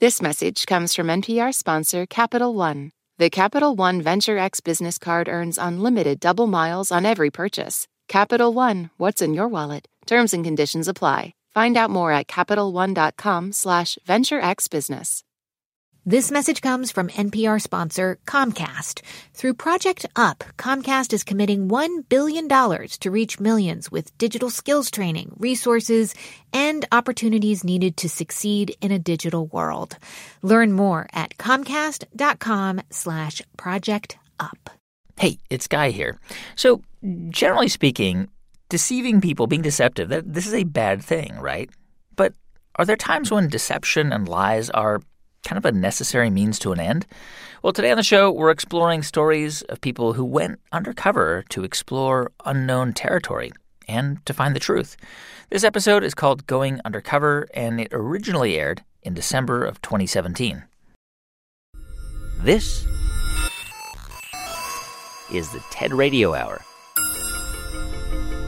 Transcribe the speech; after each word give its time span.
This 0.00 0.22
message 0.22 0.64
comes 0.64 0.94
from 0.94 1.08
NPR 1.08 1.52
sponsor 1.52 2.06
Capital 2.06 2.54
One. 2.54 2.92
The 3.18 3.28
Capital 3.28 3.76
One 3.76 4.00
Venture 4.00 4.38
X 4.38 4.60
business 4.60 4.96
card 4.96 5.28
earns 5.28 5.58
unlimited 5.58 6.20
double 6.20 6.46
miles 6.46 6.90
on 6.90 7.04
every 7.04 7.30
purchase. 7.30 7.86
Capital 8.08 8.54
One, 8.54 8.88
what's 8.96 9.20
in 9.20 9.34
your 9.34 9.46
wallet? 9.46 9.86
Terms 10.06 10.32
and 10.32 10.42
conditions 10.42 10.88
apply. 10.88 11.34
Find 11.50 11.76
out 11.76 11.90
more 11.90 12.12
at 12.12 12.28
CapitalOne.com 12.28 13.52
slash 13.52 13.98
VentureXBusiness. 14.08 15.22
This 16.10 16.32
message 16.32 16.60
comes 16.60 16.90
from 16.90 17.06
NPR 17.06 17.62
sponsor 17.62 18.18
Comcast. 18.26 19.02
Through 19.32 19.54
Project 19.54 20.06
UP, 20.16 20.42
Comcast 20.58 21.12
is 21.12 21.22
committing 21.22 21.68
$1 21.68 22.08
billion 22.08 22.48
to 22.48 23.10
reach 23.12 23.38
millions 23.38 23.92
with 23.92 24.18
digital 24.18 24.50
skills 24.50 24.90
training, 24.90 25.32
resources, 25.38 26.16
and 26.52 26.84
opportunities 26.90 27.62
needed 27.62 27.96
to 27.98 28.08
succeed 28.08 28.74
in 28.80 28.90
a 28.90 28.98
digital 28.98 29.46
world. 29.46 29.98
Learn 30.42 30.72
more 30.72 31.06
at 31.12 31.36
comcast.com 31.36 32.80
slash 32.90 33.40
project 33.56 34.18
up. 34.40 34.68
Hey, 35.16 35.38
it's 35.48 35.68
Guy 35.68 35.90
here. 35.90 36.18
So, 36.56 36.82
generally 37.28 37.68
speaking, 37.68 38.28
deceiving 38.68 39.20
people, 39.20 39.46
being 39.46 39.62
deceptive, 39.62 40.08
that, 40.08 40.34
this 40.34 40.48
is 40.48 40.54
a 40.54 40.64
bad 40.64 41.04
thing, 41.04 41.36
right? 41.38 41.70
But 42.16 42.34
are 42.74 42.84
there 42.84 42.96
times 42.96 43.30
when 43.30 43.46
deception 43.46 44.12
and 44.12 44.28
lies 44.28 44.70
are 44.70 45.02
kind 45.44 45.58
of 45.58 45.64
a 45.64 45.72
necessary 45.72 46.30
means 46.30 46.58
to 46.60 46.72
an 46.72 46.80
end? 46.80 47.06
Well, 47.62 47.72
today 47.72 47.90
on 47.90 47.96
the 47.96 48.02
show, 48.02 48.30
we're 48.30 48.50
exploring 48.50 49.02
stories 49.02 49.62
of 49.62 49.80
people 49.80 50.14
who 50.14 50.24
went 50.24 50.60
undercover 50.72 51.44
to 51.50 51.64
explore 51.64 52.32
unknown 52.44 52.92
territory 52.92 53.52
and 53.86 54.24
to 54.26 54.32
find 54.32 54.54
the 54.54 54.60
truth. 54.60 54.96
This 55.50 55.64
episode 55.64 56.04
is 56.04 56.14
called 56.14 56.46
Going 56.46 56.80
Undercover, 56.84 57.48
and 57.54 57.80
it 57.80 57.88
originally 57.92 58.58
aired 58.58 58.84
in 59.02 59.14
December 59.14 59.64
of 59.64 59.82
2017. 59.82 60.62
This 62.38 62.86
is 65.32 65.50
the 65.52 65.62
TED 65.70 65.92
Radio 65.92 66.34
Hour. 66.34 66.62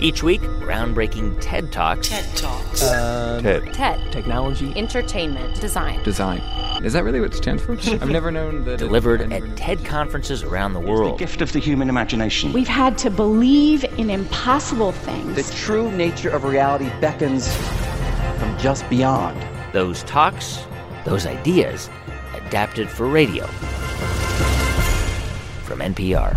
Each 0.03 0.21
week, 0.25 0.41
groundbreaking 0.41 1.39
TED 1.41 1.71
Talks. 1.71 2.09
TED 2.09 2.25
Talks. 2.37 2.83
Um, 2.91 3.41
TED. 3.41 3.73
TED. 3.73 4.11
Technology. 4.13 4.73
Entertainment. 4.75 5.61
Design. 5.61 6.03
Design. 6.03 6.41
Is 6.85 6.93
that 6.95 7.05
really 7.05 7.21
what 7.21 7.33
it 7.33 7.37
stands 7.37 7.63
for? 7.63 7.73
I've 7.93 8.09
never 8.11 8.33
known 8.33 8.65
that. 8.65 8.81
Delivered 8.81 9.23
I've 9.23 9.31
at 9.33 9.57
TED 9.57 9.85
conferences 9.85 10.43
around 10.43 10.73
the 10.73 10.81
world 10.81 10.99
The 10.99 11.03
world. 11.11 11.19
gift 11.21 11.41
of 11.41 11.53
the 11.53 11.61
human 11.61 11.89
imagination. 11.89 12.53
We've 12.53 12.67
had 12.67 12.99
to 12.99 13.11
believe 13.11 13.85
in 13.97 14.11
impossible 14.11 14.91
things. 14.91 15.37
The 15.37 15.55
true 15.55 15.89
nature 15.93 16.31
of 16.31 16.43
reality 16.43 16.91
beckons 17.01 17.55
from 18.41 18.59
just 18.59 18.89
beyond. 18.91 19.41
Those 19.73 20.03
talks, 20.03 20.65
those 21.05 21.27
ideas, 21.27 21.89
adapted 22.35 22.91
for 22.91 23.07
radio. 23.07 23.47
From 25.63 25.79
NPR. 25.79 26.37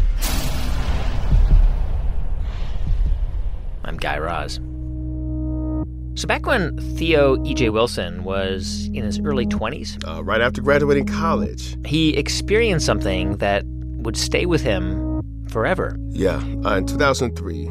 I'm 3.86 3.97
Guy 3.97 4.17
Raz. 4.17 4.59
So, 6.17 6.28
back 6.28 6.45
when 6.45 6.78
Theo 6.95 7.44
E.J. 7.45 7.69
Wilson 7.69 8.23
was 8.23 8.89
in 8.94 9.03
his 9.03 9.19
early 9.19 9.45
20s, 9.45 10.02
uh, 10.08 10.23
right 10.23 10.41
after 10.41 10.61
graduating 10.61 11.05
college. 11.08 11.75
he 11.86 12.16
experienced 12.16 12.86
something 12.86 13.38
that 13.38 13.63
would 13.66 14.16
stay 14.16 14.45
with 14.45 14.61
him 14.61 15.22
forever. 15.50 15.97
Yeah, 16.09 16.38
uh, 16.63 16.78
in 16.78 16.88
2003, 16.88 17.67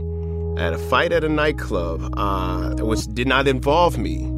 at 0.59 0.75
a 0.75 0.79
fight 0.79 1.13
at 1.13 1.25
a 1.25 1.29
nightclub, 1.29 2.13
uh, 2.19 2.75
which 2.85 3.07
did 3.15 3.27
not 3.27 3.49
involve 3.49 3.97
me. 3.97 4.31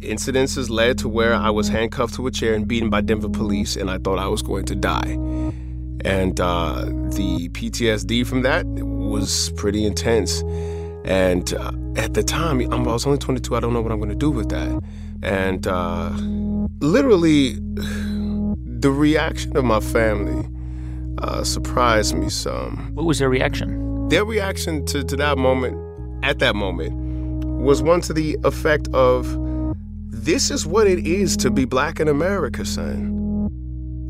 Incidences 0.00 0.70
led 0.70 0.98
to 0.98 1.08
where 1.08 1.34
I 1.34 1.50
was 1.50 1.68
handcuffed 1.68 2.14
to 2.14 2.26
a 2.26 2.30
chair 2.30 2.54
and 2.54 2.66
beaten 2.66 2.88
by 2.90 3.02
Denver 3.02 3.28
police, 3.28 3.76
and 3.76 3.90
I 3.90 3.98
thought 3.98 4.18
I 4.18 4.28
was 4.28 4.42
going 4.42 4.64
to 4.66 4.74
die. 4.74 5.18
And 6.04 6.40
uh, 6.40 6.84
the 6.84 7.50
PTSD 7.50 8.26
from 8.26 8.42
that 8.42 8.66
was 8.66 9.50
pretty 9.56 9.84
intense. 9.86 10.42
And 11.04 11.52
uh, 11.54 11.72
at 11.96 12.14
the 12.14 12.22
time, 12.22 12.60
I'm- 12.60 12.88
I 12.88 12.92
was 12.92 13.06
only 13.06 13.18
22. 13.18 13.54
I 13.54 13.60
don't 13.60 13.72
know 13.72 13.80
what 13.80 13.92
I'm 13.92 13.98
going 13.98 14.10
to 14.10 14.14
do 14.16 14.30
with 14.30 14.48
that. 14.48 14.82
And 15.22 15.66
uh, 15.66 16.10
literally, 16.80 17.58
the 18.80 18.90
reaction 18.90 19.56
of 19.56 19.64
my 19.64 19.80
family 19.80 20.48
uh, 21.18 21.44
surprised 21.44 22.14
me 22.14 22.28
some. 22.28 22.90
What 22.94 23.04
was 23.06 23.18
their 23.18 23.28
reaction? 23.28 24.08
Their 24.08 24.24
reaction 24.24 24.84
to, 24.86 25.04
to 25.04 25.16
that 25.16 25.38
moment, 25.38 25.78
at 26.24 26.38
that 26.40 26.54
moment, 26.56 26.92
was 27.44 27.82
one 27.82 28.00
to 28.02 28.12
the 28.12 28.36
effect 28.44 28.88
of, 28.92 29.38
this 30.10 30.50
is 30.50 30.66
what 30.66 30.86
it 30.86 31.06
is 31.06 31.36
to 31.38 31.50
be 31.50 31.64
black 31.64 32.00
in 32.00 32.08
America, 32.08 32.64
son. 32.64 33.10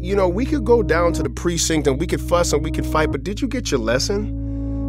You 0.00 0.15
know, 0.15 0.28
we 0.28 0.44
could 0.44 0.65
go 0.65 0.83
down 0.83 1.12
to 1.15 1.22
the 1.22 1.31
precinct 1.31 1.87
and 1.87 1.99
we 1.99 2.06
could 2.06 2.21
fuss 2.21 2.53
and 2.53 2.62
we 2.62 2.71
could 2.71 2.87
fight, 2.87 3.10
but 3.10 3.25
did 3.25 3.41
you 3.41 3.49
get 3.49 3.71
your 3.71 3.81
lesson? 3.81 4.44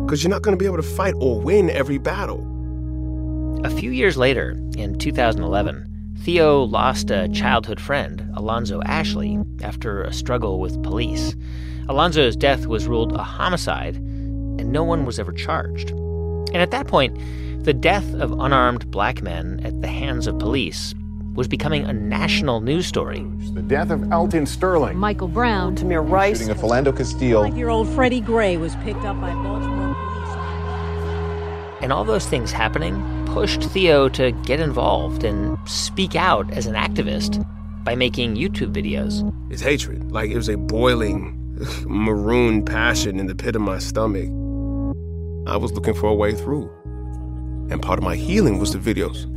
Because 0.06 0.24
you're 0.24 0.30
not 0.30 0.44
going 0.44 0.56
to 0.56 0.62
be 0.62 0.68
able 0.68 0.78
to 0.78 0.84
fight 0.84 1.16
or 1.18 1.42
win 1.42 1.72
every 1.72 1.98
battle. 1.98 2.40
A 3.66 3.72
few 3.72 3.90
years 3.90 4.18
later, 4.18 4.52
in 4.78 5.00
2011, 5.00 6.14
Theo 6.20 6.62
lost 6.62 7.10
a 7.10 7.28
childhood 7.30 7.82
friend, 7.82 8.30
Alonzo 8.36 8.84
Ashley, 8.84 9.40
after 9.64 10.04
a 10.04 10.14
struggle 10.14 10.60
with 10.60 10.84
police. 10.84 11.36
Alonzo's 11.90 12.36
death 12.36 12.68
was 12.68 12.86
ruled 12.86 13.14
a 13.14 13.24
homicide, 13.24 13.96
and 13.96 14.72
no 14.72 14.84
one 14.84 15.06
was 15.06 15.18
ever 15.18 15.32
charged. 15.32 15.90
And 15.90 16.58
at 16.58 16.70
that 16.70 16.86
point, 16.86 17.18
the 17.66 17.74
death 17.74 18.14
of 18.14 18.32
unarmed 18.34 18.92
black 18.92 19.24
men 19.24 19.60
at 19.64 19.82
the 19.82 19.88
hands 19.88 20.28
of 20.28 20.38
police 20.38 20.94
was 21.34 21.48
becoming 21.48 21.84
a 21.84 21.94
national 21.94 22.62
news 22.62 22.86
story. 22.86 23.26
The 23.54 23.64
death 23.64 23.90
of 23.90 24.14
Alton 24.14 24.46
Sterling. 24.46 24.98
Michael 24.98 25.28
Brown. 25.28 25.76
Tamir 25.76 26.08
Rice. 26.08 26.38
Shooting 26.38 26.52
of 26.52 26.58
Philando 26.58 26.96
Castile. 26.96 27.48
Year 27.56 27.70
old 27.70 27.90
Freddie 27.90 28.22
Gray 28.22 28.56
was 28.56 28.76
picked 28.78 29.04
up 29.04 29.20
by 29.20 29.34
Baltimore 29.34 29.75
police. 29.75 29.75
And 31.82 31.92
all 31.92 32.04
those 32.04 32.26
things 32.26 32.52
happening 32.52 33.26
pushed 33.26 33.64
Theo 33.64 34.10
to 34.10 34.32
get 34.32 34.60
involved 34.60 35.24
and 35.24 35.58
speak 35.68 36.16
out 36.16 36.52
as 36.52 36.66
an 36.66 36.76
activist 36.76 37.46
by 37.84 37.96
making 37.96 38.36
YouTube 38.36 38.74
videos. 38.74 39.32
It's 39.52 39.62
hatred. 39.62 40.12
Like 40.12 40.32
it 40.32 40.38
was 40.38 40.50
a 40.50 40.58
boiling 40.58 41.42
maroon 41.86 42.66
passion 42.66 43.20
in 43.20 43.28
the 43.28 43.36
pit 43.36 43.56
of 43.56 43.62
my 43.62 43.80
stomach. 43.80 44.30
I 45.48 45.58
was 45.58 45.72
looking 45.74 45.94
for 45.94 46.08
a 46.08 46.16
way 46.16 46.34
through. 46.34 46.70
And 47.70 47.82
part 47.82 48.00
of 48.00 48.04
my 48.04 48.16
healing 48.16 48.60
was 48.60 48.74
the 48.74 48.80
videos. 48.80 49.32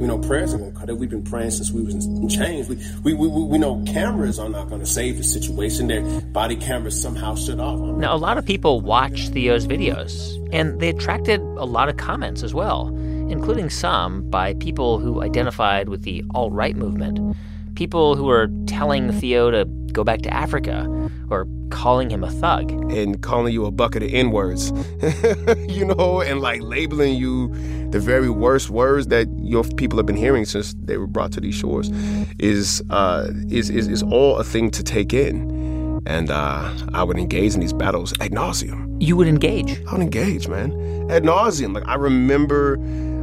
You 0.00 0.08
know, 0.08 0.18
prayers 0.18 0.52
are 0.54 0.58
gonna 0.58 0.72
cut 0.72 0.88
it. 0.88 0.96
We've 0.96 1.10
been 1.10 1.22
praying 1.22 1.52
since 1.52 1.70
we 1.70 1.82
was 1.82 1.94
in 1.94 2.28
chains. 2.28 2.68
We, 2.68 2.76
we, 3.04 3.14
we, 3.14 3.28
we 3.28 3.58
know 3.58 3.82
cameras 3.86 4.38
are 4.38 4.48
not 4.48 4.68
gonna 4.68 4.86
save 4.86 5.16
the 5.16 5.24
situation. 5.24 5.86
Their 5.86 6.02
body 6.32 6.56
cameras 6.56 7.00
somehow 7.00 7.34
shut 7.34 7.60
off. 7.60 7.78
Now, 7.96 8.14
a 8.14 8.16
lot 8.16 8.38
of 8.38 8.44
people 8.44 8.80
watched 8.80 9.32
Theo's 9.32 9.66
videos, 9.66 10.36
and 10.52 10.80
they 10.80 10.88
attracted 10.88 11.40
a 11.40 11.64
lot 11.64 11.88
of 11.88 11.96
comments 11.96 12.42
as 12.42 12.52
well, 12.52 12.88
including 13.28 13.70
some 13.70 14.28
by 14.28 14.54
people 14.54 14.98
who 14.98 15.22
identified 15.22 15.88
with 15.88 16.02
the 16.02 16.24
alt 16.34 16.52
right 16.52 16.76
movement. 16.76 17.36
People 17.76 18.16
who 18.16 18.24
were 18.24 18.50
telling 18.66 19.12
Theo 19.12 19.50
to 19.50 19.64
go 19.92 20.04
back 20.04 20.22
to 20.22 20.32
Africa 20.32 21.10
or 21.30 21.46
calling 21.72 22.10
him 22.10 22.22
a 22.22 22.30
thug. 22.30 22.70
and 22.92 23.22
calling 23.22 23.52
you 23.52 23.64
a 23.64 23.70
bucket 23.70 24.02
of 24.02 24.12
N 24.12 24.30
words, 24.30 24.70
you 25.68 25.84
know, 25.84 26.20
and 26.20 26.40
like 26.40 26.60
labeling 26.62 27.14
you 27.14 27.48
the 27.90 27.98
very 27.98 28.30
worst 28.30 28.70
words 28.70 29.08
that 29.08 29.26
your 29.38 29.64
people 29.64 29.98
have 29.98 30.06
been 30.06 30.16
hearing 30.16 30.44
since 30.44 30.74
they 30.84 30.98
were 30.98 31.06
brought 31.06 31.32
to 31.32 31.40
these 31.40 31.54
shores 31.54 31.90
is 32.38 32.82
uh, 32.90 33.28
is, 33.48 33.70
is 33.70 33.88
is 33.88 34.02
all 34.02 34.36
a 34.36 34.44
thing 34.44 34.70
to 34.70 34.82
take 34.82 35.12
in. 35.12 35.60
And 36.04 36.30
uh, 36.30 36.68
I 36.94 37.04
would 37.04 37.16
engage 37.16 37.54
in 37.54 37.60
these 37.60 37.72
battles 37.72 38.12
ad 38.20 38.32
nauseum. 38.32 39.00
You 39.00 39.16
would 39.16 39.28
engage. 39.28 39.80
I 39.86 39.92
would 39.92 40.02
engage, 40.02 40.48
man, 40.48 40.72
ad 41.10 41.22
nauseum. 41.22 41.74
Like 41.74 41.86
I 41.86 41.94
remember 41.94 42.78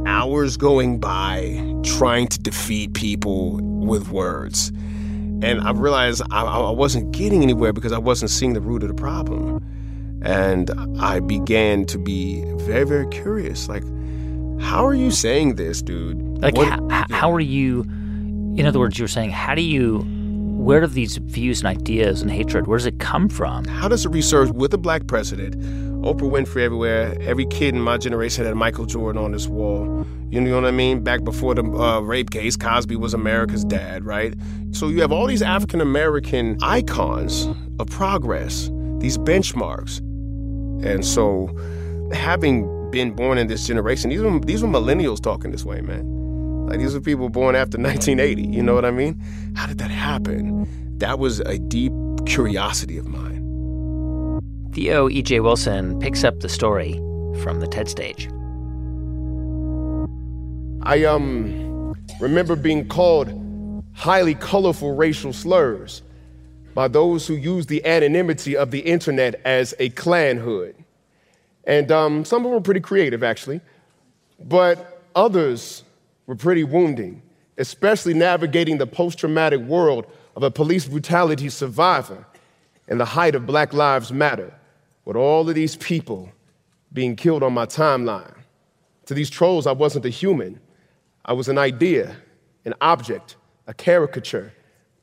hours 0.06 0.56
going 0.56 0.98
by 0.98 1.62
trying 1.84 2.26
to 2.28 2.38
defeat 2.38 2.94
people 2.94 3.60
with 3.60 4.08
words. 4.10 4.72
And 5.42 5.60
I 5.60 5.72
mm. 5.72 5.80
realized 5.80 6.22
I, 6.30 6.44
I 6.44 6.70
wasn't 6.70 7.12
getting 7.12 7.42
anywhere 7.42 7.72
because 7.72 7.92
I 7.92 7.98
wasn't 7.98 8.30
seeing 8.30 8.52
the 8.52 8.60
root 8.60 8.82
of 8.82 8.88
the 8.88 8.94
problem. 8.94 9.64
And 10.22 10.70
I 11.00 11.20
began 11.20 11.86
to 11.86 11.98
be 11.98 12.44
very, 12.56 12.84
very 12.84 13.08
curious. 13.08 13.68
Like, 13.68 13.84
how 14.60 14.86
are 14.86 14.94
you 14.94 15.10
saying 15.10 15.54
this, 15.54 15.80
dude? 15.80 16.18
Like, 16.38 16.56
What- 16.56 16.68
how, 16.90 17.06
how 17.10 17.32
are 17.32 17.40
you, 17.40 17.82
in 18.56 18.66
other 18.66 18.78
words, 18.78 18.98
you 18.98 19.04
were 19.04 19.08
saying, 19.08 19.30
how 19.30 19.54
do 19.54 19.62
you, 19.62 20.04
where 20.58 20.80
do 20.80 20.86
these 20.86 21.16
views 21.16 21.60
and 21.60 21.68
ideas 21.68 22.20
and 22.20 22.30
hatred, 22.30 22.66
where 22.66 22.76
does 22.76 22.84
it 22.86 22.98
come 22.98 23.30
from? 23.30 23.64
How 23.64 23.88
does 23.88 24.04
it 24.04 24.12
resurge 24.12 24.52
with 24.52 24.74
a 24.74 24.78
black 24.78 25.06
president, 25.06 25.56
Oprah 26.02 26.30
Winfrey 26.30 26.62
everywhere, 26.62 27.14
every 27.20 27.44
kid 27.46 27.74
in 27.74 27.80
my 27.82 27.98
generation 27.98 28.46
had 28.46 28.54
Michael 28.54 28.86
Jordan 28.86 29.22
on 29.22 29.32
this 29.32 29.46
wall. 29.46 30.06
You 30.30 30.40
know 30.40 30.54
what 30.54 30.64
I 30.64 30.70
mean? 30.70 31.04
Back 31.04 31.24
before 31.24 31.54
the 31.54 31.62
uh, 31.62 32.00
rape 32.00 32.30
case, 32.30 32.56
Cosby 32.56 32.96
was 32.96 33.12
America's 33.12 33.64
dad, 33.64 34.04
right? 34.04 34.32
So 34.72 34.88
you 34.88 35.02
have 35.02 35.12
all 35.12 35.26
these 35.26 35.42
African 35.42 35.80
American 35.82 36.56
icons 36.62 37.46
of 37.78 37.88
progress, 37.88 38.70
these 38.98 39.18
benchmarks. 39.18 39.98
And 40.82 41.04
so 41.04 41.54
having 42.14 42.90
been 42.90 43.12
born 43.12 43.36
in 43.36 43.48
this 43.48 43.66
generation, 43.66 44.08
these 44.08 44.22
were, 44.22 44.38
these 44.40 44.62
were 44.62 44.68
millennials 44.68 45.20
talking 45.20 45.50
this 45.50 45.66
way, 45.66 45.82
man. 45.82 46.66
Like 46.66 46.78
these 46.78 46.94
are 46.94 47.00
people 47.00 47.28
born 47.28 47.54
after 47.54 47.76
1980. 47.78 48.42
You 48.42 48.62
know 48.62 48.74
what 48.74 48.86
I 48.86 48.90
mean? 48.90 49.20
How 49.54 49.66
did 49.66 49.76
that 49.78 49.90
happen? 49.90 50.66
That 50.98 51.18
was 51.18 51.40
a 51.40 51.58
deep 51.58 51.92
curiosity 52.24 52.96
of 52.96 53.06
mine. 53.06 53.39
Theo 54.72 55.08
E.J. 55.08 55.40
Wilson 55.40 55.98
picks 55.98 56.22
up 56.22 56.38
the 56.40 56.48
story 56.48 56.94
from 57.42 57.58
the 57.58 57.66
TED 57.66 57.88
stage. 57.88 58.28
I 60.82 61.04
um 61.04 61.94
remember 62.20 62.54
being 62.54 62.86
called 62.86 63.32
highly 63.94 64.34
colorful 64.34 64.94
racial 64.94 65.32
slurs 65.32 66.02
by 66.74 66.86
those 66.86 67.26
who 67.26 67.34
use 67.34 67.66
the 67.66 67.84
anonymity 67.84 68.56
of 68.56 68.70
the 68.70 68.80
internet 68.80 69.40
as 69.44 69.74
a 69.78 69.88
Klan 69.90 70.36
hood. 70.36 70.76
And 71.64 71.90
um, 71.90 72.24
some 72.24 72.38
of 72.38 72.44
them 72.44 72.52
were 72.52 72.60
pretty 72.60 72.80
creative, 72.80 73.22
actually, 73.22 73.60
but 74.38 75.02
others 75.14 75.84
were 76.26 76.36
pretty 76.36 76.64
wounding, 76.64 77.22
especially 77.58 78.14
navigating 78.14 78.78
the 78.78 78.86
post 78.86 79.18
traumatic 79.18 79.60
world 79.60 80.06
of 80.36 80.42
a 80.42 80.50
police 80.50 80.86
brutality 80.86 81.48
survivor 81.48 82.24
in 82.88 82.98
the 82.98 83.04
height 83.04 83.34
of 83.34 83.46
Black 83.46 83.72
Lives 83.72 84.12
Matter, 84.12 84.54
with 85.04 85.16
all 85.16 85.48
of 85.48 85.54
these 85.54 85.76
people 85.76 86.30
being 86.92 87.16
killed 87.16 87.42
on 87.42 87.52
my 87.52 87.66
timeline. 87.66 88.34
To 89.06 89.14
these 89.14 89.30
trolls, 89.30 89.66
I 89.66 89.72
wasn't 89.72 90.04
a 90.04 90.10
human, 90.10 90.60
I 91.24 91.32
was 91.32 91.48
an 91.48 91.58
idea, 91.58 92.16
an 92.64 92.74
object, 92.80 93.36
a 93.66 93.74
caricature. 93.74 94.52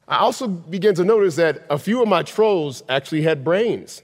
I 0.08 0.18
also 0.18 0.48
began 0.48 0.96
to 0.96 1.04
notice 1.04 1.36
that 1.36 1.66
a 1.70 1.78
few 1.78 2.02
of 2.02 2.08
my 2.08 2.24
trolls 2.24 2.84
actually 2.88 3.22
had 3.22 3.44
brains, 3.44 4.04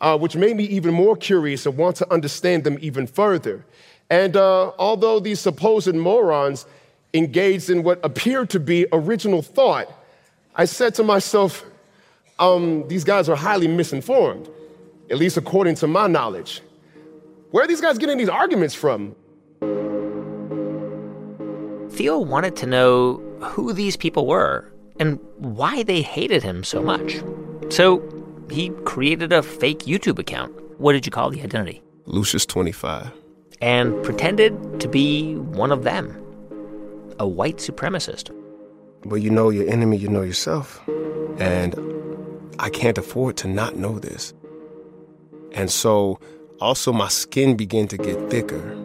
uh, 0.00 0.16
which 0.16 0.36
made 0.36 0.56
me 0.56 0.64
even 0.64 0.94
more 0.94 1.16
curious 1.16 1.66
and 1.66 1.76
want 1.76 1.96
to 1.96 2.12
understand 2.12 2.64
them 2.64 2.78
even 2.80 3.06
further. 3.06 3.64
And 4.08 4.36
uh, 4.36 4.72
although 4.78 5.20
these 5.20 5.40
supposed 5.40 5.94
morons 5.94 6.66
engaged 7.14 7.70
in 7.70 7.82
what 7.82 7.98
appeared 8.04 8.50
to 8.50 8.60
be 8.60 8.86
original 8.92 9.42
thought, 9.42 9.92
I 10.54 10.66
said 10.66 10.94
to 10.96 11.02
myself, 11.02 11.64
um, 12.38 12.86
these 12.88 13.04
guys 13.04 13.28
are 13.28 13.36
highly 13.36 13.68
misinformed, 13.68 14.48
at 15.12 15.18
least 15.18 15.36
according 15.36 15.74
to 15.76 15.86
my 15.86 16.06
knowledge. 16.06 16.62
Where 17.50 17.62
are 17.62 17.66
these 17.68 17.82
guys 17.82 17.98
getting 17.98 18.16
these 18.16 18.30
arguments 18.30 18.74
from? 18.74 19.14
Theo 21.90 22.18
wanted 22.18 22.56
to 22.56 22.66
know 22.66 23.18
who 23.42 23.74
these 23.74 23.94
people 23.94 24.26
were 24.26 24.72
and 24.98 25.20
why 25.36 25.82
they 25.82 26.00
hated 26.00 26.42
him 26.42 26.64
so 26.64 26.80
much. 26.80 27.22
So 27.68 28.02
he 28.50 28.70
created 28.86 29.34
a 29.34 29.42
fake 29.42 29.80
YouTube 29.80 30.18
account. 30.18 30.50
What 30.80 30.94
did 30.94 31.04
you 31.04 31.12
call 31.12 31.28
the 31.30 31.42
identity? 31.42 31.82
Lucius25. 32.06 33.12
And 33.60 34.02
pretended 34.02 34.80
to 34.80 34.88
be 34.88 35.36
one 35.36 35.72
of 35.72 35.84
them, 35.84 36.08
a 37.18 37.28
white 37.28 37.58
supremacist. 37.58 38.34
Well, 39.04 39.18
you 39.18 39.28
know 39.28 39.50
your 39.50 39.68
enemy, 39.68 39.98
you 39.98 40.08
know 40.08 40.22
yourself. 40.22 40.80
And 41.38 41.74
I 42.58 42.70
can't 42.70 42.96
afford 42.96 43.36
to 43.38 43.48
not 43.48 43.76
know 43.76 43.98
this. 43.98 44.32
And 45.54 45.70
so, 45.70 46.18
also, 46.60 46.92
my 46.92 47.08
skin 47.08 47.56
began 47.56 47.88
to 47.88 47.96
get 47.96 48.30
thicker. 48.30 48.78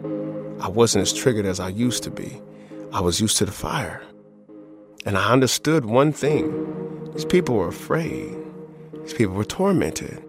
I 0.60 0.68
wasn't 0.68 1.02
as 1.02 1.12
triggered 1.12 1.46
as 1.46 1.60
I 1.60 1.68
used 1.68 2.02
to 2.04 2.10
be. 2.10 2.40
I 2.92 3.00
was 3.00 3.20
used 3.20 3.36
to 3.38 3.44
the 3.44 3.52
fire. 3.52 4.02
And 5.06 5.16
I 5.16 5.30
understood 5.30 5.84
one 5.84 6.12
thing 6.12 7.12
these 7.12 7.24
people 7.24 7.56
were 7.56 7.68
afraid, 7.68 8.36
these 9.02 9.14
people 9.14 9.34
were 9.34 9.44
tormented. 9.44 10.22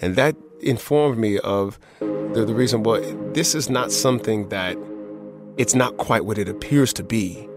And 0.00 0.16
that 0.16 0.36
informed 0.60 1.18
me 1.18 1.38
of 1.38 1.78
the, 2.00 2.44
the 2.46 2.54
reason 2.54 2.82
why 2.82 3.00
this 3.32 3.54
is 3.54 3.70
not 3.70 3.92
something 3.92 4.48
that 4.48 4.76
it's 5.56 5.74
not 5.74 5.96
quite 5.96 6.24
what 6.24 6.38
it 6.38 6.48
appears 6.48 6.92
to 6.94 7.04
be. 7.04 7.48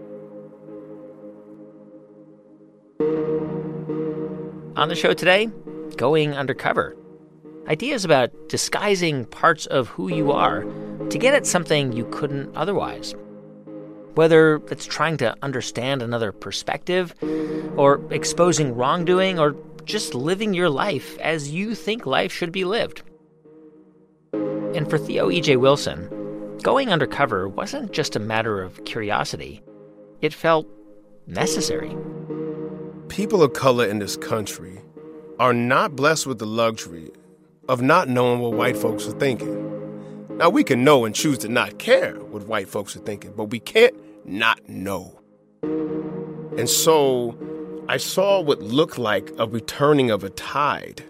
On 4.76 4.88
the 4.88 4.94
show 4.94 5.14
today, 5.14 5.48
going 5.96 6.34
undercover. 6.34 6.96
Ideas 7.68 8.04
about 8.04 8.30
disguising 8.48 9.24
parts 9.26 9.66
of 9.66 9.88
who 9.88 10.08
you 10.08 10.30
are 10.30 10.64
to 11.10 11.18
get 11.18 11.34
at 11.34 11.46
something 11.46 11.92
you 11.92 12.04
couldn't 12.12 12.56
otherwise. 12.56 13.14
Whether 14.14 14.62
it's 14.70 14.86
trying 14.86 15.16
to 15.18 15.36
understand 15.42 16.00
another 16.00 16.30
perspective, 16.30 17.12
or 17.76 18.00
exposing 18.12 18.76
wrongdoing, 18.76 19.40
or 19.40 19.56
just 19.84 20.14
living 20.14 20.54
your 20.54 20.70
life 20.70 21.18
as 21.18 21.50
you 21.50 21.74
think 21.74 22.06
life 22.06 22.32
should 22.32 22.52
be 22.52 22.64
lived. 22.64 23.02
And 24.32 24.88
for 24.88 24.96
Theo 24.96 25.30
E.J. 25.30 25.56
Wilson, 25.56 26.08
going 26.62 26.90
undercover 26.90 27.48
wasn't 27.48 27.92
just 27.92 28.14
a 28.14 28.20
matter 28.20 28.62
of 28.62 28.84
curiosity, 28.84 29.60
it 30.20 30.32
felt 30.32 30.68
necessary. 31.26 31.96
People 33.08 33.42
of 33.42 33.54
color 33.54 33.86
in 33.86 33.98
this 33.98 34.16
country 34.16 34.80
are 35.40 35.52
not 35.52 35.96
blessed 35.96 36.26
with 36.26 36.38
the 36.38 36.46
luxury 36.46 37.10
of 37.68 37.82
not 37.82 38.08
knowing 38.08 38.40
what 38.40 38.52
white 38.52 38.76
folks 38.76 39.06
are 39.06 39.18
thinking. 39.18 39.64
Now, 40.36 40.50
we 40.50 40.64
can 40.64 40.84
know 40.84 41.04
and 41.04 41.14
choose 41.14 41.38
to 41.38 41.48
not 41.48 41.78
care 41.78 42.14
what 42.14 42.46
white 42.46 42.68
folks 42.68 42.94
are 42.96 43.00
thinking, 43.00 43.32
but 43.36 43.44
we 43.46 43.58
can't 43.58 43.94
not 44.26 44.68
know. 44.68 45.18
And 45.62 46.68
so 46.68 47.36
I 47.88 47.96
saw 47.96 48.40
what 48.40 48.60
looked 48.60 48.98
like 48.98 49.30
a 49.38 49.46
returning 49.46 50.10
of 50.10 50.24
a 50.24 50.30
tide. 50.30 51.02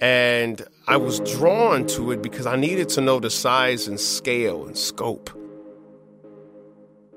And 0.00 0.62
I 0.88 0.96
was 0.96 1.20
drawn 1.20 1.86
to 1.88 2.10
it 2.10 2.22
because 2.22 2.46
I 2.46 2.56
needed 2.56 2.88
to 2.90 3.00
know 3.00 3.20
the 3.20 3.30
size 3.30 3.86
and 3.86 4.00
scale 4.00 4.66
and 4.66 4.76
scope. 4.76 5.30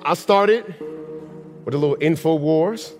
I 0.03 0.13
started 0.13 0.75
with 1.65 1.73
a 1.73 1.77
little 1.77 1.97
InfoWars 1.97 2.93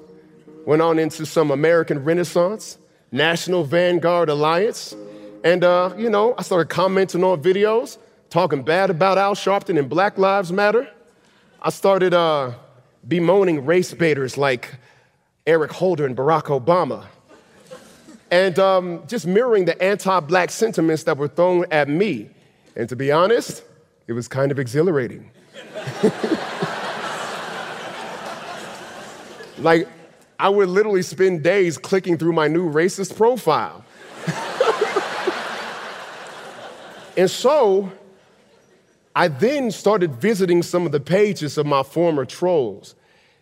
went 0.66 0.82
on 0.82 0.98
into 0.98 1.26
some 1.26 1.52
American 1.52 2.04
Renaissance, 2.04 2.80
National 3.12 3.64
Vanguard 3.64 4.30
Alliance, 4.30 4.96
and, 5.46 5.64
uh, 5.64 5.94
you 5.96 6.10
know, 6.10 6.34
I 6.40 6.42
started 6.42 6.70
commenting 6.70 7.24
on 7.24 7.42
videos, 7.44 8.00
talking 8.32 8.64
bad 8.64 8.90
about 8.90 9.20
Al 9.20 9.36
Sharpton 9.36 9.78
and 9.78 9.88
Black 9.88 10.18
Lives 10.18 10.52
Matter. 10.52 10.90
I 11.62 11.70
started 11.70 12.16
uh, 12.16 12.54
bemoaning 13.08 13.64
race 13.64 13.94
baiters 13.94 14.40
like 14.40 14.74
Eric 15.46 15.72
Holder 15.72 16.08
and 16.08 16.18
Barack 16.18 16.46
Obama. 16.46 17.06
And 18.32 18.58
um, 18.58 19.04
just 19.06 19.28
mirroring 19.28 19.66
the 19.66 19.80
anti 19.80 20.20
black 20.22 20.50
sentiments 20.50 21.04
that 21.04 21.16
were 21.16 21.28
thrown 21.28 21.66
at 21.70 21.88
me. 21.88 22.32
And 22.76 22.90
to 22.90 22.96
be 22.96 23.12
honest, 23.12 23.64
it 24.08 24.14
was 24.14 24.28
kind 24.28 24.52
of 24.52 24.58
exhilarating. 24.58 25.30
like, 29.60 29.88
I 30.40 30.50
would 30.50 30.70
literally 30.70 31.04
spend 31.04 31.44
days 31.44 31.78
clicking 31.78 32.18
through 32.18 32.34
my 32.34 32.48
new 32.48 32.68
racist 32.68 33.16
profile. 33.16 33.85
And 37.18 37.30
so 37.30 37.92
I 39.16 39.30
then 39.30 39.72
started 39.72 40.16
visiting 40.16 40.62
some 40.62 40.86
of 40.86 40.92
the 40.92 41.00
pages 41.00 41.58
of 41.58 41.66
my 41.66 41.84
former 41.84 42.26
trolls. 42.26 42.96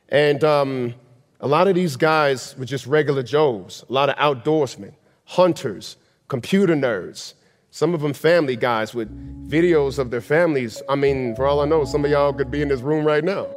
And 0.10 0.44
um, 0.44 0.94
a 1.40 1.48
lot 1.48 1.68
of 1.68 1.74
these 1.74 1.96
guys 1.96 2.56
were 2.58 2.66
just 2.66 2.86
regular 2.86 3.24
Joes, 3.24 3.84
a 3.90 3.94
lot 3.94 4.10
of 4.10 4.16
outdoorsmen, 4.18 4.94
hunters, 5.26 5.98
computer 6.28 6.76
nerds, 6.76 7.34
some 7.72 7.96
of 7.96 8.02
them 8.02 8.14
family 8.14 8.56
guys 8.56 8.94
with 8.94 9.10
videos 9.50 9.98
of 9.98 10.12
their 10.12 10.22
families. 10.22 10.80
I 10.88 10.96
mean, 10.96 11.36
for 11.36 11.48
all 11.48 11.62
I 11.62 11.66
know, 11.66 11.86
some 11.86 12.06
of 12.06 12.12
y'all 12.12 12.34
could 12.34 12.52
be 12.52 12.62
in 12.62 12.68
this 12.68 12.82
room 12.82 13.04
right 13.04 13.24
now. 13.24 13.48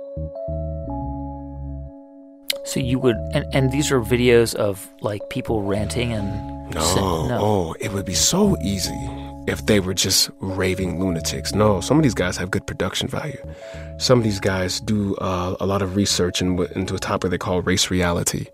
So 2.65 2.81
you 2.81 2.99
would, 2.99 3.17
and, 3.35 3.45
and 3.53 3.71
these 3.71 3.93
are 3.93 4.01
videos 4.01 4.55
of 4.55 4.91
like 5.03 5.29
people 5.29 5.63
ranting 5.63 6.13
and. 6.13 6.55
No, 6.75 7.29
no, 7.29 7.39
oh, 7.41 7.77
it 7.79 7.93
would 7.93 8.05
be 8.05 8.15
so 8.15 8.57
easy 8.61 9.26
if 9.47 9.67
they 9.67 9.81
were 9.81 9.95
just 9.95 10.31
raving 10.41 11.01
lunatics. 11.01 11.55
No, 11.55 11.81
some 11.81 11.97
of 11.97 12.03
these 12.03 12.15
guys 12.15 12.37
have 12.37 12.51
good 12.51 12.67
production 12.67 13.09
value. 13.09 13.39
Some 13.99 14.19
of 14.19 14.25
these 14.25 14.41
guys 14.41 14.81
do 14.81 15.15
uh, 15.17 15.57
a 15.61 15.67
lot 15.67 15.83
of 15.83 15.97
research 15.97 16.43
in, 16.43 16.59
into 16.75 16.95
a 16.95 16.99
topic 16.99 17.31
they 17.31 17.39
call 17.39 17.63
race 17.63 17.91
reality. 17.91 18.47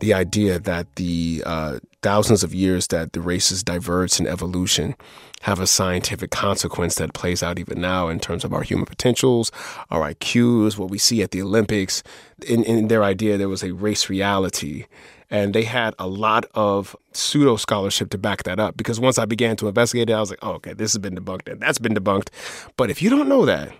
The 0.00 0.14
idea 0.14 0.58
that 0.58 0.94
the 0.96 1.42
uh, 1.46 1.78
thousands 2.02 2.42
of 2.42 2.52
years 2.54 2.88
that 2.88 3.12
the 3.12 3.20
races 3.20 3.62
diverged 3.62 4.20
in 4.20 4.26
evolution 4.26 4.96
have 5.42 5.60
a 5.60 5.66
scientific 5.66 6.30
consequence 6.30 6.96
that 6.96 7.14
plays 7.14 7.42
out 7.42 7.58
even 7.58 7.80
now 7.80 8.08
in 8.08 8.20
terms 8.20 8.44
of 8.44 8.52
our 8.52 8.62
human 8.62 8.86
potentials, 8.86 9.50
our 9.90 10.12
IQs, 10.12 10.78
what 10.78 10.90
we 10.90 10.98
see 10.98 11.22
at 11.22 11.32
the 11.32 11.42
Olympics. 11.42 12.02
In, 12.46 12.62
in 12.64 12.88
their 12.88 13.02
idea, 13.02 13.36
there 13.38 13.48
was 13.48 13.62
a 13.62 13.72
race 13.72 14.08
reality. 14.08 14.86
And 15.32 15.54
they 15.54 15.64
had 15.64 15.94
a 15.98 16.06
lot 16.06 16.44
of 16.54 16.94
pseudo 17.12 17.56
scholarship 17.56 18.10
to 18.10 18.18
back 18.18 18.42
that 18.42 18.60
up 18.60 18.76
because 18.76 19.00
once 19.00 19.18
I 19.18 19.24
began 19.24 19.56
to 19.56 19.68
investigate 19.68 20.10
it, 20.10 20.12
I 20.12 20.20
was 20.20 20.28
like, 20.28 20.38
oh, 20.42 20.52
okay, 20.52 20.74
this 20.74 20.92
has 20.92 20.98
been 20.98 21.16
debunked 21.16 21.50
and 21.50 21.58
that's 21.58 21.78
been 21.78 21.94
debunked. 21.94 22.28
But 22.76 22.90
if 22.90 23.00
you 23.00 23.08
don't 23.08 23.30
know 23.30 23.46
that, 23.46 23.72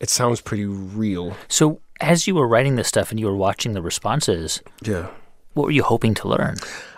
it 0.00 0.10
sounds 0.10 0.40
pretty 0.40 0.64
real. 0.64 1.36
So, 1.46 1.80
as 2.00 2.26
you 2.26 2.34
were 2.34 2.48
writing 2.48 2.74
this 2.74 2.88
stuff 2.88 3.12
and 3.12 3.20
you 3.20 3.26
were 3.26 3.36
watching 3.36 3.74
the 3.74 3.82
responses, 3.82 4.62
yeah, 4.82 5.06
what 5.54 5.66
were 5.66 5.70
you 5.70 5.84
hoping 5.84 6.12
to 6.14 6.28
learn? 6.28 6.56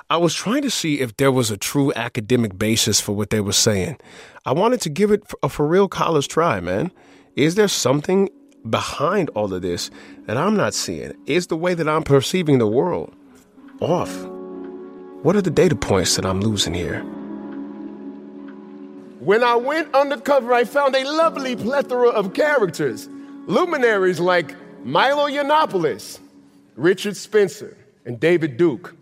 I 0.09 0.17
was 0.17 0.35
trying 0.35 0.63
to 0.63 0.71
see 0.71 1.01
if 1.01 1.17
there 1.19 1.33
was 1.33 1.51
a 1.51 1.59
true 1.59 1.93
academic 1.95 2.57
basis 2.57 2.99
for 2.99 3.13
what 3.13 3.29
they 3.29 3.41
were 3.41 3.53
saying. 3.53 3.99
I 4.47 4.53
wanted 4.53 4.81
to 4.83 4.89
give 4.89 5.11
it 5.11 5.23
a 5.43 5.51
for 5.51 5.67
real 5.67 5.89
college 5.89 6.29
try, 6.29 6.61
man. 6.61 6.93
Is 7.37 7.57
there 7.57 7.69
something 7.69 8.31
behind 8.71 9.29
all 9.31 9.53
of 9.53 9.61
this 9.61 9.91
that 10.27 10.39
I'm 10.39 10.57
not 10.57 10.73
seeing? 10.73 11.13
Is 11.27 11.49
the 11.49 11.57
way 11.59 11.75
that 11.75 11.89
I'm 11.89 12.05
perceiving 12.05 12.57
the 12.59 12.67
world 12.67 13.15
off? 13.83 14.15
What 15.23 15.37
are 15.37 15.43
the 15.43 15.51
data 15.51 15.77
points 15.77 16.17
that 16.17 16.25
I'm 16.25 16.41
losing 16.41 16.75
here? 16.75 17.01
When 19.21 19.45
I 19.45 19.55
went 19.55 19.95
undercover, 19.95 20.53
I 20.53 20.65
found 20.65 20.97
a 20.97 21.05
lovely 21.05 21.55
plethora 21.55 22.09
of 22.09 22.35
characters, 22.35 23.09
luminaries 23.47 24.19
like 24.19 24.57
Milo 24.85 25.29
Yiannopoulos, 25.29 26.19
Richard 26.75 27.17
Spencer, 27.17 27.77
and 28.05 28.19
David 28.19 28.57
Duke. 28.57 28.97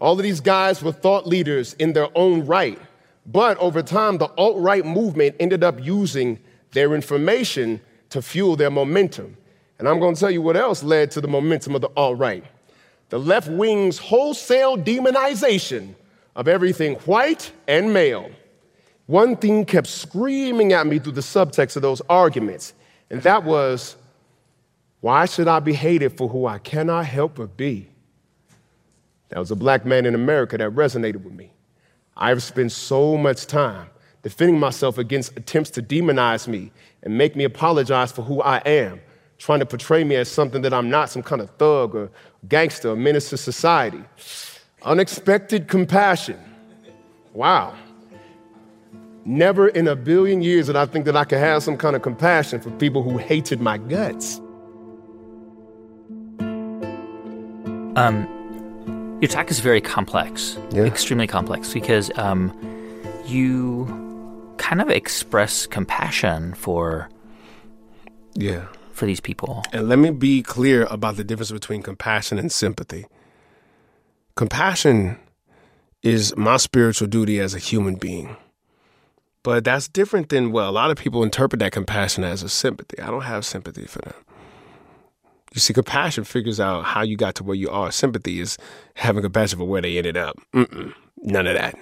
All 0.00 0.14
of 0.14 0.22
these 0.22 0.40
guys 0.40 0.82
were 0.82 0.92
thought 0.92 1.26
leaders 1.26 1.74
in 1.74 1.92
their 1.92 2.08
own 2.16 2.46
right. 2.46 2.78
But 3.26 3.58
over 3.58 3.82
time, 3.82 4.18
the 4.18 4.26
alt 4.36 4.58
right 4.58 4.84
movement 4.84 5.36
ended 5.38 5.62
up 5.62 5.78
using 5.84 6.40
their 6.72 6.94
information 6.94 7.80
to 8.08 8.22
fuel 8.22 8.56
their 8.56 8.70
momentum. 8.70 9.36
And 9.78 9.88
I'm 9.88 10.00
going 10.00 10.14
to 10.14 10.20
tell 10.20 10.30
you 10.30 10.42
what 10.42 10.56
else 10.56 10.82
led 10.82 11.10
to 11.12 11.20
the 11.20 11.28
momentum 11.28 11.74
of 11.76 11.80
the 11.80 11.90
alt 11.96 12.18
right 12.18 12.44
the 13.10 13.18
left 13.18 13.48
wing's 13.48 13.98
wholesale 13.98 14.76
demonization 14.76 15.94
of 16.34 16.48
everything 16.48 16.94
white 17.00 17.52
and 17.68 17.92
male. 17.92 18.30
One 19.06 19.36
thing 19.36 19.64
kept 19.64 19.88
screaming 19.88 20.72
at 20.72 20.86
me 20.86 20.98
through 20.98 21.12
the 21.12 21.20
subtext 21.20 21.76
of 21.76 21.82
those 21.82 22.00
arguments, 22.08 22.72
and 23.10 23.20
that 23.22 23.44
was 23.44 23.96
why 25.00 25.26
should 25.26 25.48
I 25.48 25.60
be 25.60 25.72
hated 25.72 26.16
for 26.16 26.28
who 26.28 26.46
I 26.46 26.58
cannot 26.58 27.06
help 27.06 27.36
but 27.36 27.56
be? 27.56 27.88
That 29.30 29.38
was 29.38 29.50
a 29.50 29.56
black 29.56 29.86
man 29.86 30.06
in 30.06 30.14
America 30.14 30.58
that 30.58 30.70
resonated 30.70 31.24
with 31.24 31.32
me. 31.32 31.52
I've 32.16 32.42
spent 32.42 32.72
so 32.72 33.16
much 33.16 33.46
time 33.46 33.88
defending 34.22 34.60
myself 34.60 34.98
against 34.98 35.36
attempts 35.36 35.70
to 35.70 35.82
demonize 35.82 36.46
me 36.46 36.70
and 37.02 37.16
make 37.16 37.34
me 37.34 37.44
apologize 37.44 38.12
for 38.12 38.22
who 38.22 38.42
I 38.42 38.58
am, 38.58 39.00
trying 39.40 39.58
to 39.58 39.66
portray 39.66 40.04
me 40.04 40.16
as 40.16 40.28
something 40.28 40.60
that 40.60 40.74
I'm 40.74 40.90
not, 40.90 41.08
some 41.08 41.22
kind 41.22 41.40
of 41.40 41.48
thug 41.52 41.94
or 41.94 42.10
gangster 42.46 42.90
or 42.90 42.96
menace 42.96 43.30
to 43.30 43.38
society. 43.38 44.04
Unexpected 44.82 45.66
compassion. 45.66 46.38
Wow. 47.32 47.74
Never 49.24 49.68
in 49.68 49.88
a 49.88 49.96
billion 49.96 50.42
years 50.42 50.66
did 50.66 50.76
I 50.76 50.84
think 50.84 51.06
that 51.06 51.16
I 51.16 51.24
could 51.24 51.38
have 51.38 51.62
some 51.62 51.78
kind 51.78 51.96
of 51.96 52.02
compassion 52.02 52.60
for 52.60 52.70
people 52.72 53.02
who 53.02 53.16
hated 53.16 53.62
my 53.62 53.78
guts. 53.78 54.38
Um, 57.96 59.18
your 59.22 59.28
talk 59.28 59.50
is 59.50 59.60
very 59.60 59.80
complex, 59.80 60.58
yeah. 60.70 60.84
extremely 60.84 61.26
complex, 61.26 61.72
because 61.72 62.10
um, 62.16 62.52
you 63.24 63.86
kind 64.58 64.82
of 64.82 64.90
express 64.90 65.66
compassion 65.66 66.52
for 66.54 67.08
yeah 68.34 68.66
for 69.00 69.06
these 69.06 69.20
people. 69.20 69.64
And 69.72 69.88
let 69.88 69.98
me 69.98 70.10
be 70.10 70.42
clear 70.42 70.84
about 70.84 71.16
the 71.16 71.24
difference 71.24 71.50
between 71.50 71.82
compassion 71.82 72.38
and 72.38 72.52
sympathy. 72.52 73.06
Compassion 74.36 75.18
is 76.02 76.36
my 76.36 76.58
spiritual 76.58 77.08
duty 77.08 77.40
as 77.40 77.54
a 77.54 77.58
human 77.58 77.96
being. 77.96 78.36
But 79.42 79.64
that's 79.64 79.88
different 79.88 80.28
than, 80.28 80.52
well, 80.52 80.68
a 80.68 80.70
lot 80.70 80.90
of 80.90 80.98
people 80.98 81.22
interpret 81.22 81.60
that 81.60 81.72
compassion 81.72 82.24
as 82.24 82.42
a 82.42 82.48
sympathy. 82.50 83.00
I 83.00 83.06
don't 83.06 83.22
have 83.22 83.46
sympathy 83.46 83.86
for 83.86 84.00
them. 84.00 84.14
You 85.54 85.60
see, 85.60 85.72
compassion 85.72 86.24
figures 86.24 86.60
out 86.60 86.84
how 86.84 87.00
you 87.00 87.16
got 87.16 87.34
to 87.36 87.44
where 87.44 87.56
you 87.56 87.70
are. 87.70 87.90
Sympathy 87.90 88.38
is 88.38 88.58
having 88.94 89.22
compassion 89.22 89.58
for 89.58 89.64
where 89.64 89.80
they 89.80 89.96
ended 89.96 90.18
up. 90.18 90.36
Mm-mm, 90.54 90.92
none 91.22 91.46
of 91.46 91.54
that. 91.54 91.74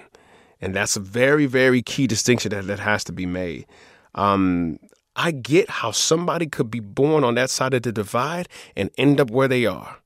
And 0.61 0.73
that's 0.73 0.97
a 0.97 1.01
very, 1.01 1.47
very 1.47 1.83
key 1.83 2.07
distinction 2.07 2.51
that, 2.51 2.69
that 2.69 2.79
has 2.79 3.03
to 3.05 3.13
be 3.13 3.27
made. 3.27 3.67
Um, 4.15 4.79
I 5.19 5.33
get 5.33 5.69
how 5.69 5.91
somebody 5.91 6.47
could 6.47 6.71
be 6.71 6.79
born 6.79 7.25
on 7.25 7.35
that 7.35 7.51
side 7.51 7.75
of 7.75 7.83
the 7.83 7.91
divide 7.91 8.49
and 8.77 8.89
end 8.97 9.21
up 9.21 9.33
where 9.33 9.49
they 9.49 9.67
are. 9.67 9.99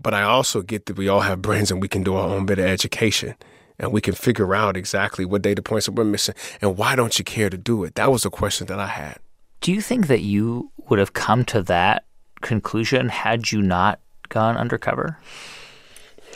But 0.00 0.14
I 0.14 0.22
also 0.22 0.62
get 0.62 0.86
that 0.86 0.96
we 0.96 1.06
all 1.06 1.20
have 1.20 1.42
brains 1.42 1.70
and 1.70 1.82
we 1.82 1.86
can 1.86 2.02
do 2.02 2.14
our 2.14 2.28
own 2.28 2.46
bit 2.46 2.58
of 2.58 2.64
education 2.64 3.34
and 3.78 3.92
we 3.92 4.00
can 4.00 4.14
figure 4.14 4.54
out 4.54 4.74
exactly 4.74 5.26
what 5.26 5.42
data 5.42 5.60
points 5.60 5.84
that 5.84 5.92
we're 5.92 6.04
missing 6.04 6.34
and 6.62 6.78
why 6.78 6.96
don't 6.96 7.18
you 7.18 7.24
care 7.26 7.50
to 7.50 7.58
do 7.58 7.84
it? 7.84 7.94
That 7.96 8.10
was 8.10 8.24
a 8.24 8.30
question 8.30 8.66
that 8.68 8.80
I 8.80 8.86
had. 8.86 9.18
Do 9.60 9.70
you 9.70 9.82
think 9.82 10.06
that 10.06 10.22
you 10.22 10.72
would 10.88 10.98
have 10.98 11.12
come 11.12 11.44
to 11.44 11.62
that 11.64 12.04
conclusion 12.40 13.10
had 13.10 13.52
you 13.52 13.60
not 13.60 14.00
gone 14.30 14.56
undercover? 14.56 15.18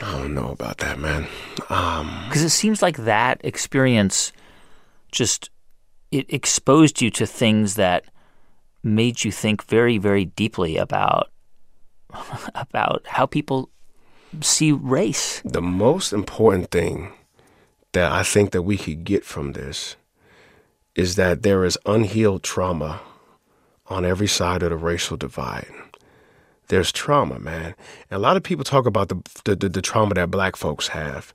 I 0.03 0.13
don't 0.13 0.35
know 0.35 0.51
about 0.51 0.79
that, 0.79 0.99
man. 0.99 1.27
Because 1.57 2.01
um, 2.01 2.47
it 2.47 2.51
seems 2.51 2.83
like 2.83 2.99
that 2.99 3.41
experience 3.43 4.33
just 5.11 5.49
it 6.19 6.33
exposed 6.33 7.01
you 7.03 7.11
to 7.11 7.27
things 7.27 7.75
that 7.75 8.05
made 8.83 9.25
you 9.25 9.33
think 9.33 9.65
very, 9.65 9.99
very 9.99 10.25
deeply 10.25 10.77
about 10.77 11.31
about 12.55 13.03
how 13.07 13.27
people 13.27 13.71
see 14.41 14.73
race. 14.73 15.41
The 15.45 15.63
most 15.63 16.13
important 16.13 16.71
thing 16.71 17.13
that 17.93 18.13
I 18.13 18.23
think 18.23 18.51
that 18.53 18.63
we 18.63 18.77
could 18.77 19.05
get 19.05 19.25
from 19.25 19.53
this 19.53 19.97
is 20.95 21.17
that 21.17 21.43
there 21.43 21.65
is 21.65 21.79
unhealed 21.87 22.43
trauma 22.43 23.01
on 23.87 24.05
every 24.05 24.27
side 24.27 24.63
of 24.63 24.71
the 24.71 24.77
racial 24.77 25.17
divide 25.17 25.73
there's 26.69 26.93
trauma, 26.93 27.39
man. 27.39 27.75
And 28.11 28.17
a 28.17 28.19
lot 28.19 28.37
of 28.37 28.43
people 28.43 28.65
talk 28.65 28.87
about 28.87 29.09
the 29.09 29.23
the, 29.45 29.57
the, 29.57 29.69
the 29.69 29.83
trauma 29.83 30.15
that 30.15 30.31
black 30.31 30.57
folks 30.57 30.89
have, 30.89 31.35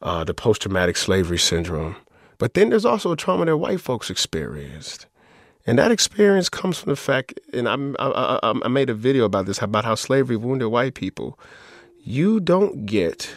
uh, 0.00 0.24
the 0.24 0.34
post 0.34 0.62
traumatic 0.62 0.96
slavery 0.96 1.38
syndrome. 1.38 1.96
But 2.38 2.54
then 2.54 2.70
there's 2.70 2.84
also 2.84 3.12
a 3.12 3.16
trauma 3.16 3.44
that 3.46 3.56
white 3.56 3.80
folks 3.80 4.10
experienced. 4.10 5.06
And 5.66 5.78
that 5.78 5.92
experience 5.92 6.48
comes 6.48 6.78
from 6.78 6.90
the 6.90 6.96
fact, 6.96 7.38
and 7.52 7.68
I, 7.68 7.76
I, 8.00 8.52
I 8.64 8.68
made 8.68 8.90
a 8.90 8.94
video 8.94 9.24
about 9.24 9.46
this, 9.46 9.62
about 9.62 9.84
how 9.84 9.94
slavery 9.94 10.36
wounded 10.36 10.68
white 10.68 10.94
people. 10.94 11.38
You 12.02 12.40
don't 12.40 12.84
get 12.84 13.32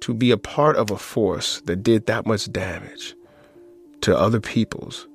to 0.00 0.12
be 0.12 0.30
a 0.30 0.36
part 0.36 0.76
of 0.76 0.90
a 0.90 0.98
force 0.98 1.62
that 1.62 1.82
did 1.82 2.06
that 2.06 2.26
much 2.26 2.52
damage 2.52 3.14
to 4.02 4.16
other 4.16 4.40
peoples 4.40 5.08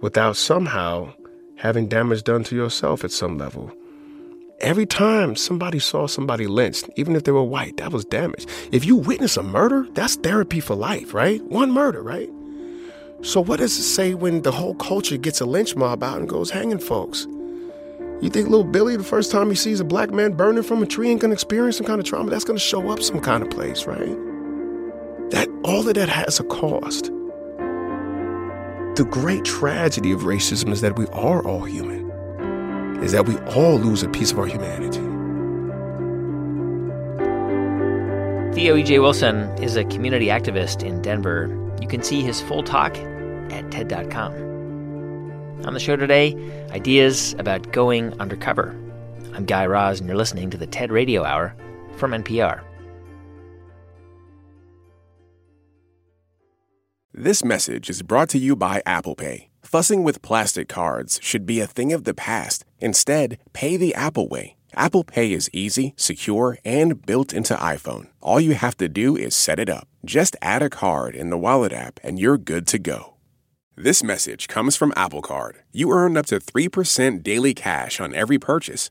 without 0.00 0.36
somehow 0.36 1.12
having 1.56 1.86
damage 1.86 2.24
done 2.24 2.44
to 2.44 2.56
yourself 2.56 3.04
at 3.04 3.12
some 3.12 3.38
level. 3.38 3.70
Every 4.62 4.86
time 4.86 5.34
somebody 5.34 5.80
saw 5.80 6.06
somebody 6.06 6.46
lynched, 6.46 6.88
even 6.94 7.16
if 7.16 7.24
they 7.24 7.32
were 7.32 7.42
white, 7.42 7.78
that 7.78 7.90
was 7.90 8.04
damage. 8.04 8.46
If 8.70 8.84
you 8.84 8.94
witness 8.94 9.36
a 9.36 9.42
murder, 9.42 9.88
that's 9.94 10.14
therapy 10.14 10.60
for 10.60 10.76
life, 10.76 11.12
right? 11.12 11.42
One 11.46 11.72
murder, 11.72 12.00
right? 12.00 12.30
So, 13.22 13.40
what 13.40 13.58
does 13.58 13.76
it 13.76 13.82
say 13.82 14.14
when 14.14 14.42
the 14.42 14.52
whole 14.52 14.76
culture 14.76 15.16
gets 15.16 15.40
a 15.40 15.46
lynch 15.46 15.74
mob 15.74 16.04
out 16.04 16.18
and 16.18 16.28
goes 16.28 16.52
hanging 16.52 16.78
folks? 16.78 17.26
You 18.20 18.30
think 18.30 18.48
little 18.48 18.62
Billy, 18.62 18.96
the 18.96 19.02
first 19.02 19.32
time 19.32 19.50
he 19.50 19.56
sees 19.56 19.80
a 19.80 19.84
black 19.84 20.12
man 20.12 20.34
burning 20.34 20.62
from 20.62 20.80
a 20.80 20.86
tree, 20.86 21.10
ain't 21.10 21.20
gonna 21.20 21.34
experience 21.34 21.78
some 21.78 21.86
kind 21.86 21.98
of 21.98 22.06
trauma? 22.06 22.30
That's 22.30 22.44
gonna 22.44 22.60
show 22.60 22.88
up 22.88 23.02
some 23.02 23.18
kind 23.18 23.42
of 23.42 23.50
place, 23.50 23.84
right? 23.86 24.16
That 25.32 25.48
all 25.64 25.88
of 25.88 25.94
that 25.94 26.08
has 26.08 26.38
a 26.38 26.44
cost. 26.44 27.06
The 28.94 29.08
great 29.10 29.44
tragedy 29.44 30.12
of 30.12 30.20
racism 30.20 30.70
is 30.70 30.82
that 30.82 30.96
we 30.96 31.06
are 31.08 31.44
all 31.44 31.64
human 31.64 32.01
is 33.02 33.12
that 33.12 33.26
we 33.26 33.36
all 33.54 33.78
lose 33.78 34.02
a 34.02 34.08
piece 34.08 34.32
of 34.32 34.38
our 34.38 34.46
humanity. 34.46 35.00
Theo 38.54 38.76
E.J. 38.76 38.98
Wilson 38.98 39.48
is 39.62 39.76
a 39.76 39.84
community 39.84 40.26
activist 40.26 40.82
in 40.82 41.00
Denver. 41.02 41.48
You 41.80 41.88
can 41.88 42.02
see 42.02 42.22
his 42.22 42.40
full 42.40 42.62
talk 42.62 42.96
at 43.50 43.70
TED.com. 43.70 44.32
On 45.64 45.74
the 45.74 45.80
show 45.80 45.96
today, 45.96 46.34
ideas 46.70 47.34
about 47.38 47.72
going 47.72 48.18
undercover. 48.20 48.78
I'm 49.32 49.46
Guy 49.46 49.64
Raz, 49.64 50.00
and 50.00 50.08
you're 50.08 50.18
listening 50.18 50.50
to 50.50 50.58
the 50.58 50.66
TED 50.66 50.92
Radio 50.92 51.24
Hour 51.24 51.56
from 51.96 52.10
NPR. 52.10 52.62
This 57.14 57.44
message 57.44 57.88
is 57.88 58.02
brought 58.02 58.28
to 58.30 58.38
you 58.38 58.56
by 58.56 58.82
Apple 58.84 59.14
Pay. 59.14 59.48
Fussing 59.62 60.02
with 60.02 60.22
plastic 60.22 60.68
cards 60.68 61.18
should 61.22 61.46
be 61.46 61.60
a 61.60 61.66
thing 61.66 61.92
of 61.92 62.04
the 62.04 62.14
past. 62.14 62.64
Instead, 62.82 63.38
pay 63.52 63.76
the 63.76 63.94
Apple 63.94 64.28
way. 64.28 64.56
Apple 64.74 65.04
Pay 65.04 65.32
is 65.32 65.48
easy, 65.52 65.94
secure, 65.96 66.58
and 66.64 67.06
built 67.06 67.32
into 67.32 67.54
iPhone. 67.54 68.08
All 68.20 68.40
you 68.40 68.54
have 68.54 68.76
to 68.78 68.88
do 68.88 69.16
is 69.16 69.36
set 69.36 69.60
it 69.60 69.68
up. 69.68 69.86
Just 70.04 70.34
add 70.42 70.62
a 70.62 70.70
card 70.70 71.14
in 71.14 71.30
the 71.30 71.38
Wallet 71.38 71.72
app 71.72 72.00
and 72.02 72.18
you're 72.18 72.38
good 72.38 72.66
to 72.66 72.78
go. 72.78 73.14
This 73.76 74.02
message 74.02 74.48
comes 74.48 74.76
from 74.76 74.92
Apple 74.96 75.22
Card. 75.22 75.62
You 75.70 75.92
earn 75.92 76.16
up 76.16 76.26
to 76.26 76.40
3% 76.40 77.22
daily 77.22 77.54
cash 77.54 78.00
on 78.00 78.14
every 78.14 78.38
purchase. 78.38 78.90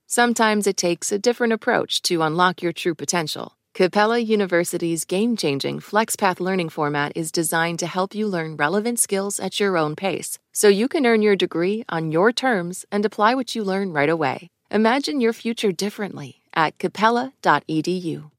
Sometimes 0.13 0.67
it 0.67 0.75
takes 0.75 1.09
a 1.13 1.17
different 1.17 1.53
approach 1.53 2.01
to 2.01 2.21
unlock 2.21 2.61
your 2.61 2.73
true 2.73 2.93
potential. 2.93 3.55
Capella 3.73 4.19
University's 4.19 5.05
game 5.05 5.37
changing 5.37 5.79
FlexPath 5.79 6.41
learning 6.41 6.67
format 6.67 7.13
is 7.15 7.31
designed 7.31 7.79
to 7.79 7.87
help 7.87 8.13
you 8.13 8.27
learn 8.27 8.57
relevant 8.57 8.99
skills 8.99 9.39
at 9.39 9.57
your 9.57 9.77
own 9.77 9.95
pace, 9.95 10.37
so 10.51 10.67
you 10.67 10.89
can 10.89 11.05
earn 11.05 11.21
your 11.21 11.37
degree 11.37 11.85
on 11.87 12.11
your 12.11 12.33
terms 12.33 12.85
and 12.91 13.05
apply 13.05 13.35
what 13.35 13.55
you 13.55 13.63
learn 13.63 13.93
right 13.93 14.09
away. 14.09 14.49
Imagine 14.69 15.21
your 15.21 15.31
future 15.31 15.71
differently 15.71 16.41
at 16.53 16.77
capella.edu. 16.77 18.31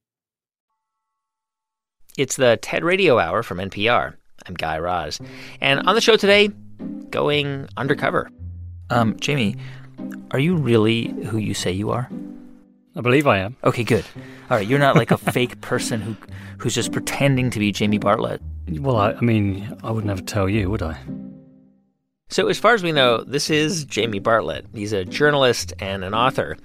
It's 2.18 2.36
the 2.36 2.58
TED 2.58 2.84
Radio 2.84 3.18
Hour 3.18 3.42
from 3.42 3.56
NPR. 3.56 4.16
I'm 4.46 4.52
Guy 4.56 4.78
Raz. 4.78 5.22
And 5.62 5.88
on 5.88 5.94
the 5.94 6.02
show 6.02 6.16
today, 6.16 6.50
going 7.08 7.66
undercover. 7.78 8.30
Um, 8.90 9.18
Jamie, 9.20 9.56
are 10.30 10.38
you 10.38 10.56
really 10.56 11.08
who 11.26 11.38
you 11.38 11.54
say 11.54 11.72
you 11.72 11.90
are? 11.90 12.08
I 12.94 13.00
believe 13.00 13.26
I 13.26 13.38
am. 13.38 13.56
Okay, 13.64 13.84
good. 13.84 14.04
All 14.50 14.56
right, 14.56 14.66
you're 14.66 14.78
not 14.78 14.96
like 14.96 15.10
a 15.10 15.16
fake 15.32 15.60
person 15.60 16.00
who 16.00 16.16
who's 16.58 16.74
just 16.74 16.92
pretending 16.92 17.50
to 17.50 17.58
be 17.58 17.72
Jamie 17.72 17.98
Bartlett. 17.98 18.40
Well, 18.68 18.96
I, 18.96 19.12
I 19.12 19.20
mean, 19.20 19.76
I 19.82 19.90
would 19.90 20.04
never 20.04 20.22
tell 20.22 20.48
you, 20.48 20.70
would 20.70 20.82
I? 20.82 20.96
So, 22.28 22.48
as 22.48 22.58
far 22.58 22.72
as 22.72 22.82
we 22.82 22.92
know, 22.92 23.24
this 23.24 23.50
is 23.50 23.84
Jamie 23.84 24.20
Bartlett. 24.20 24.64
He's 24.72 24.92
a 24.92 25.04
journalist 25.04 25.74
and 25.80 26.04
an 26.04 26.14
author. 26.14 26.56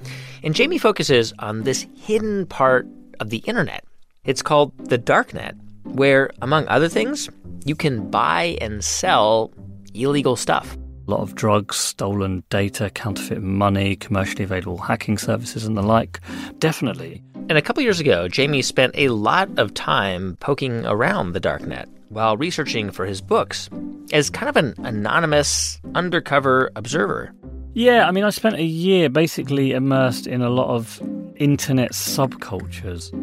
And 0.44 0.56
Jamie 0.56 0.78
focuses 0.78 1.34
on 1.40 1.64
this 1.64 1.88
hidden 1.96 2.46
part 2.46 2.88
of 3.20 3.32
the 3.32 3.40
internet. 3.40 3.84
It's 4.24 4.42
called 4.42 4.72
the 4.78 5.00
darknet, 5.00 5.58
where, 5.84 6.30
among 6.42 6.68
other 6.68 6.88
things, 6.88 7.30
you 7.66 7.76
can 7.76 8.10
buy 8.10 8.58
and 8.62 8.84
sell 8.84 9.52
illegal 9.94 10.36
stuff. 10.36 10.78
A 11.08 11.12
lot 11.12 11.22
of 11.22 11.36
drugs, 11.36 11.78
stolen 11.78 12.44
data, 12.50 12.90
counterfeit 12.90 13.42
money, 13.42 13.96
commercially 13.96 14.44
available 14.44 14.78
hacking 14.78 15.18
services, 15.18 15.66
and 15.66 15.78
the 15.78 15.82
like. 15.82 16.20
Definitely. 16.60 17.24
And 17.48 17.58
a 17.58 17.62
couple 17.62 17.82
years 17.82 18.02
ago, 18.02 18.28
Jamie 18.28 18.62
spent 18.62 18.94
a 18.96 19.08
lot 19.08 19.50
of 19.58 19.74
time 19.74 20.36
poking 20.42 20.86
around 20.86 21.32
the 21.32 21.40
darknet 21.40 21.86
while 22.10 22.36
researching 22.36 22.92
for 22.92 23.06
his 23.06 23.22
books 23.22 23.70
as 24.12 24.30
kind 24.30 24.50
of 24.50 24.58
an 24.58 24.74
anonymous, 24.86 25.80
undercover 25.96 26.72
observer. 26.76 27.34
Yeah, 27.74 28.06
I 28.08 28.12
mean, 28.12 28.26
I 28.26 28.30
spent 28.32 28.56
a 28.56 28.64
year 28.64 29.08
basically 29.08 29.72
immersed 29.72 30.28
in 30.28 30.42
a 30.42 30.50
lot 30.50 30.68
of 30.68 31.02
internet 31.38 31.92
subcultures. 31.92 33.14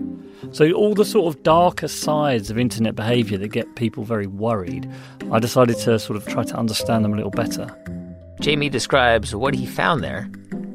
So, 0.53 0.71
all 0.73 0.95
the 0.95 1.05
sort 1.05 1.35
of 1.35 1.43
darker 1.43 1.89
sides 1.89 2.51
of 2.51 2.59
internet 2.59 2.95
behavior 2.95 3.39
that 3.39 3.49
get 3.49 3.75
people 3.77 4.05
very 4.05 4.27
worried, 4.27 4.91
I 5.31 5.39
decided 5.39 5.79
to 5.79 5.99
sort 5.99 6.17
of 6.17 6.27
try 6.27 6.45
to 6.45 6.57
understand 6.57 7.05
them 7.05 7.13
a 7.13 7.17
little 7.17 7.31
better. 7.31 7.75
Jamie 8.41 8.69
describes 8.69 9.35
what 9.35 9.55
he 9.55 9.67
found 9.67 10.03
there 10.03 10.31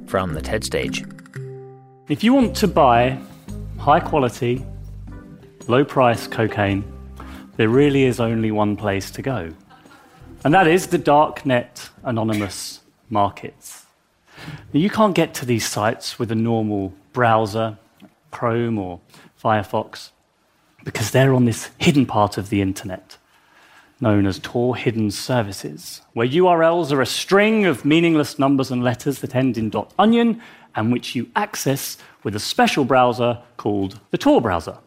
from 0.08 0.34
the 0.34 0.42
TED 0.42 0.64
stage. 0.64 1.06
If 2.08 2.24
you 2.24 2.34
want 2.34 2.56
to 2.58 2.68
buy 2.68 3.20
high 3.78 4.00
quality, 4.00 4.66
low 5.68 5.86
price 5.86 6.28
cocaine, 6.28 6.84
there 7.58 7.70
really 7.70 8.06
is 8.06 8.20
only 8.20 8.52
one 8.52 8.76
place 8.76 9.12
to 9.12 9.22
go. 9.22 9.54
And 10.44 10.54
that 10.54 10.68
is 10.68 10.88
the 10.88 10.98
darknet 10.98 11.90
anonymous 12.04 12.80
markets. 13.10 13.86
Now, 14.74 14.80
you 14.80 14.90
can't 14.90 15.14
get 15.14 15.34
to 15.36 15.46
these 15.46 15.68
sites 15.68 16.18
with 16.18 16.32
a 16.32 16.36
normal 16.36 16.94
browser, 17.14 17.78
Chrome 18.32 18.78
or 18.78 19.00
Firefox, 19.42 20.12
because 20.84 21.12
they're 21.12 21.34
on 21.34 21.46
this 21.46 21.70
hidden 21.78 22.06
part 22.06 22.38
of 22.38 22.50
the 22.50 22.62
internet 22.62 23.18
known 24.02 24.26
as 24.26 24.40
Tor 24.40 24.76
Hidden 24.76 25.12
Services, 25.12 26.02
where 26.14 26.28
URLs 26.28 26.92
are 26.92 27.02
a 27.02 27.06
string 27.06 27.66
of 27.66 27.84
meaningless 27.84 28.40
numbers 28.40 28.72
and 28.72 28.84
letters 28.84 29.20
that 29.20 29.36
end 29.36 29.58
in 29.58 29.72
.onion 29.98 30.42
and 30.76 30.92
which 30.92 31.16
you 31.16 31.30
access 31.36 31.98
with 32.24 32.36
a 32.36 32.40
special 32.40 32.86
browser 32.86 33.40
called 33.58 34.00
the 34.12 34.18
Tor 34.18 34.42
browser. 34.42 34.78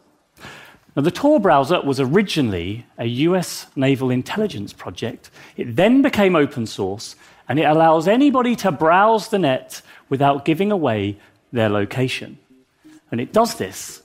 Now, 0.95 1.01
the 1.01 1.11
Tor 1.11 1.39
browser 1.39 1.81
was 1.81 1.99
originally 1.99 2.85
a 2.97 3.05
US 3.05 3.67
naval 3.75 4.09
intelligence 4.09 4.73
project. 4.73 5.29
It 5.57 5.75
then 5.75 6.01
became 6.01 6.35
open 6.35 6.65
source, 6.65 7.15
and 7.49 7.59
it 7.59 7.63
allows 7.63 8.07
anybody 8.07 8.55
to 8.57 8.71
browse 8.71 9.29
the 9.29 9.39
net 9.39 9.81
without 10.09 10.45
giving 10.45 10.71
away 10.71 11.17
their 11.51 11.69
location. 11.69 12.37
And 13.11 13.19
it 13.19 13.33
does 13.33 13.55
this 13.55 14.02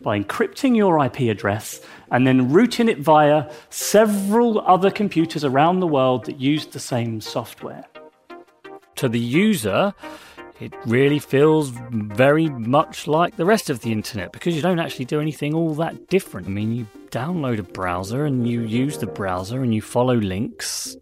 by 0.00 0.20
encrypting 0.20 0.76
your 0.76 1.04
IP 1.04 1.30
address 1.30 1.80
and 2.10 2.26
then 2.26 2.52
routing 2.52 2.88
it 2.88 2.98
via 2.98 3.50
several 3.70 4.60
other 4.60 4.90
computers 4.90 5.44
around 5.44 5.80
the 5.80 5.86
world 5.86 6.24
that 6.26 6.40
use 6.40 6.66
the 6.66 6.78
same 6.78 7.20
software. 7.20 7.84
To 8.96 9.08
the 9.08 9.18
user, 9.18 9.94
it 10.60 10.72
really 10.86 11.18
feels 11.18 11.70
very 11.90 12.48
much 12.48 13.06
like 13.06 13.36
the 13.36 13.44
rest 13.44 13.68
of 13.68 13.80
the 13.80 13.92
internet 13.92 14.32
because 14.32 14.54
you 14.54 14.62
don't 14.62 14.78
actually 14.78 15.04
do 15.04 15.20
anything 15.20 15.54
all 15.54 15.74
that 15.74 16.08
different. 16.08 16.46
I 16.46 16.50
mean, 16.50 16.74
you 16.74 16.86
download 17.10 17.58
a 17.58 17.62
browser 17.62 18.24
and 18.24 18.48
you 18.48 18.62
use 18.62 18.98
the 18.98 19.06
browser 19.06 19.62
and 19.62 19.74
you 19.74 19.82
follow 19.82 20.14
links. 20.14 20.96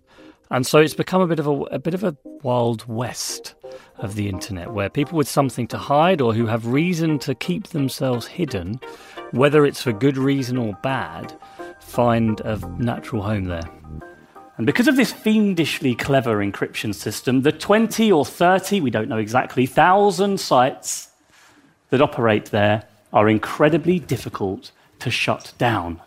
And 0.50 0.66
so 0.66 0.78
it's 0.78 0.94
become 0.94 1.20
a 1.20 1.26
bit 1.26 1.38
of 1.38 1.46
a, 1.46 1.52
a 1.64 1.78
bit 1.78 1.94
of 1.94 2.04
a 2.04 2.16
wild 2.42 2.86
west 2.86 3.54
of 3.98 4.14
the 4.14 4.28
internet 4.28 4.72
where 4.72 4.88
people 4.88 5.16
with 5.16 5.28
something 5.28 5.66
to 5.68 5.78
hide 5.78 6.20
or 6.20 6.34
who 6.34 6.46
have 6.46 6.66
reason 6.66 7.18
to 7.20 7.34
keep 7.34 7.68
themselves 7.68 8.26
hidden, 8.26 8.80
whether 9.30 9.64
it's 9.64 9.82
for 9.82 9.92
good 9.92 10.16
reason 10.16 10.56
or 10.56 10.74
bad, 10.82 11.36
find 11.80 12.40
a 12.40 12.56
natural 12.78 13.22
home 13.22 13.44
there. 13.44 13.68
And 14.56 14.66
because 14.66 14.86
of 14.86 14.96
this 14.96 15.12
fiendishly 15.12 15.94
clever 15.94 16.36
encryption 16.36 16.94
system, 16.94 17.42
the 17.42 17.52
20 17.52 18.12
or 18.12 18.24
30, 18.24 18.80
we 18.80 18.90
don't 18.90 19.08
know 19.08 19.18
exactly, 19.18 19.66
thousand 19.66 20.38
sites 20.38 21.08
that 21.90 22.00
operate 22.00 22.46
there 22.46 22.84
are 23.12 23.28
incredibly 23.28 23.98
difficult 23.98 24.70
to 25.00 25.10
shut 25.10 25.52
down. 25.58 26.00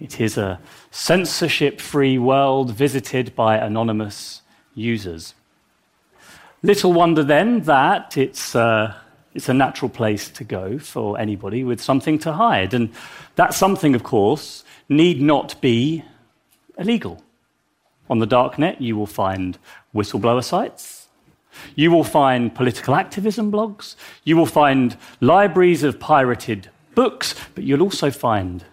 It 0.00 0.20
is 0.20 0.36
a 0.36 0.60
censorship 0.90 1.80
free 1.80 2.18
world 2.18 2.72
visited 2.72 3.34
by 3.34 3.56
anonymous 3.56 4.42
users. 4.74 5.34
Little 6.64 6.92
wonder 6.92 7.24
then 7.24 7.62
that 7.62 8.16
it's, 8.16 8.54
uh, 8.54 8.94
it's 9.34 9.48
a 9.48 9.54
natural 9.54 9.88
place 9.88 10.30
to 10.30 10.44
go 10.44 10.78
for 10.78 11.18
anybody 11.18 11.64
with 11.64 11.80
something 11.80 12.20
to 12.20 12.32
hide. 12.34 12.72
And 12.72 12.90
that 13.34 13.52
something, 13.52 13.96
of 13.96 14.04
course, 14.04 14.62
need 14.88 15.20
not 15.20 15.60
be 15.60 16.04
illegal. 16.78 17.20
On 18.08 18.20
the 18.20 18.28
darknet, 18.28 18.80
you 18.80 18.96
will 18.96 19.06
find 19.06 19.58
whistleblower 19.92 20.44
sites. 20.44 21.08
You 21.74 21.90
will 21.90 22.04
find 22.04 22.54
political 22.54 22.94
activism 22.94 23.50
blogs. 23.50 23.96
You 24.22 24.36
will 24.36 24.46
find 24.46 24.96
libraries 25.20 25.82
of 25.82 25.98
pirated 25.98 26.70
books, 26.94 27.34
but 27.56 27.64
you'll 27.64 27.82
also 27.82 28.12
find 28.12 28.64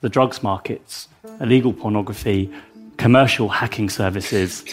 the 0.00 0.08
drugs 0.08 0.44
markets, 0.44 1.08
illegal 1.40 1.72
pornography, 1.72 2.52
commercial 2.98 3.48
hacking 3.48 3.90
services, 3.90 4.64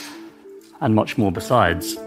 and 0.82 0.94
much 0.94 1.18
more 1.18 1.32
besides. 1.32 1.98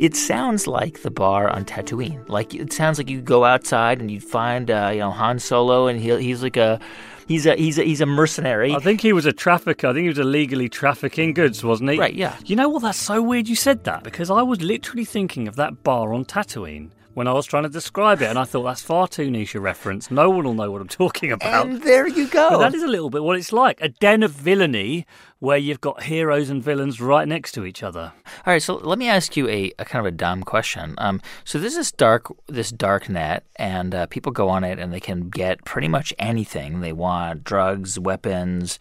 It 0.00 0.16
sounds 0.16 0.66
like 0.66 1.02
the 1.02 1.10
bar 1.10 1.50
on 1.50 1.66
Tatooine. 1.66 2.26
Like 2.26 2.54
it 2.54 2.72
sounds 2.72 2.96
like 2.96 3.10
you 3.10 3.20
go 3.20 3.44
outside 3.44 4.00
and 4.00 4.10
you 4.10 4.18
find 4.18 4.70
uh, 4.70 4.88
you 4.94 5.00
know 5.00 5.10
Han 5.10 5.38
Solo, 5.38 5.88
and 5.88 6.00
he, 6.00 6.08
he's 6.22 6.42
like 6.42 6.56
a 6.56 6.80
he's 7.28 7.44
a 7.44 7.54
he's 7.54 7.78
a 7.78 7.82
he's 7.82 8.00
a 8.00 8.06
mercenary. 8.06 8.74
I 8.74 8.78
think 8.78 9.02
he 9.02 9.12
was 9.12 9.26
a 9.26 9.32
trafficker. 9.32 9.88
I 9.88 9.92
think 9.92 10.04
he 10.04 10.08
was 10.08 10.18
illegally 10.18 10.70
trafficking 10.70 11.34
goods, 11.34 11.62
wasn't 11.62 11.90
he? 11.90 11.98
Right. 11.98 12.14
Yeah. 12.14 12.34
You 12.46 12.56
know 12.56 12.70
what? 12.70 12.80
That's 12.80 12.96
so 12.96 13.20
weird. 13.20 13.46
You 13.46 13.56
said 13.56 13.84
that 13.84 14.02
because 14.02 14.30
I 14.30 14.40
was 14.40 14.62
literally 14.62 15.04
thinking 15.04 15.46
of 15.46 15.56
that 15.56 15.84
bar 15.84 16.14
on 16.14 16.24
Tatooine 16.24 16.92
when 17.14 17.26
I 17.26 17.32
was 17.32 17.46
trying 17.46 17.64
to 17.64 17.68
describe 17.68 18.22
it, 18.22 18.26
and 18.26 18.38
I 18.38 18.44
thought 18.44 18.62
that's 18.62 18.82
far 18.82 19.08
too 19.08 19.30
niche 19.30 19.54
a 19.54 19.60
reference. 19.60 20.10
No 20.10 20.30
one 20.30 20.44
will 20.44 20.54
know 20.54 20.70
what 20.70 20.80
I'm 20.80 20.88
talking 20.88 21.32
about. 21.32 21.66
And 21.66 21.82
there 21.82 22.06
you 22.06 22.28
go. 22.28 22.50
But 22.50 22.58
that 22.58 22.74
is 22.74 22.82
a 22.82 22.88
little 22.88 23.10
bit 23.10 23.22
what 23.22 23.36
it's 23.36 23.52
like 23.52 23.80
a 23.80 23.88
den 23.88 24.22
of 24.22 24.32
villainy 24.32 25.06
where 25.38 25.56
you've 25.56 25.80
got 25.80 26.04
heroes 26.04 26.50
and 26.50 26.62
villains 26.62 27.00
right 27.00 27.26
next 27.26 27.52
to 27.52 27.64
each 27.64 27.82
other. 27.82 28.12
All 28.46 28.52
right, 28.52 28.62
so 28.62 28.76
let 28.76 28.98
me 28.98 29.08
ask 29.08 29.36
you 29.36 29.48
a, 29.48 29.72
a 29.78 29.84
kind 29.84 30.06
of 30.06 30.12
a 30.12 30.14
dumb 30.14 30.42
question. 30.42 30.94
Um, 30.98 31.20
so 31.44 31.58
there's 31.58 31.74
this 31.74 31.92
dark 31.92 32.32
this 32.46 32.70
dark 32.70 33.08
net, 33.08 33.44
and 33.56 33.94
uh, 33.94 34.06
people 34.06 34.32
go 34.32 34.48
on 34.48 34.64
it, 34.64 34.78
and 34.78 34.92
they 34.92 35.00
can 35.00 35.30
get 35.30 35.64
pretty 35.64 35.88
much 35.88 36.12
anything 36.18 36.80
they 36.80 36.92
want: 36.92 37.44
drugs, 37.44 37.98
weapons 37.98 38.78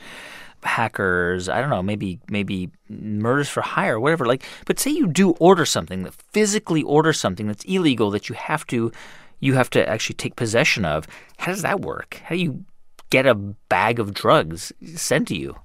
hackers 0.63 1.47
i 1.49 1.61
don't 1.61 1.69
know 1.69 1.83
maybe 1.83 2.19
maybe 2.29 2.69
murders 2.89 3.49
for 3.49 3.61
hire 3.61 3.95
or 3.95 3.99
whatever 3.99 4.25
like 4.25 4.43
but 4.65 4.79
say 4.79 4.91
you 4.91 5.07
do 5.07 5.31
order 5.33 5.65
something 5.65 6.03
that 6.03 6.13
physically 6.13 6.83
order 6.83 7.13
something 7.13 7.47
that's 7.47 7.63
illegal 7.65 8.11
that 8.11 8.29
you 8.29 8.35
have 8.35 8.65
to 8.67 8.91
you 9.39 9.53
have 9.53 9.69
to 9.69 9.87
actually 9.87 10.15
take 10.15 10.35
possession 10.35 10.85
of 10.85 11.07
how 11.37 11.51
does 11.51 11.61
that 11.61 11.81
work 11.81 12.21
how 12.25 12.35
do 12.35 12.41
you 12.41 12.63
get 13.09 13.25
a 13.25 13.35
bag 13.35 13.99
of 13.99 14.13
drugs 14.13 14.71
sent 14.95 15.27
to 15.27 15.37
you 15.37 15.55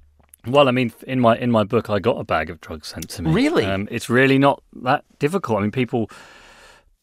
well, 0.47 0.67
I 0.67 0.71
mean, 0.71 0.93
in 1.07 1.19
my 1.19 1.37
in 1.37 1.51
my 1.51 1.63
book, 1.63 1.89
I 1.89 1.99
got 1.99 2.19
a 2.19 2.23
bag 2.23 2.49
of 2.49 2.61
drugs 2.61 2.89
sent 2.89 3.09
to 3.09 3.23
me. 3.23 3.31
Really, 3.31 3.65
um, 3.65 3.87
it's 3.89 4.09
really 4.09 4.37
not 4.37 4.61
that 4.83 5.03
difficult. 5.19 5.59
I 5.59 5.61
mean, 5.63 5.71
people 5.71 6.09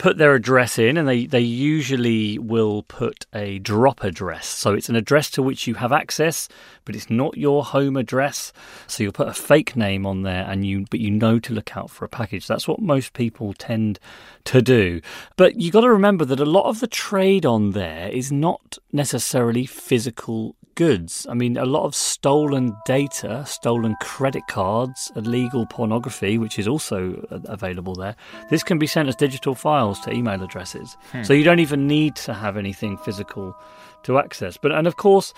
put 0.03 0.19
their 0.19 0.35
address 0.35 0.81
in, 0.81 0.97
and 0.97 1.07
they, 1.07 1.27
they 1.27 1.39
usually 1.41 2.37
will 2.37 2.83
put 2.83 3.25
a 3.33 3.61
drop 3.61 4.03
address. 4.03 4.49
So 4.49 4.75
it's 4.75 4.89
an 4.89 4.97
address 4.97 5.31
to 5.31 5.45
which 5.45 5.69
you 5.69 5.75
have 5.75 5.93
access, 5.93 6.49
but 6.85 6.97
it's 6.97 7.09
not 7.09 7.37
your 7.39 7.63
home 7.65 7.97
address. 7.97 8.53
So 8.89 9.05
you'll 9.05 9.13
put 9.13 9.29
a 9.29 9.33
fake 9.33 9.77
name 9.77 10.05
on 10.05 10.23
there, 10.23 10.45
and 10.51 10.67
you 10.67 10.87
but 10.91 10.99
you 10.99 11.13
know 11.13 11.39
to 11.39 11.53
look 11.53 11.77
out 11.77 11.89
for 11.89 12.05
a 12.05 12.09
package. 12.09 12.49
That's 12.49 12.67
what 12.67 12.81
most 12.81 13.13
people 13.13 13.55
tend 13.55 14.01
to 14.47 14.61
do. 14.61 15.01
But 15.37 15.61
you 15.61 15.71
got 15.71 15.83
to 15.83 15.93
remember 15.93 16.25
that 16.25 16.41
a 16.41 16.45
lot 16.45 16.67
of 16.67 16.81
the 16.81 16.89
trade 16.89 17.47
on 17.47 17.71
there 17.71 18.09
is 18.09 18.33
not 18.33 18.79
necessarily 18.91 19.67
physical 19.67 20.57
goods. 20.75 21.27
I 21.29 21.35
mean, 21.35 21.57
a 21.57 21.65
lot 21.65 21.85
of 21.85 21.95
stolen 21.95 22.77
data, 22.85 23.45
stolen 23.47 23.97
credit 24.01 24.43
cards, 24.49 25.13
illegal 25.17 25.67
pornography, 25.67 26.39
which 26.39 26.59
is 26.59 26.69
also 26.69 27.25
available 27.31 27.95
there. 27.95 28.17
This 28.51 28.63
can 28.63 28.79
be 28.79 28.87
sent 28.87 29.09
as 29.09 29.17
digital 29.17 29.55
files 29.55 30.01
to 30.01 30.13
email 30.13 30.43
addresses. 30.43 30.97
Hmm. 31.13 31.23
So 31.23 31.33
you 31.33 31.45
don't 31.45 31.61
even 31.61 31.87
need 31.87 32.17
to 32.17 32.35
have 32.35 32.57
anything 32.57 32.97
physical 32.99 33.57
to 34.05 34.19
access. 34.19 34.57
But 34.57 34.73
and 34.73 34.87
of 34.87 34.97
course, 34.97 35.33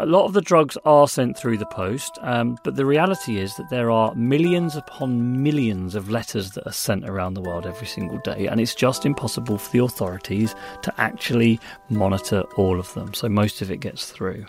a 0.00 0.06
lot 0.06 0.24
of 0.24 0.32
the 0.32 0.40
drugs 0.40 0.76
are 0.84 1.06
sent 1.06 1.38
through 1.38 1.58
the 1.58 1.66
post, 1.66 2.18
um, 2.22 2.58
but 2.64 2.74
the 2.74 2.84
reality 2.84 3.38
is 3.38 3.54
that 3.56 3.70
there 3.70 3.92
are 3.92 4.12
millions 4.16 4.74
upon 4.74 5.40
millions 5.42 5.94
of 5.94 6.10
letters 6.10 6.50
that 6.52 6.66
are 6.66 6.72
sent 6.72 7.08
around 7.08 7.34
the 7.34 7.40
world 7.40 7.64
every 7.64 7.86
single 7.86 8.18
day, 8.18 8.48
and 8.48 8.60
it's 8.60 8.74
just 8.74 9.06
impossible 9.06 9.56
for 9.56 9.70
the 9.70 9.84
authorities 9.84 10.56
to 10.82 10.92
actually 11.00 11.60
monitor 11.90 12.42
all 12.56 12.80
of 12.80 12.92
them. 12.94 13.14
So 13.14 13.28
most 13.28 13.62
of 13.62 13.70
it 13.70 13.78
gets 13.78 14.10
through. 14.10 14.44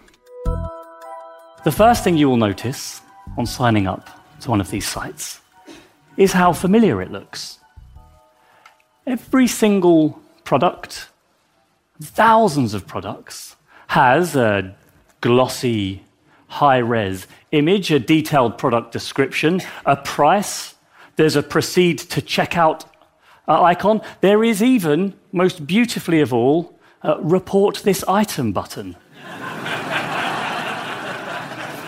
The 1.65 1.71
first 1.71 2.04
thing 2.04 2.15
you 2.15 2.30
will 2.30 2.38
notice 2.38 3.01
on 3.39 3.47
signing 3.47 3.88
up 3.88 4.08
to 4.41 4.51
one 4.51 4.62
of 4.62 4.69
these 4.69 4.88
sites 4.88 5.41
is 6.15 6.32
how 6.32 6.54
familiar 6.54 7.01
it 7.01 7.12
looks. 7.12 7.58
Every 9.08 9.47
single 9.47 10.21
product, 10.43 11.10
thousands 11.99 12.75
of 12.75 12.86
products, 12.86 13.56
has 13.88 14.36
a 14.36 14.75
glossy, 15.21 16.04
high 16.45 16.78
res 16.78 17.25
image, 17.51 17.89
a 17.89 17.97
detailed 17.97 18.60
product 18.60 18.91
description, 18.91 19.60
a 19.88 19.95
price. 19.95 20.75
There's 21.15 21.36
a 21.36 21.41
proceed 21.41 21.97
to 21.97 22.21
checkout 22.21 22.86
uh, 23.47 23.63
icon. 23.63 24.01
There 24.21 24.43
is 24.43 24.62
even, 24.62 25.15
most 25.32 25.65
beautifully 25.65 26.21
of 26.21 26.32
all, 26.32 26.78
a 27.01 27.19
report 27.21 27.78
this 27.78 28.04
item 28.08 28.51
button. 28.51 28.97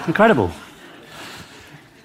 Incredible. 0.07 0.51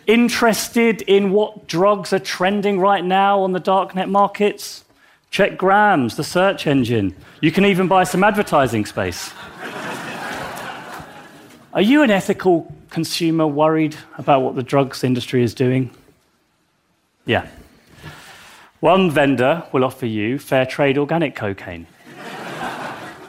Interested 0.07 1.03
in 1.03 1.31
what 1.31 1.69
drugs 1.69 2.13
are 2.13 2.19
trending 2.19 2.81
right 2.81 3.05
now 3.05 3.41
on 3.41 3.53
the 3.53 3.61
darknet 3.61 4.11
markets? 4.11 4.85
Check 5.31 5.57
Grams, 5.57 6.17
the 6.17 6.25
search 6.25 6.67
engine. 6.67 7.15
You 7.41 7.53
can 7.53 7.65
even 7.65 7.87
buy 7.89 8.05
some 8.05 8.25
advertising 8.25 8.85
space. 8.85 9.33
Are 11.73 11.81
you 11.81 12.03
an 12.03 12.11
ethical 12.11 12.71
consumer 12.91 13.47
worried 13.47 13.97
about 14.19 14.43
what 14.43 14.57
the 14.57 14.63
drugs 14.63 15.05
industry 15.05 15.43
is 15.43 15.55
doing? 15.55 15.91
Yeah. 17.25 17.47
One 18.81 19.11
vendor 19.11 19.65
will 19.73 19.85
offer 19.85 20.07
you 20.07 20.39
fair 20.39 20.67
trade 20.67 20.99
organic 20.99 21.37
cocaine. 21.37 21.87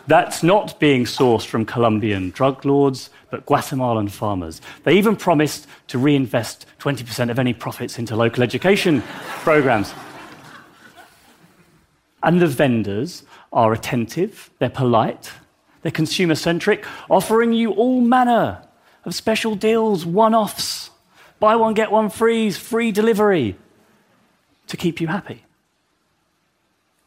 That's 0.08 0.44
not 0.44 0.78
being 0.80 1.06
sourced 1.06 1.46
from 1.46 1.66
Colombian 1.66 2.32
drug 2.32 2.66
lords 2.66 3.10
but 3.34 3.48
Guatemalan 3.48 4.10
farmers. 4.10 4.62
They 4.84 4.96
even 4.96 5.16
promised 5.16 5.66
to 5.88 5.98
reinvest 5.98 6.68
20% 6.78 7.32
of 7.32 7.40
any 7.40 7.52
profits 7.52 7.98
into 7.98 8.16
local 8.16 8.44
education 8.44 9.02
programs. 9.42 9.92
And 12.22 12.40
the 12.40 12.46
vendors 12.46 13.24
are 13.52 13.74
attentive, 13.74 14.52
they're 14.60 14.70
polite, 14.70 15.32
they're 15.82 15.92
consumer 15.92 16.36
centric, 16.36 16.86
offering 17.10 17.54
you 17.54 17.72
all 17.72 18.02
manner 18.02 18.68
of 19.04 19.16
special 19.16 19.56
deals, 19.56 20.06
one 20.06 20.36
offs, 20.36 20.92
buy 21.40 21.56
one, 21.56 21.74
get 21.74 21.92
one 21.92 22.12
free, 22.12 22.52
free 22.52 22.92
delivery 22.92 23.58
to 24.68 24.78
keep 24.78 25.02
you 25.02 25.08
happy. 25.08 25.44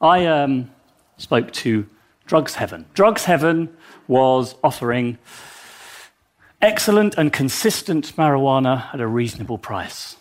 I 0.01 0.27
um, 0.27 0.73
spoke 1.19 1.53
to 1.53 1.87
Drugs 2.27 2.57
Heaven. 2.57 2.85
Drugs 2.95 3.27
Heaven 3.27 3.77
was 4.09 4.57
offering 4.65 5.19
Excellent 6.63 7.15
and 7.17 7.33
consistent 7.33 8.17
marijuana 8.17 8.93
at 8.95 9.01
a 9.01 9.07
reasonable 9.07 9.59
price. 9.59 10.17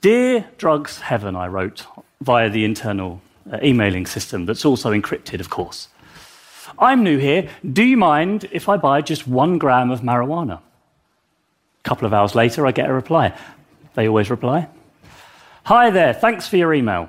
Dear 0.00 0.48
Drugs 0.58 1.00
Heaven, 1.00 1.36
I 1.36 1.46
wrote 1.46 1.86
via 2.20 2.50
the 2.50 2.64
internal 2.64 3.22
uh, 3.50 3.58
emailing 3.62 4.04
system 4.04 4.46
that's 4.46 4.64
also 4.64 4.92
encrypted, 4.92 5.38
of 5.38 5.48
course. 5.48 5.88
I'm 6.78 7.04
new 7.04 7.18
here. 7.18 7.48
Do 7.72 7.84
you 7.84 7.96
mind 7.96 8.48
if 8.50 8.68
I 8.68 8.76
buy 8.76 9.00
just 9.00 9.28
one 9.28 9.58
gram 9.58 9.90
of 9.90 10.00
marijuana? 10.00 10.58
A 10.58 11.82
couple 11.88 12.06
of 12.06 12.12
hours 12.12 12.34
later, 12.34 12.66
I 12.66 12.72
get 12.72 12.90
a 12.90 12.92
reply. 12.92 13.32
They 13.94 14.08
always 14.08 14.30
reply 14.30 14.68
Hi 15.64 15.90
there, 15.90 16.14
thanks 16.14 16.48
for 16.48 16.56
your 16.56 16.74
email. 16.74 17.08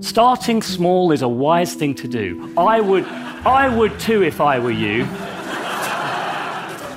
Starting 0.00 0.62
small 0.62 1.10
is 1.10 1.22
a 1.22 1.28
wise 1.28 1.74
thing 1.74 1.94
to 1.96 2.06
do. 2.06 2.52
I 2.56 2.80
would, 2.80 3.04
I 3.04 3.74
would 3.74 3.98
too 3.98 4.22
if 4.22 4.40
I 4.40 4.58
were 4.58 4.70
you. 4.70 5.06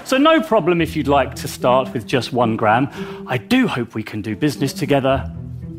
So, 0.09 0.17
no 0.17 0.41
problem 0.41 0.81
if 0.81 0.95
you'd 0.95 1.07
like 1.07 1.35
to 1.35 1.47
start 1.47 1.93
with 1.93 2.07
just 2.07 2.33
one 2.33 2.55
gram. 2.55 2.89
I 3.27 3.37
do 3.37 3.67
hope 3.67 3.93
we 3.93 4.01
can 4.01 4.23
do 4.23 4.35
business 4.35 4.73
together. 4.73 5.31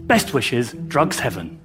Best 0.06 0.32
wishes, 0.32 0.72
Drugs 0.86 1.18
Heaven. 1.18 1.58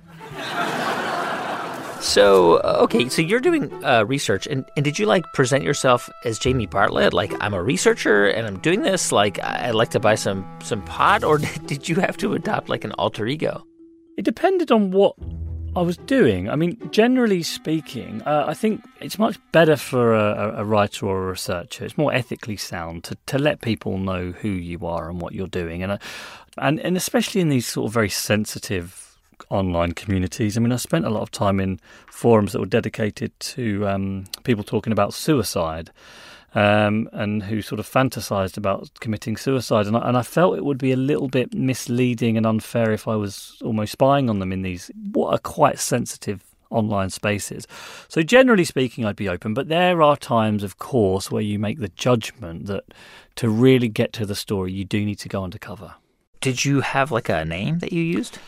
So, 2.02 2.56
uh, 2.56 2.80
okay, 2.82 3.08
so 3.08 3.22
you're 3.22 3.40
doing 3.40 3.72
uh, 3.86 4.06
research, 4.08 4.48
and, 4.48 4.66
and 4.76 4.84
did 4.84 4.98
you 4.98 5.06
like 5.06 5.26
present 5.36 5.64
yourself 5.64 6.10
as 6.24 6.40
Jamie 6.40 6.66
Bartlett? 6.66 7.14
Like, 7.14 7.32
I'm 7.40 7.54
a 7.54 7.62
researcher 7.62 8.26
and 8.30 8.48
I'm 8.48 8.58
doing 8.62 8.82
this. 8.82 9.12
Like, 9.12 9.40
I'd 9.44 9.76
like 9.76 9.90
to 9.92 10.00
buy 10.00 10.16
some 10.16 10.44
some 10.64 10.82
pot, 10.86 11.24
or 11.24 11.38
did 11.68 11.88
you 11.88 11.98
have 11.98 12.18
to 12.18 12.34
adopt 12.34 12.68
like 12.68 12.84
an 12.84 12.94
alter 12.94 13.28
ego? 13.28 13.64
It 14.18 14.26
depended 14.26 14.72
on 14.72 14.90
what 14.90 15.14
I 15.76 15.82
was 15.82 15.98
doing. 15.98 16.50
I 16.50 16.56
mean, 16.56 16.78
generally 16.92 17.44
speaking, 17.44 18.22
uh, 18.22 18.46
I 18.48 18.54
think 18.54 18.82
it's 19.02 19.20
much 19.20 19.38
better 19.52 19.76
for 19.76 20.14
a, 20.14 20.60
a, 20.60 20.64
writer 20.64 21.06
or 21.06 21.26
a 21.26 21.32
researcher. 21.32 21.84
It's 21.84 21.98
more 21.98 22.14
ethically 22.14 22.56
sound 22.56 23.04
to, 23.06 23.18
to 23.26 23.38
let 23.38 23.60
people 23.60 23.98
know 23.98 24.32
who 24.32 24.48
you 24.48 24.86
are 24.86 25.10
and 25.10 25.20
what 25.20 25.34
you're 25.34 25.48
doing, 25.48 25.84
and 25.84 25.94
uh, 25.94 25.98
and 26.58 26.80
and 26.80 26.96
especially 26.96 27.42
in 27.42 27.50
these 27.50 27.68
sort 27.68 27.88
of 27.88 27.94
very 27.94 28.10
sensitive 28.10 29.18
online 29.50 29.92
communities. 29.92 30.56
I 30.56 30.62
mean, 30.62 30.72
I 30.72 30.78
spent 30.78 31.06
a 31.06 31.10
lot 31.10 31.24
of 31.24 31.32
time 31.32 31.60
in 31.60 31.82
forums 32.08 32.54
that 32.54 32.60
were 32.60 32.66
dedicated 32.66 33.38
to 33.40 33.86
um, 33.88 34.26
people 34.44 34.64
talking 34.64 34.94
about 34.94 35.14
suicide 35.14 35.92
um, 36.56 37.10
and 37.12 37.44
who 37.44 37.62
sort 37.62 37.80
of 37.80 37.88
fantasized 37.88 38.58
about 38.58 38.90
committing 39.02 39.38
suicide. 39.38 39.86
And 39.88 39.98
I, 39.98 40.08
and 40.08 40.18
I 40.18 40.24
felt 40.24 40.58
it 40.58 40.66
would 40.66 40.78
be 40.78 40.94
a 40.94 40.98
little 40.98 41.28
bit 41.28 41.54
misleading 41.54 42.38
and 42.38 42.46
unfair 42.46 42.92
if 42.92 43.08
I 43.08 43.16
was 43.16 43.62
almost 43.64 43.92
spying 43.92 44.30
on 44.30 44.40
them 44.40 44.54
in 44.54 44.62
these, 44.62 44.90
what 45.12 45.34
are 45.34 45.40
quite 45.40 45.78
sensitive 45.80 46.42
online 46.72 47.10
spaces. 47.10 47.68
So, 48.08 48.24
generally 48.24 48.64
speaking, 48.64 49.06
I'd 49.06 49.16
be 49.16 49.30
open, 49.30 49.54
but 49.54 49.68
there 49.68 50.02
are 50.02 50.18
times, 50.18 50.64
of 50.64 50.78
course, 50.78 51.30
where 51.30 51.42
you 51.42 51.60
make 51.60 51.80
the 51.80 51.90
judgment 51.90 52.66
that 52.68 52.86
to 53.36 53.50
really 53.50 53.90
get 53.90 54.14
to 54.14 54.26
the 54.26 54.36
story, 54.36 54.72
you 54.72 54.86
do 54.86 55.06
need 55.06 55.20
to 55.20 55.30
go 55.30 55.44
undercover. 55.44 55.96
Did 56.42 56.64
you 56.64 56.82
have 56.82 57.12
like 57.12 57.30
a 57.30 57.44
name 57.44 57.80
that 57.80 57.92
you 57.92 58.02
used? 58.02 58.40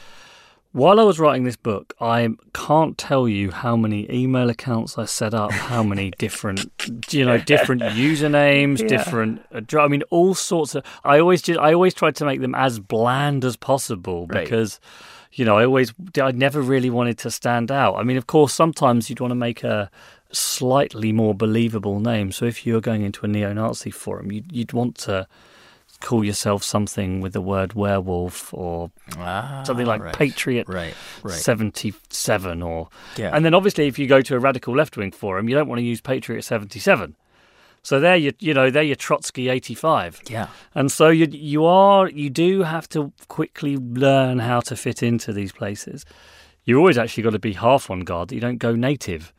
While 0.73 0.99
I 0.99 1.03
was 1.03 1.19
writing 1.19 1.43
this 1.43 1.55
book, 1.55 1.93
I 1.99 2.29
can't 2.53 2.97
tell 2.97 3.27
you 3.27 3.51
how 3.51 3.75
many 3.75 4.05
email 4.13 4.49
accounts 4.49 4.97
I 4.97 5.05
set 5.05 5.33
up, 5.33 5.51
how 5.51 5.81
many 5.81 6.11
different, 6.17 6.69
you 7.09 7.25
know, 7.25 7.37
different 7.37 7.81
usernames, 7.81 8.81
yeah. 8.81 8.87
different. 8.87 9.41
I 9.51 9.87
mean, 9.87 10.03
all 10.09 10.35
sorts 10.35 10.75
of. 10.75 10.83
I 11.03 11.19
always 11.19 11.41
just, 11.41 11.59
I 11.59 11.73
always 11.73 11.93
tried 11.93 12.15
to 12.17 12.25
make 12.25 12.41
them 12.41 12.53
as 12.53 12.79
bland 12.79 13.43
as 13.45 13.55
possible 13.55 14.27
because, 14.27 14.79
right. 14.83 15.39
you 15.39 15.45
know, 15.45 15.57
I 15.57 15.65
always, 15.65 15.93
I 16.21 16.31
never 16.31 16.61
really 16.61 16.89
wanted 16.89 17.17
to 17.19 17.31
stand 17.31 17.71
out. 17.71 17.95
I 17.95 18.03
mean, 18.03 18.17
of 18.17 18.27
course, 18.27 18.53
sometimes 18.53 19.09
you'd 19.09 19.19
want 19.19 19.31
to 19.31 19.35
make 19.35 19.63
a 19.63 19.89
slightly 20.31 21.11
more 21.13 21.33
believable 21.33 21.99
name. 21.99 22.31
So 22.31 22.45
if 22.45 22.65
you 22.65 22.73
were 22.73 22.81
going 22.81 23.03
into 23.03 23.25
a 23.25 23.27
neo-Nazi 23.27 23.91
forum, 23.91 24.31
you'd, 24.31 24.51
you'd 24.51 24.73
want 24.73 24.95
to 24.99 25.27
call 26.01 26.23
yourself 26.23 26.63
something 26.63 27.21
with 27.21 27.33
the 27.33 27.41
word 27.41 27.73
werewolf 27.73 28.53
or 28.53 28.91
ah, 29.17 29.63
something 29.65 29.85
like 29.85 30.01
right. 30.01 30.15
Patriot 30.15 30.67
right, 30.67 30.93
right. 31.23 31.33
77 31.33 32.61
or 32.61 32.89
yeah. 33.17 33.31
and 33.33 33.43
then 33.43 33.53
obviously 33.53 33.87
if 33.87 33.97
you 33.97 34.07
go 34.07 34.21
to 34.21 34.35
a 34.35 34.39
radical 34.39 34.75
left 34.75 34.95
wing 34.95 35.11
forum 35.11 35.49
you 35.49 35.55
don't 35.55 35.67
want 35.67 35.79
to 35.79 35.83
use 35.83 35.99
Patriot 35.99 36.43
77 36.43 37.15
so 37.81 37.99
there 37.99 38.15
you 38.15 38.31
you 38.39 38.53
know 38.53 38.69
they're 38.69 38.83
your 38.83 38.95
Trotsky 38.95 39.49
85 39.49 40.21
yeah 40.29 40.47
and 40.75 40.91
so 40.91 41.09
you 41.09 41.27
you 41.31 41.65
are 41.65 42.07
you 42.09 42.29
do 42.29 42.61
have 42.61 42.87
to 42.89 43.11
quickly 43.27 43.77
learn 43.77 44.39
how 44.39 44.59
to 44.61 44.75
fit 44.75 45.01
into 45.01 45.33
these 45.33 45.51
places 45.51 46.05
you've 46.63 46.77
always 46.77 46.97
actually 46.97 47.23
got 47.23 47.31
to 47.31 47.39
be 47.39 47.53
half 47.53 47.89
on 47.89 48.01
guard 48.01 48.29
that 48.29 48.35
you 48.35 48.41
don't 48.41 48.59
go 48.59 48.75
native 48.75 49.33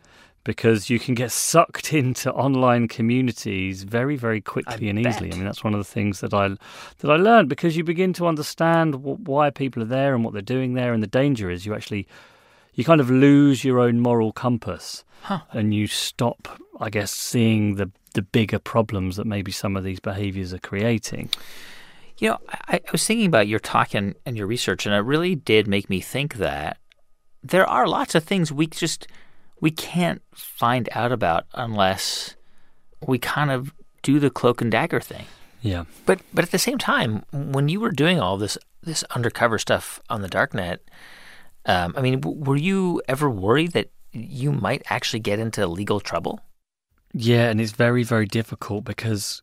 because 0.49 0.89
you 0.89 0.99
can 0.99 1.15
get 1.15 1.31
sucked 1.31 1.93
into 2.03 2.33
online 2.33 2.89
communities 2.89 3.83
very, 3.83 4.17
very 4.17 4.41
quickly 4.41 4.87
I 4.87 4.91
and 4.91 5.03
bet. 5.03 5.13
easily. 5.13 5.31
I 5.31 5.35
mean, 5.37 5.45
that's 5.45 5.63
one 5.63 5.75
of 5.75 5.79
the 5.79 5.85
things 5.85 6.21
that 6.21 6.33
I 6.33 6.49
that 6.49 7.11
I 7.11 7.17
learned 7.17 7.51
because 7.51 7.77
you 7.77 7.85
begin 7.85 8.15
to 8.15 8.27
understand 8.27 8.95
why 8.95 9.51
people 9.51 9.83
are 9.83 9.93
there 9.99 10.15
and 10.15 10.25
what 10.25 10.33
they're 10.33 10.41
doing 10.41 10.73
there, 10.73 10.95
and 10.95 11.03
the 11.03 11.07
danger 11.07 11.51
is 11.51 11.67
you 11.67 11.75
actually 11.75 12.09
you 12.73 12.83
kind 12.83 12.99
of 12.99 13.11
lose 13.11 13.63
your 13.63 13.79
own 13.79 14.01
moral 14.01 14.33
compass 14.33 15.05
Huh. 15.23 15.41
and 15.53 15.75
you 15.75 15.87
stop, 15.87 16.49
I 16.81 16.89
guess, 16.89 17.13
seeing 17.13 17.75
the, 17.75 17.91
the 18.15 18.23
bigger 18.23 18.59
problems 18.59 19.17
that 19.17 19.27
maybe 19.27 19.53
some 19.53 19.77
of 19.77 19.85
these 19.85 20.01
behaviors 20.01 20.55
are 20.55 20.59
creating. 20.61 21.29
You 22.19 22.31
know, 22.31 22.39
I, 22.69 22.77
I 22.77 22.91
was 22.93 23.05
thinking 23.05 23.27
about 23.27 23.49
your 23.49 23.59
talk 23.59 23.95
and, 23.95 24.15
and 24.25 24.37
your 24.37 24.47
research, 24.47 24.87
and 24.87 24.95
it 24.95 25.01
really 25.01 25.35
did 25.35 25.67
make 25.67 25.91
me 25.91 26.01
think 26.01 26.37
that 26.37 26.79
there 27.43 27.67
are 27.67 27.87
lots 27.87 28.15
of 28.15 28.25
things 28.25 28.53
we 28.53 28.69
just 28.69 29.09
we 29.61 29.71
can't 29.71 30.23
find 30.35 30.89
out 30.93 31.13
about 31.13 31.47
unless 31.55 32.37
we 33.07 33.19
kind 33.19 33.51
of 33.51 33.73
do 34.03 34.19
the 34.19 34.31
cloak 34.31 34.61
and 34.61 34.71
dagger 34.71 35.01
thing. 35.01 35.27
Yeah. 35.61 35.85
But 36.07 36.21
but 36.33 36.45
at 36.45 36.51
the 36.51 36.59
same 36.59 36.79
time, 36.79 37.25
when 37.33 37.69
you 37.69 37.81
were 37.81 37.91
doing 37.91 38.21
all 38.21 38.37
this 38.37 38.59
this 38.83 39.03
undercover 39.05 39.59
stuff 39.59 40.01
on 40.09 40.23
the 40.23 40.29
darknet, 40.29 40.79
um, 41.67 41.95
I 41.97 42.01
mean, 42.01 42.21
w- 42.21 42.43
were 42.43 42.57
you 42.57 43.03
ever 43.09 43.29
worried 43.29 43.73
that 43.73 43.91
you 44.13 44.53
might 44.53 44.83
actually 44.89 45.21
get 45.21 45.39
into 45.39 45.67
legal 45.67 46.01
trouble? 46.01 46.41
Yeah, 47.13 47.51
and 47.51 47.61
it's 47.61 47.73
very, 47.73 48.03
very 48.03 48.27
difficult 48.27 48.85
because 48.85 49.43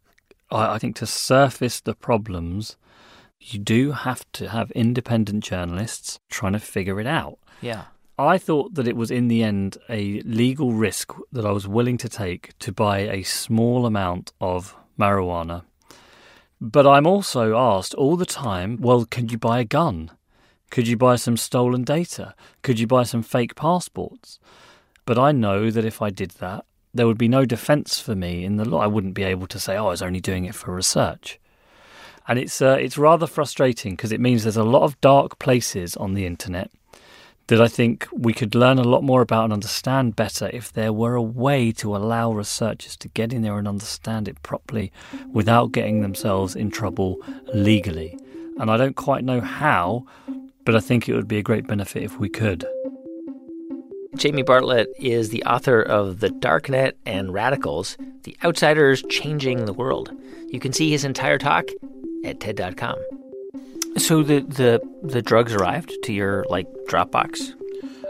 I, 0.52 0.76
I 0.76 0.80
think 0.80 0.96
to 0.98 1.06
surface 1.06 1.82
the 1.82 1.94
problems, 1.94 2.78
you 3.40 3.60
do 3.60 3.92
have 3.92 4.26
to 4.34 4.50
have 4.50 4.72
independent 4.72 5.44
journalists 5.44 6.20
trying 6.30 6.54
to 6.54 6.60
figure 6.60 7.00
it 7.00 7.08
out. 7.08 7.38
Yeah. 7.62 7.86
I 8.18 8.38
thought 8.38 8.76
that 8.76 8.88
it 8.88 8.96
was 8.96 9.12
in 9.12 9.28
the 9.28 9.44
end 9.44 9.78
a 9.90 10.22
legal 10.22 10.72
risk 10.72 11.14
that 11.34 11.46
I 11.46 11.52
was 11.52 11.68
willing 11.68 11.98
to 11.98 12.08
take 12.08 12.58
to 12.60 12.72
buy 12.72 13.00
a 13.00 13.24
small 13.24 13.86
amount 13.86 14.32
of 14.40 14.74
marijuana. 14.98 15.64
But 16.62 16.88
I'm 16.88 17.06
also 17.06 17.58
asked 17.58 17.94
all 17.96 18.16
the 18.16 18.26
time, 18.26 18.78
well, 18.80 19.04
can 19.04 19.28
you 19.28 19.38
buy 19.38 19.60
a 19.60 19.66
gun? 19.66 20.12
Could 20.72 20.88
you 20.88 20.96
buy 20.96 21.18
some 21.18 21.36
stolen 21.36 21.84
data? 21.84 22.34
Could 22.62 22.80
you 22.80 22.88
buy 22.88 23.04
some 23.04 23.22
fake 23.22 23.56
passports? 23.56 24.40
But 25.06 25.20
I 25.20 25.34
know 25.34 25.70
that 25.70 25.84
if 25.84 26.02
I 26.02 26.10
did 26.10 26.32
that, 26.40 26.66
there 26.94 27.08
would 27.08 27.18
be 27.18 27.28
no 27.28 27.44
defense 27.44 28.00
for 28.00 28.16
me 28.16 28.46
in 28.46 28.56
the 28.56 28.64
law. 28.64 28.80
I 28.80 28.88
wouldn't 28.88 29.14
be 29.14 29.24
able 29.24 29.48
to 29.48 29.60
say, 29.60 29.76
oh, 29.76 29.88
I 29.88 29.90
was 29.90 30.02
only 30.02 30.22
doing 30.22 30.46
it 30.46 30.56
for 30.56 30.74
research. 30.74 31.38
And 32.30 32.40
it's, 32.40 32.62
uh, 32.62 32.78
it's 32.80 32.98
rather 32.98 33.28
frustrating 33.28 33.96
because 33.96 34.14
it 34.14 34.22
means 34.22 34.44
there's 34.44 34.56
a 34.56 34.64
lot 34.64 34.84
of 34.84 35.00
dark 35.02 35.38
places 35.38 35.98
on 35.98 36.14
the 36.14 36.26
internet 36.26 36.72
that 37.48 37.62
I 37.62 37.68
think 37.68 38.08
we 38.12 38.34
could 38.34 38.56
learn 38.56 38.80
a 38.80 38.84
lot 38.84 39.04
more 39.04 39.22
about 39.22 39.46
and 39.46 39.54
understand 39.54 40.16
better 40.16 40.50
if 40.52 40.74
there 40.74 40.92
were 40.92 41.16
a 41.16 41.22
way 41.22 41.72
to 41.74 41.96
allow 41.96 42.32
researchers 42.32 42.98
to 42.98 43.08
get 43.10 43.34
in 43.34 43.44
there 43.44 43.58
and 43.58 43.68
understand 43.68 44.28
it 44.28 44.42
properly 44.42 44.92
without 45.32 45.72
getting 45.72 46.02
themselves 46.02 46.56
in 46.56 46.72
trouble 46.72 47.20
legally. 47.54 48.18
And 48.60 48.72
I 48.72 48.78
don't 48.78 48.96
quite 48.96 49.24
know 49.24 49.42
how, 49.42 50.06
but 50.64 50.76
I 50.76 50.80
think 50.80 51.08
it 51.08 51.14
would 51.14 51.28
be 51.28 51.38
a 51.38 51.44
great 51.44 51.68
benefit 51.68 52.04
if 52.04 52.20
we 52.20 52.30
could. 52.30 52.66
Jamie 54.16 54.44
Bartlett 54.44 54.88
is 54.98 55.30
the 55.30 55.44
author 55.44 55.82
of 55.82 56.22
The 56.22 56.30
Darknet 56.30 56.94
and 57.06 57.34
Radicals 57.34 57.98
The 58.24 58.38
Outsiders 58.44 59.04
Changing 59.10 59.66
the 59.66 59.74
World. 59.74 60.12
You 60.48 60.60
can 60.60 60.72
see 60.72 60.90
his 60.90 61.04
entire 61.04 61.38
talk 61.38 61.66
at 62.24 62.40
TED.com. 62.40 62.96
So 63.98 64.24
the, 64.24 64.42
the, 64.42 64.82
the 65.04 65.22
drugs 65.22 65.54
arrived 65.54 65.94
to 66.04 66.14
your 66.14 66.46
like 66.50 66.68
Dropbox? 66.90 67.54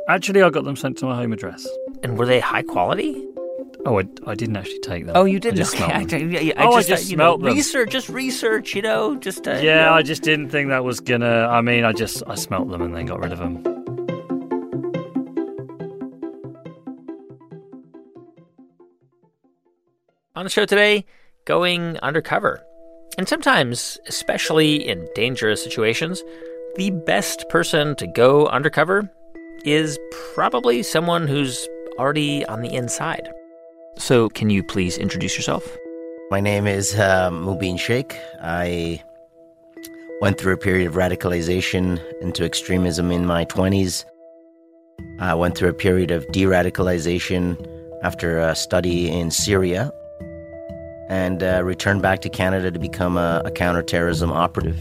Actually, 0.10 0.42
I 0.44 0.50
got 0.50 0.64
them 0.66 0.76
sent 0.76 0.98
to 1.00 1.06
my 1.06 1.16
home 1.16 1.32
address. 1.34 1.68
And 2.04 2.18
were 2.18 2.26
they 2.26 2.40
high 2.40 2.64
quality? 2.64 3.24
Oh, 3.86 4.00
I, 4.00 4.08
I 4.26 4.34
didn't 4.34 4.58
actually 4.58 4.80
take 4.80 5.06
them. 5.06 5.16
Oh, 5.16 5.26
you 5.26 5.40
didn't? 5.40 5.60
I 5.60 5.62
just 5.62 5.76
Okay. 5.76 5.84
I- 5.86 6.60
I- 6.60 6.64
I 6.64 6.68
oh, 6.68 6.78
just, 6.78 6.90
I 6.90 6.94
uh, 6.94 6.98
just 6.98 7.12
you 7.12 7.18
know, 7.18 7.38
them. 7.38 7.54
Research, 7.54 7.92
just 7.92 8.10
research, 8.10 8.74
you 8.76 8.82
know, 8.82 9.16
just 9.16 9.48
uh, 9.48 9.54
you 9.54 9.68
Yeah, 9.68 9.86
know. 9.86 9.94
I 9.94 10.02
just 10.02 10.24
didn't 10.24 10.50
think 10.50 10.70
that 10.70 10.84
was 10.84 11.00
gonna. 11.00 11.48
I 11.52 11.62
mean, 11.62 11.84
I 11.86 11.92
just 11.94 12.24
I 12.26 12.34
smelt 12.36 12.70
them 12.70 12.82
and 12.82 12.96
then 12.96 13.06
got 13.06 13.20
rid 13.20 13.32
of 13.32 13.38
them. 13.40 13.64
On 20.36 20.44
the 20.44 20.50
show 20.50 20.66
today, 20.66 21.06
going 21.46 21.98
undercover. 22.00 22.62
And 23.18 23.30
sometimes, 23.30 23.98
especially 24.08 24.76
in 24.88 25.08
dangerous 25.16 25.64
situations, 25.64 26.22
the 26.76 26.92
best 26.92 27.48
person 27.48 27.96
to 27.96 28.08
go 28.08 28.48
undercover 28.48 29.10
is 29.64 29.98
probably 30.34 30.84
someone 30.84 31.28
who's 31.28 31.68
already 31.98 32.46
on 32.48 32.62
the 32.62 32.74
inside. 32.74 33.30
So, 33.98 34.28
can 34.28 34.50
you 34.50 34.62
please 34.64 34.98
introduce 34.98 35.38
yourself? 35.38 35.66
My 36.30 36.42
name 36.42 36.68
is 36.68 36.96
uh, 36.96 37.30
Mubin 37.30 37.80
Shaikh. 37.80 38.18
I 38.42 39.02
went 40.20 40.38
through 40.38 40.54
a 40.54 40.58
period 40.58 40.88
of 40.88 40.96
radicalization 40.96 42.02
into 42.22 42.44
extremism 42.44 43.12
in 43.12 43.26
my 43.26 43.46
20s. 43.46 44.04
I 45.20 45.34
went 45.36 45.58
through 45.58 45.70
a 45.70 45.74
period 45.74 46.12
of 46.12 46.30
de 46.34 46.44
radicalization 46.44 47.56
after 48.04 48.40
a 48.40 48.56
study 48.56 49.10
in 49.10 49.32
Syria 49.32 49.90
and 51.10 51.44
uh, 51.44 51.62
returned 51.64 52.02
back 52.02 52.22
to 52.22 52.30
Canada 52.30 52.72
to 52.72 52.80
become 52.80 53.18
a, 53.18 53.42
a 53.46 53.52
counterterrorism 53.52 54.32
operative. 54.32 54.78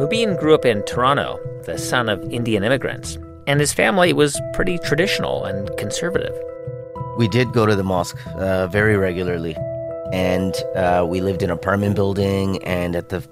Mubin 0.00 0.38
grew 0.38 0.54
up 0.54 0.64
in 0.64 0.82
Toronto, 0.84 1.38
the 1.64 1.78
son 1.78 2.08
of 2.08 2.22
Indian 2.30 2.62
immigrants, 2.62 3.16
and 3.46 3.60
his 3.60 3.72
family 3.72 4.12
was 4.12 4.40
pretty 4.52 4.78
traditional 4.78 5.44
and 5.44 5.74
conservative. 5.78 6.36
We 7.16 7.28
did 7.28 7.52
go 7.52 7.64
to 7.64 7.74
the 7.74 7.82
mosque 7.82 8.18
uh, 8.34 8.66
very 8.66 8.98
regularly, 8.98 9.56
and 10.12 10.54
uh, 10.74 11.06
we 11.08 11.22
lived 11.22 11.42
in 11.42 11.50
an 11.50 11.56
apartment 11.56 11.94
building. 11.94 12.62
And 12.62 12.94
at 12.94 13.08
the, 13.08 13.26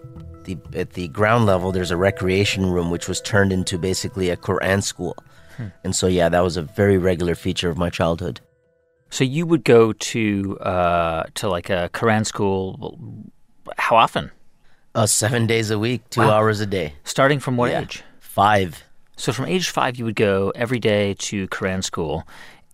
the 0.44 0.57
at 0.74 0.94
the 0.94 1.09
ground 1.09 1.44
level, 1.44 1.70
there's 1.70 1.90
a 1.90 1.96
recreation 1.98 2.70
room 2.70 2.90
which 2.90 3.09
was 3.09 3.20
turned 3.20 3.52
into 3.52 3.76
basically 3.76 4.30
a 4.30 4.37
Quran 4.38 4.83
school. 4.83 5.16
Hmm. 5.59 5.66
And 5.85 5.94
so, 5.94 6.07
yeah, 6.07 6.30
that 6.30 6.42
was 6.42 6.57
a 6.57 6.62
very 6.62 6.96
regular 6.96 7.35
feature 7.35 7.68
of 7.68 7.76
my 7.76 7.90
childhood. 7.90 8.40
So 9.10 9.24
you 9.24 9.46
would 9.46 9.64
go 9.64 9.92
to 9.92 10.58
uh, 10.60 11.24
to 11.34 11.48
like 11.48 11.70
a 11.70 11.88
Quran 11.92 12.26
school. 12.26 12.98
How 13.78 13.96
often? 13.96 14.30
Uh, 14.94 15.06
seven 15.06 15.46
days 15.46 15.70
a 15.70 15.78
week, 15.78 16.08
two 16.10 16.20
Wow. 16.20 16.30
hours 16.30 16.60
a 16.60 16.66
day. 16.66 16.94
Starting 17.04 17.40
from 17.40 17.56
what 17.56 17.70
Yeah. 17.70 17.82
age? 17.82 18.02
Five. 18.20 18.82
So 19.16 19.32
from 19.32 19.46
age 19.46 19.70
five, 19.70 19.96
you 19.96 20.04
would 20.04 20.16
go 20.16 20.52
every 20.54 20.78
day 20.78 21.14
to 21.14 21.46
Quran 21.48 21.82
school. 21.82 22.24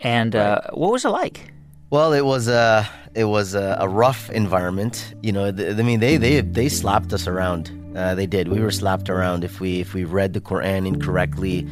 And 0.01 0.35
uh, 0.35 0.61
what 0.73 0.91
was 0.93 1.05
it 1.05 1.11
like? 1.11 1.53
Well, 1.91 2.13
it 2.13 2.25
was 2.25 2.49
a 2.49 2.89
it 3.15 3.25
was 3.25 3.55
a, 3.55 3.77
a 3.81 3.89
rough 3.89 4.31
environment. 4.31 5.15
You 5.23 5.33
know, 5.33 5.51
th- 5.53 5.79
I 5.79 5.83
mean, 5.83 6.01
they 6.01 6.17
they 6.17 6.41
they 6.41 6.69
slapped 6.69 7.13
us 7.13 7.27
around. 7.27 7.71
Uh, 7.97 8.15
they 8.15 8.27
did. 8.27 8.49
We 8.49 8.61
were 8.61 8.71
slapped 8.71 9.11
around 9.11 9.45
if 9.45 9.61
we 9.61 9.81
if 9.81 9.93
we 9.95 10.05
read 10.05 10.33
the 10.33 10.41
Quran 10.41 10.87
incorrectly. 10.87 11.67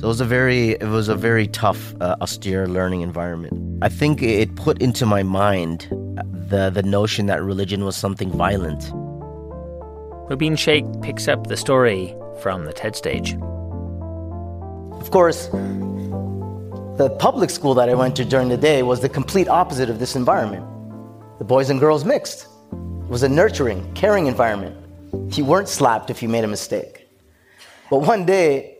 So 0.00 0.06
it 0.06 0.08
was 0.08 0.22
a 0.22 0.24
very 0.24 0.70
it 0.70 0.88
was 0.88 1.10
a 1.10 1.14
very 1.14 1.46
tough, 1.46 1.94
uh, 2.00 2.16
austere 2.22 2.66
learning 2.66 3.02
environment. 3.02 3.84
I 3.84 3.90
think 3.90 4.22
it 4.22 4.56
put 4.56 4.80
into 4.80 5.04
my 5.04 5.22
mind 5.22 5.88
the 6.48 6.70
the 6.70 6.82
notion 6.82 7.26
that 7.26 7.42
religion 7.42 7.84
was 7.84 7.96
something 7.96 8.30
violent. 8.30 8.80
Mubin 10.30 10.56
Shaikh 10.56 10.86
picks 11.02 11.28
up 11.28 11.48
the 11.48 11.56
story 11.58 12.16
from 12.40 12.64
the 12.64 12.72
TED 12.72 12.96
stage. 12.96 13.34
Of 15.02 15.10
course, 15.10 15.48
the 16.96 17.14
public 17.18 17.50
school 17.50 17.74
that 17.74 17.90
I 17.90 17.94
went 17.94 18.16
to 18.16 18.24
during 18.24 18.48
the 18.48 18.56
day 18.56 18.82
was 18.82 19.00
the 19.00 19.08
complete 19.10 19.48
opposite 19.48 19.90
of 19.90 19.98
this 19.98 20.16
environment. 20.16 20.64
The 21.38 21.44
boys 21.44 21.68
and 21.68 21.78
girls 21.78 22.06
mixed. 22.06 22.46
It 22.72 23.10
was 23.10 23.22
a 23.22 23.28
nurturing, 23.28 23.92
caring 23.92 24.28
environment. 24.28 24.76
You 25.36 25.44
weren't 25.44 25.68
slapped 25.68 26.08
if 26.08 26.22
you 26.22 26.28
made 26.30 26.44
a 26.44 26.48
mistake. 26.48 27.06
But 27.90 27.98
one 27.98 28.24
day, 28.24 28.78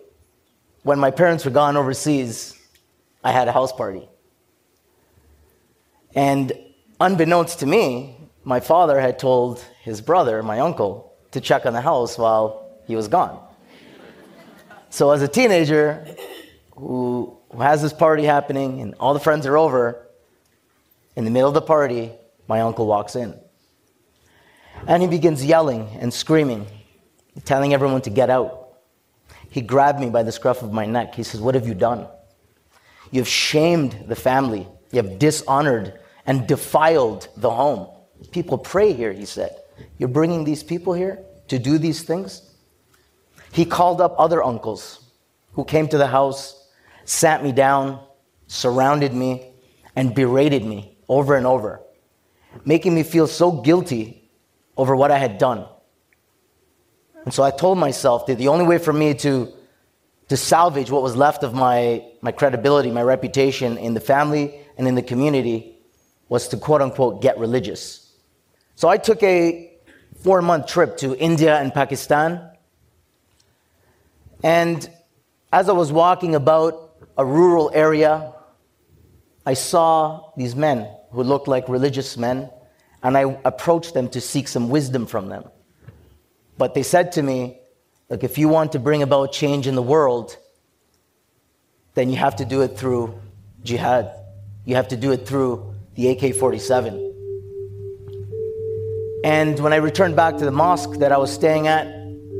when 0.83 0.99
my 0.99 1.11
parents 1.11 1.45
were 1.45 1.51
gone 1.51 1.77
overseas, 1.77 2.59
I 3.23 3.33
had 3.33 3.49
a 3.49 3.53
house 3.53 3.73
party. 3.73 4.09
And 6.15 6.53
unbeknownst 7.01 7.61
to 7.61 7.67
me, 7.67 8.17
my 8.45 8.61
father 8.61 8.99
had 8.99 9.19
told 9.19 9.61
his 9.83 10.01
brother, 10.01 10.43
my 10.43 10.61
uncle, 10.61 11.15
to 11.33 11.41
check 11.41 11.67
on 11.67 11.73
the 11.73 11.81
house 11.81 12.19
while 12.19 12.71
he 12.87 12.97
was 12.97 13.09
gone. 13.09 13.41
So, 14.89 15.13
as 15.13 15.23
a 15.23 15.29
teenager 15.29 16.05
who, 16.75 17.37
who 17.53 17.61
has 17.61 17.83
this 17.83 17.93
party 17.93 18.25
happening 18.25 18.81
and 18.81 18.95
all 18.99 19.15
the 19.15 19.21
friends 19.21 19.47
are 19.47 19.57
over, 19.57 20.07
in 21.15 21.25
the 21.25 21.31
middle 21.31 21.49
of 21.49 21.55
the 21.55 21.63
party, 21.63 22.13
my 22.49 22.61
uncle 22.63 22.87
walks 22.87 23.15
in. 23.15 23.39
And 24.87 25.03
he 25.03 25.09
begins 25.09 25.45
yelling 25.45 25.89
and 26.01 26.13
screaming, 26.13 26.67
telling 27.45 27.75
everyone 27.75 28.01
to 28.03 28.11
get 28.11 28.31
out. 28.31 28.60
He 29.51 29.61
grabbed 29.61 30.01
me 30.01 30.09
by 30.11 30.23
the 30.23 30.33
scruff 30.33 30.63
of 30.63 30.73
my 30.73 30.87
neck. 30.87 31.15
He 31.15 31.23
says, 31.23 31.41
What 31.41 31.55
have 31.55 31.67
you 31.67 31.75
done? 31.75 32.07
You 33.11 33.21
have 33.21 33.29
shamed 33.29 34.05
the 34.07 34.17
family. 34.17 34.67
You 34.93 35.03
have 35.03 35.19
dishonored 35.19 35.99
and 36.27 36.47
defiled 36.47 37.29
the 37.37 37.51
home. 37.51 37.89
People 38.31 38.59
pray 38.59 38.93
here, 38.93 39.13
he 39.13 39.25
said. 39.25 39.57
You're 39.99 40.09
bringing 40.09 40.45
these 40.45 40.63
people 40.63 40.93
here 40.93 41.19
to 41.49 41.59
do 41.59 41.79
these 41.79 42.03
things? 42.03 42.43
He 43.53 43.65
called 43.65 44.01
up 44.01 44.15
other 44.19 44.43
uncles 44.43 45.05
who 45.53 45.65
came 45.65 45.89
to 45.89 45.99
the 45.99 46.07
house, 46.07 46.69
sat 47.05 47.43
me 47.43 47.51
down, 47.51 48.01
surrounded 48.47 49.13
me, 49.13 49.53
and 49.97 50.15
berated 50.15 50.65
me 50.65 50.97
over 51.09 51.37
and 51.37 51.47
over, 51.47 51.81
making 52.65 52.95
me 52.95 53.03
feel 53.03 53.27
so 53.27 53.51
guilty 53.51 54.31
over 54.77 54.95
what 54.95 55.11
I 55.11 55.19
had 55.19 55.39
done. 55.39 55.67
And 57.25 57.35
so 57.35 57.43
I 57.43 57.51
told 57.51 57.79
myself 57.79 58.27
that 58.27 58.39
the 58.39 58.49
only 58.49 58.65
way 58.65 58.79
for 58.79 58.93
me 58.93 59.15
to, 59.15 59.53
to 60.29 60.37
salvage 60.37 60.91
what 60.91 61.03
was 61.03 61.17
left 61.17 61.43
of 61.43 61.55
my, 61.55 62.05
my 62.23 62.33
credibility, 62.33 62.91
my 62.91 63.03
reputation 63.03 63.77
in 63.79 63.95
the 63.95 64.01
family 64.01 64.61
and 64.79 64.89
in 64.89 64.95
the 64.95 65.03
community 65.03 65.77
was 66.29 66.49
to 66.49 66.57
quote 66.57 66.81
unquote 66.81 67.21
get 67.21 67.39
religious. 67.39 68.13
So 68.77 68.89
I 68.89 68.97
took 68.97 69.23
a 69.23 69.71
four 70.23 70.41
month 70.41 70.67
trip 70.67 70.97
to 70.99 71.17
India 71.17 71.59
and 71.59 71.73
Pakistan. 71.73 72.49
And 74.43 74.89
as 75.53 75.69
I 75.69 75.73
was 75.73 75.93
walking 75.93 76.35
about 76.35 76.95
a 77.19 77.25
rural 77.25 77.71
area, 77.75 78.33
I 79.45 79.55
saw 79.55 80.31
these 80.37 80.55
men 80.55 80.89
who 81.11 81.23
looked 81.23 81.49
like 81.49 81.69
religious 81.69 82.17
men, 82.17 82.51
and 83.03 83.17
I 83.17 83.39
approached 83.45 83.95
them 83.95 84.09
to 84.11 84.21
seek 84.21 84.49
some 84.49 84.69
wisdom 84.69 85.07
from 85.07 85.29
them. 85.29 85.45
But 86.61 86.75
they 86.75 86.83
said 86.83 87.13
to 87.13 87.23
me, 87.23 87.59
Look, 88.11 88.23
if 88.23 88.37
you 88.37 88.51
want 88.51 88.73
to 88.73 88.79
bring 88.79 89.03
about 89.03 89.33
change 89.33 89.67
in 89.67 89.75
the 89.75 89.83
world, 89.83 90.37
then 91.95 92.11
you 92.11 92.17
have 92.17 92.37
to 92.37 92.45
do 92.45 92.61
it 92.61 92.77
through 92.77 93.19
jihad. 93.63 94.11
You 94.67 94.75
have 94.77 94.89
to 94.89 94.97
do 94.99 95.11
it 95.13 95.27
through 95.27 95.75
the 95.95 96.11
AK 96.11 96.35
47. 96.35 96.93
And 99.25 99.59
when 99.61 99.73
I 99.73 99.77
returned 99.77 100.17
back 100.17 100.37
to 100.37 100.45
the 100.45 100.51
mosque 100.51 100.99
that 100.99 101.13
I 101.13 101.17
was 101.17 101.33
staying 101.33 101.67
at, 101.67 101.87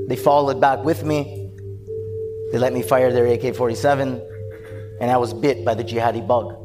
they 0.09 0.17
followed 0.17 0.61
back 0.61 0.85
with 0.85 1.03
me. 1.03 1.51
They 2.53 2.59
let 2.59 2.75
me 2.75 2.83
fire 2.83 3.11
their 3.15 3.27
AK 3.27 3.57
47, 3.57 4.21
and 5.01 5.11
I 5.11 5.17
was 5.17 5.33
bit 5.33 5.65
by 5.65 5.73
the 5.73 5.85
jihadi 5.85 6.27
bug. 6.29 6.60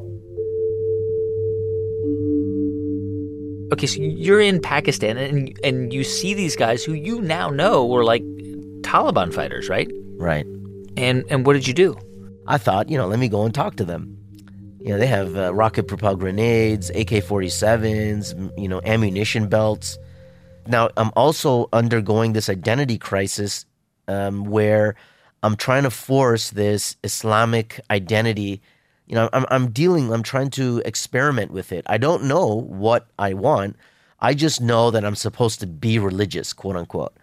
Okay, 3.73 3.87
so 3.87 3.99
you're 3.99 4.41
in 4.41 4.61
Pakistan 4.61 5.17
and 5.17 5.57
and 5.63 5.93
you 5.93 6.03
see 6.03 6.33
these 6.33 6.55
guys 6.55 6.83
who 6.83 6.93
you 6.93 7.21
now 7.21 7.49
know 7.49 7.85
were 7.85 8.03
like 8.03 8.23
Taliban 8.81 9.33
fighters, 9.33 9.69
right? 9.69 9.91
Right. 10.17 10.45
And 10.97 11.23
and 11.29 11.45
what 11.45 11.53
did 11.53 11.67
you 11.67 11.73
do? 11.73 11.97
I 12.47 12.57
thought, 12.57 12.89
you 12.89 12.97
know, 12.97 13.07
let 13.07 13.19
me 13.19 13.27
go 13.27 13.43
and 13.43 13.53
talk 13.53 13.75
to 13.77 13.85
them. 13.85 14.15
You 14.79 14.89
know, 14.91 14.99
they 14.99 15.07
have 15.07 15.35
uh, 15.35 15.51
rocket 15.53 15.87
propelled 15.87 16.19
grenades, 16.19 16.91
AK 16.91 17.25
47s, 17.25 18.51
you 18.55 18.67
know, 18.67 18.81
ammunition 18.85 19.47
belts. 19.47 19.97
Now, 20.67 20.89
I'm 20.95 21.11
also 21.15 21.69
undergoing 21.73 22.33
this 22.33 22.49
identity 22.49 22.99
crisis 22.99 23.65
um, 24.07 24.45
where 24.45 24.95
I'm 25.41 25.55
trying 25.55 25.83
to 25.83 25.89
force 25.89 26.51
this 26.51 26.97
Islamic 27.03 27.79
identity. 27.89 28.61
You 29.07 29.15
know, 29.15 29.29
I'm, 29.33 29.45
I'm 29.49 29.71
dealing, 29.71 30.11
I'm 30.11 30.23
trying 30.23 30.49
to 30.51 30.81
experiment 30.85 31.51
with 31.51 31.71
it. 31.71 31.85
I 31.87 31.97
don't 31.97 32.23
know 32.23 32.47
what 32.47 33.07
I 33.19 33.33
want. 33.33 33.75
I 34.19 34.33
just 34.33 34.61
know 34.61 34.91
that 34.91 35.05
I'm 35.05 35.15
supposed 35.15 35.59
to 35.59 35.67
be 35.67 35.99
religious, 35.99 36.53
quote 36.53 36.75
unquote. 36.75 37.15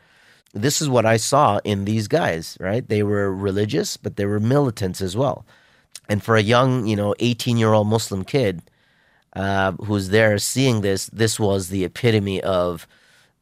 This 0.54 0.82
is 0.82 0.88
what 0.88 1.06
I 1.06 1.16
saw 1.16 1.58
in 1.64 1.84
these 1.84 2.08
guys, 2.08 2.56
right? 2.60 2.86
They 2.86 3.02
were 3.02 3.34
religious, 3.34 3.96
but 3.96 4.16
they 4.16 4.26
were 4.26 4.38
militants 4.38 5.00
as 5.00 5.16
well. 5.16 5.46
And 6.08 6.22
for 6.22 6.36
a 6.36 6.42
young, 6.42 6.86
you 6.86 6.94
know, 6.96 7.14
18 7.18 7.56
year 7.56 7.72
old 7.72 7.88
Muslim 7.88 8.24
kid 8.24 8.62
uh, 9.34 9.72
who's 9.72 10.10
there 10.10 10.36
seeing 10.38 10.82
this, 10.82 11.06
this 11.06 11.40
was 11.40 11.68
the 11.68 11.84
epitome 11.84 12.40
of 12.42 12.86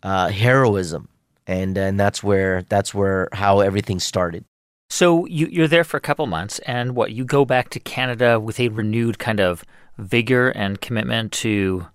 uh, 0.02 0.28
heroism, 0.28 1.08
and 1.46 1.76
and 1.76 1.98
that's 1.98 2.22
where 2.22 2.62
that's 2.62 2.94
where 2.94 3.28
how 3.32 3.60
everything 3.60 4.00
started. 4.00 4.44
So 4.92 5.24
you, 5.26 5.46
you're 5.46 5.68
there 5.68 5.84
for 5.84 5.96
a 5.96 6.00
couple 6.00 6.26
months, 6.26 6.58
and 6.60 6.96
what 6.96 7.12
you 7.12 7.24
go 7.24 7.44
back 7.44 7.70
to 7.70 7.80
Canada 7.80 8.40
with 8.40 8.58
a 8.58 8.68
renewed 8.68 9.20
kind 9.20 9.38
of 9.40 9.64
vigor 9.96 10.50
and 10.50 10.80
commitment 10.80 11.30
to 11.32 11.86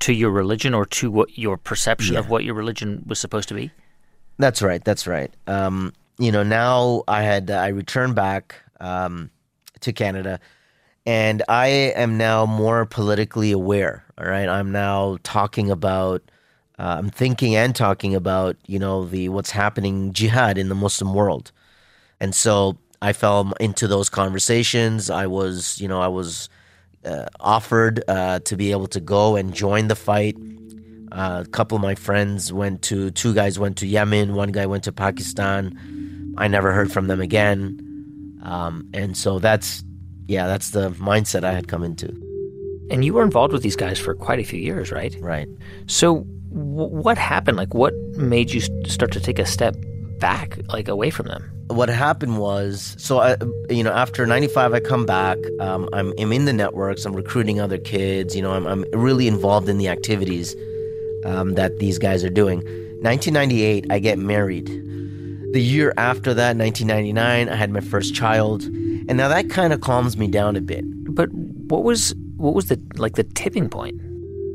to 0.00 0.12
your 0.12 0.30
religion 0.30 0.74
or 0.74 0.84
to 0.84 1.10
what 1.10 1.38
your 1.38 1.56
perception 1.56 2.14
Yeah. 2.14 2.20
of 2.20 2.28
what 2.28 2.44
your 2.44 2.54
religion 2.54 3.02
was 3.06 3.18
supposed 3.18 3.48
to 3.48 3.54
be. 3.54 3.70
That's 4.38 4.60
right. 4.60 4.84
That's 4.84 5.06
right. 5.06 5.32
Um, 5.46 5.94
you 6.18 6.30
know, 6.32 6.42
now 6.42 7.04
I 7.08 7.22
had 7.22 7.50
I 7.50 7.68
returned 7.68 8.14
back 8.16 8.56
um, 8.80 9.30
to 9.80 9.92
Canada, 9.92 10.40
and 11.06 11.42
I 11.48 11.68
am 11.94 12.18
now 12.18 12.44
more 12.44 12.84
politically 12.86 13.52
aware. 13.52 14.04
All 14.18 14.26
right, 14.26 14.48
I'm 14.48 14.72
now 14.72 15.18
talking 15.22 15.70
about. 15.70 16.22
Uh, 16.78 16.96
I'm 16.98 17.08
thinking 17.08 17.54
and 17.56 17.74
talking 17.74 18.14
about 18.16 18.56
you 18.66 18.78
know 18.80 19.04
the 19.06 19.28
what's 19.28 19.52
happening 19.52 20.12
jihad 20.12 20.58
in 20.58 20.68
the 20.68 20.74
Muslim 20.74 21.14
world, 21.14 21.52
and 22.20 22.34
so 22.34 22.76
I 23.02 23.12
fell 23.12 23.52
into 23.60 23.86
those 23.86 24.08
conversations. 24.08 25.10
I 25.10 25.26
was 25.26 25.80
you 25.80 25.88
know 25.88 26.00
I 26.00 26.08
was 26.08 26.48
uh, 27.06 27.26
offered 27.40 28.02
uh, 28.08 28.40
to 28.40 28.56
be 28.56 28.72
able 28.72 28.88
to 28.88 29.00
go 29.00 29.36
and 29.36 29.54
join 29.54 29.88
the 29.88 29.96
fight. 29.96 30.36
Uh, 31.12 31.44
a 31.46 31.48
couple 31.50 31.76
of 31.76 31.82
my 31.82 31.94
friends 31.94 32.52
went 32.52 32.82
to, 32.82 33.10
two 33.12 33.32
guys 33.32 33.58
went 33.58 33.78
to 33.78 33.86
Yemen, 33.86 34.34
one 34.34 34.50
guy 34.50 34.66
went 34.66 34.84
to 34.84 34.92
Pakistan. 34.92 36.34
I 36.36 36.48
never 36.48 36.72
heard 36.72 36.92
from 36.92 37.06
them 37.06 37.20
again. 37.20 37.80
Um, 38.42 38.88
and 38.92 39.16
so 39.16 39.38
that's, 39.38 39.84
yeah, 40.26 40.46
that's 40.46 40.70
the 40.70 40.90
mindset 40.92 41.44
I 41.44 41.52
had 41.52 41.68
come 41.68 41.82
into. 41.82 42.08
And 42.90 43.04
you 43.04 43.14
were 43.14 43.22
involved 43.22 43.52
with 43.52 43.62
these 43.62 43.76
guys 43.76 43.98
for 43.98 44.14
quite 44.14 44.40
a 44.40 44.44
few 44.44 44.60
years, 44.60 44.92
right? 44.92 45.16
Right. 45.20 45.48
So 45.86 46.26
w- 46.50 46.88
what 46.88 47.18
happened? 47.18 47.56
Like, 47.56 47.72
what 47.72 47.94
made 48.16 48.50
you 48.50 48.60
start 48.86 49.12
to 49.12 49.20
take 49.20 49.38
a 49.38 49.46
step 49.46 49.76
back, 50.18 50.58
like 50.68 50.88
away 50.88 51.10
from 51.10 51.26
them? 51.26 51.50
What 51.68 51.88
happened 51.88 52.38
was, 52.38 52.94
so 52.98 53.18
I, 53.18 53.36
you 53.68 53.82
know, 53.82 53.92
after 53.92 54.24
'95, 54.26 54.72
I 54.74 54.80
come 54.80 55.04
back. 55.04 55.38
Um, 55.60 55.88
I'm, 55.92 56.12
I'm 56.18 56.32
in 56.32 56.44
the 56.44 56.52
networks. 56.52 57.04
I'm 57.04 57.14
recruiting 57.14 57.60
other 57.60 57.78
kids. 57.78 58.36
You 58.36 58.42
know, 58.42 58.52
I'm, 58.52 58.66
I'm 58.66 58.84
really 58.92 59.26
involved 59.26 59.68
in 59.68 59.78
the 59.78 59.88
activities 59.88 60.54
um, 61.24 61.54
that 61.54 61.78
these 61.78 61.98
guys 61.98 62.22
are 62.24 62.30
doing. 62.30 62.58
1998, 63.02 63.86
I 63.90 63.98
get 63.98 64.18
married. 64.18 64.66
The 65.52 65.60
year 65.60 65.92
after 65.96 66.34
that, 66.34 66.56
1999, 66.56 67.48
I 67.48 67.54
had 67.54 67.70
my 67.70 67.80
first 67.80 68.14
child, 68.14 68.64
and 68.64 69.16
now 69.16 69.28
that 69.28 69.50
kind 69.50 69.72
of 69.72 69.80
calms 69.80 70.16
me 70.16 70.28
down 70.28 70.56
a 70.56 70.60
bit. 70.60 70.84
But 71.14 71.32
what 71.32 71.82
was 71.82 72.14
what 72.36 72.54
was 72.54 72.66
the 72.66 72.80
like 72.96 73.14
the 73.14 73.24
tipping 73.24 73.68
point? 73.68 74.00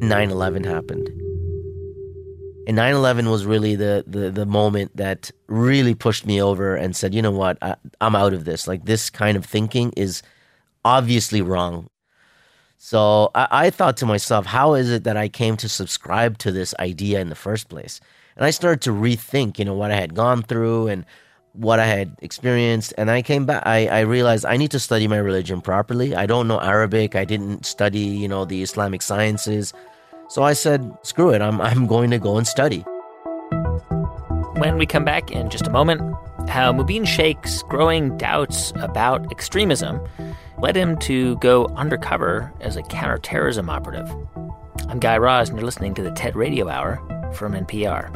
9/11 0.02 0.66
happened. 0.66 1.10
And 2.68 2.78
9/11 2.78 3.30
was 3.30 3.46
really 3.46 3.76
the, 3.76 4.04
the 4.06 4.30
the 4.30 4.46
moment 4.46 4.96
that 4.96 5.32
really 5.48 5.96
pushed 5.96 6.26
me 6.26 6.42
over 6.42 6.76
and 6.76 6.96
said, 6.96 7.14
"You 7.14 7.22
know 7.22 7.32
what? 7.32 7.58
I, 7.62 7.76
I'm 8.00 8.16
out 8.16 8.34
of 8.34 8.46
this. 8.46 8.68
Like 8.68 8.86
this 8.86 9.10
kind 9.10 9.36
of 9.36 9.46
thinking 9.46 9.92
is 9.98 10.22
obviously 10.86 11.42
wrong." 11.42 11.90
So 12.78 13.32
I, 13.36 13.48
I 13.52 13.70
thought 13.72 13.98
to 13.98 14.06
myself, 14.06 14.46
"How 14.46 14.76
is 14.76 14.92
it 14.92 15.04
that 15.06 15.18
I 15.18 15.28
came 15.28 15.58
to 15.58 15.70
subscribe 15.70 16.38
to 16.40 16.52
this 16.52 16.76
idea 16.80 17.20
in 17.20 17.30
the 17.30 17.36
first 17.36 17.68
place?" 17.68 18.00
And 18.36 18.46
I 18.46 18.52
started 18.52 18.82
to 18.82 18.92
rethink, 18.92 19.60
you 19.60 19.66
know, 19.66 19.74
what 19.74 19.92
I 19.92 19.96
had 19.96 20.14
gone 20.16 20.44
through 20.44 20.88
and 20.88 21.06
what 21.54 21.80
I 21.80 21.86
had 21.86 22.16
experienced. 22.22 22.94
And 22.98 23.12
I 23.12 23.22
came 23.22 23.46
back. 23.46 23.64
I, 23.66 23.88
I 23.88 24.00
realized 24.02 24.46
I 24.46 24.58
need 24.58 24.72
to 24.72 24.80
study 24.80 25.08
my 25.08 25.18
religion 25.18 25.62
properly. 25.62 26.16
I 26.16 26.26
don't 26.26 26.48
know 26.48 26.60
Arabic. 26.60 27.16
I 27.16 27.26
didn't 27.26 27.66
study, 27.66 28.00
you 28.00 28.28
know, 28.28 28.46
the 28.46 28.62
Islamic 28.62 29.02
sciences. 29.02 29.74
So 30.32 30.44
I 30.44 30.54
said, 30.54 30.90
screw 31.04 31.32
it, 31.32 31.42
I'm, 31.42 31.60
I'm 31.60 31.88
going 31.88 32.10
to 32.12 32.18
go 32.18 32.38
and 32.38 32.48
study. 32.48 32.86
When 34.60 34.78
we 34.78 34.86
come 34.86 35.04
back 35.04 35.30
in 35.30 35.50
just 35.50 35.68
a 35.68 35.70
moment, 35.70 36.00
how 36.48 36.72
Mubin 36.72 37.06
Shaikh's 37.06 37.64
growing 37.64 38.18
doubts 38.18 38.72
about 38.78 39.30
extremism 39.30 40.00
led 40.60 40.78
him 40.78 40.98
to 41.00 41.36
go 41.40 41.66
undercover 41.76 42.50
as 42.62 42.78
a 42.78 42.82
counterterrorism 42.84 43.70
operative. 43.70 44.10
I'm 44.88 45.00
Guy 45.00 45.18
Raz, 45.18 45.50
and 45.50 45.58
you're 45.58 45.66
listening 45.66 45.94
to 45.96 46.02
the 46.02 46.12
TED 46.12 46.38
Radio 46.38 46.70
Hour 46.70 46.96
from 47.34 47.52
NPR. 47.52 48.08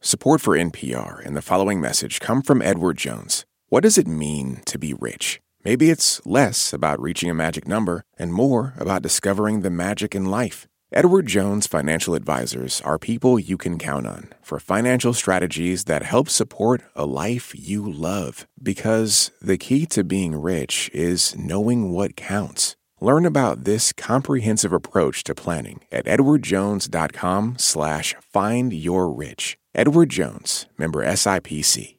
Support 0.00 0.40
for 0.40 0.56
NPR 0.56 1.24
and 1.24 1.36
the 1.36 1.42
following 1.42 1.80
message 1.80 2.18
come 2.18 2.42
from 2.42 2.60
Edward 2.60 2.98
Jones. 2.98 3.44
What 3.68 3.84
does 3.84 3.96
it 3.96 4.08
mean 4.08 4.60
to 4.64 4.76
be 4.76 4.92
rich? 4.94 5.40
Maybe 5.64 5.88
it's 5.88 6.24
less 6.26 6.74
about 6.74 7.00
reaching 7.00 7.30
a 7.30 7.34
magic 7.34 7.66
number 7.66 8.04
and 8.18 8.34
more 8.34 8.74
about 8.76 9.00
discovering 9.00 9.60
the 9.60 9.70
magic 9.70 10.14
in 10.14 10.26
life. 10.26 10.66
Edward 10.92 11.26
Jones 11.26 11.66
Financial 11.66 12.14
Advisors 12.14 12.82
are 12.82 12.98
people 12.98 13.38
you 13.38 13.56
can 13.56 13.78
count 13.78 14.06
on 14.06 14.28
for 14.42 14.60
financial 14.60 15.14
strategies 15.14 15.84
that 15.84 16.02
help 16.02 16.28
support 16.28 16.82
a 16.94 17.06
life 17.06 17.52
you 17.54 17.90
love. 17.90 18.46
Because 18.62 19.30
the 19.40 19.56
key 19.56 19.86
to 19.86 20.04
being 20.04 20.36
rich 20.36 20.90
is 20.92 21.34
knowing 21.36 21.90
what 21.90 22.14
counts. 22.14 22.76
Learn 23.00 23.24
about 23.24 23.64
this 23.64 23.92
comprehensive 23.92 24.72
approach 24.72 25.24
to 25.24 25.34
planning 25.34 25.80
at 25.90 26.04
edwardjones.com 26.04 27.56
slash 27.58 28.14
find 28.20 28.72
your 28.72 29.10
rich. 29.10 29.56
Edward 29.74 30.10
Jones, 30.10 30.66
member 30.78 31.02
SIPC. 31.04 31.93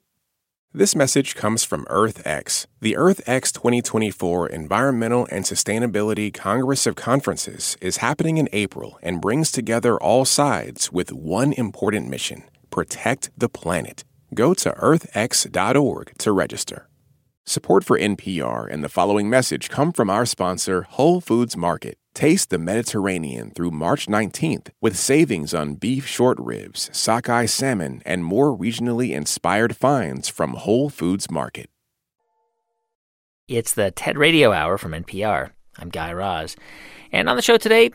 This 0.78 0.94
message 0.94 1.36
comes 1.36 1.64
from 1.64 1.86
EarthX. 1.86 2.66
The 2.82 2.96
EarthX 2.96 3.54
2024 3.54 4.50
Environmental 4.50 5.26
and 5.32 5.46
Sustainability 5.46 6.34
Congress 6.34 6.86
of 6.86 6.98
Conferences 6.98 7.78
is 7.80 8.04
happening 8.04 8.38
in 8.38 8.50
April 8.52 9.00
and 9.02 9.22
brings 9.22 9.54
together 9.54 9.98
all 9.98 10.26
sides 10.26 10.92
with 10.92 11.14
one 11.14 11.54
important 11.54 12.10
mission 12.10 12.44
protect 12.72 13.30
the 13.38 13.48
planet. 13.48 14.04
Go 14.34 14.54
to 14.54 14.72
earthx.org 14.72 16.18
to 16.18 16.32
register. 16.34 16.90
Support 17.46 17.86
for 17.86 17.98
NPR 17.98 18.68
and 18.70 18.84
the 18.84 18.90
following 18.90 19.30
message 19.30 19.70
come 19.70 19.94
from 19.94 20.10
our 20.10 20.26
sponsor, 20.26 20.82
Whole 20.82 21.22
Foods 21.22 21.56
Market. 21.56 21.98
Taste 22.16 22.50
the 22.50 22.58
Mediterranean 22.58 23.52
through 23.52 23.72
March 23.72 24.08
19th 24.08 24.70
with 24.80 24.98
savings 24.98 25.54
on 25.54 25.76
beef 25.76 26.08
short 26.08 26.38
ribs, 26.40 26.90
sockeye 26.94 27.46
salmon, 27.46 28.02
and 28.06 28.24
more 28.24 28.58
regionally 28.58 29.12
inspired 29.12 29.76
finds 29.76 30.30
from 30.30 30.54
Whole 30.54 30.90
Foods 30.90 31.30
Market. 31.30 31.70
It's 33.50 33.74
the 33.74 33.92
TED 33.92 34.18
Radio 34.18 34.54
Hour 34.54 34.78
from 34.78 34.94
NPR. 34.94 35.50
I'm 35.78 35.90
Guy 35.90 36.14
Raz. 36.14 36.56
And 37.12 37.28
on 37.28 37.36
the 37.36 37.42
show 37.42 37.58
today, 37.58 37.92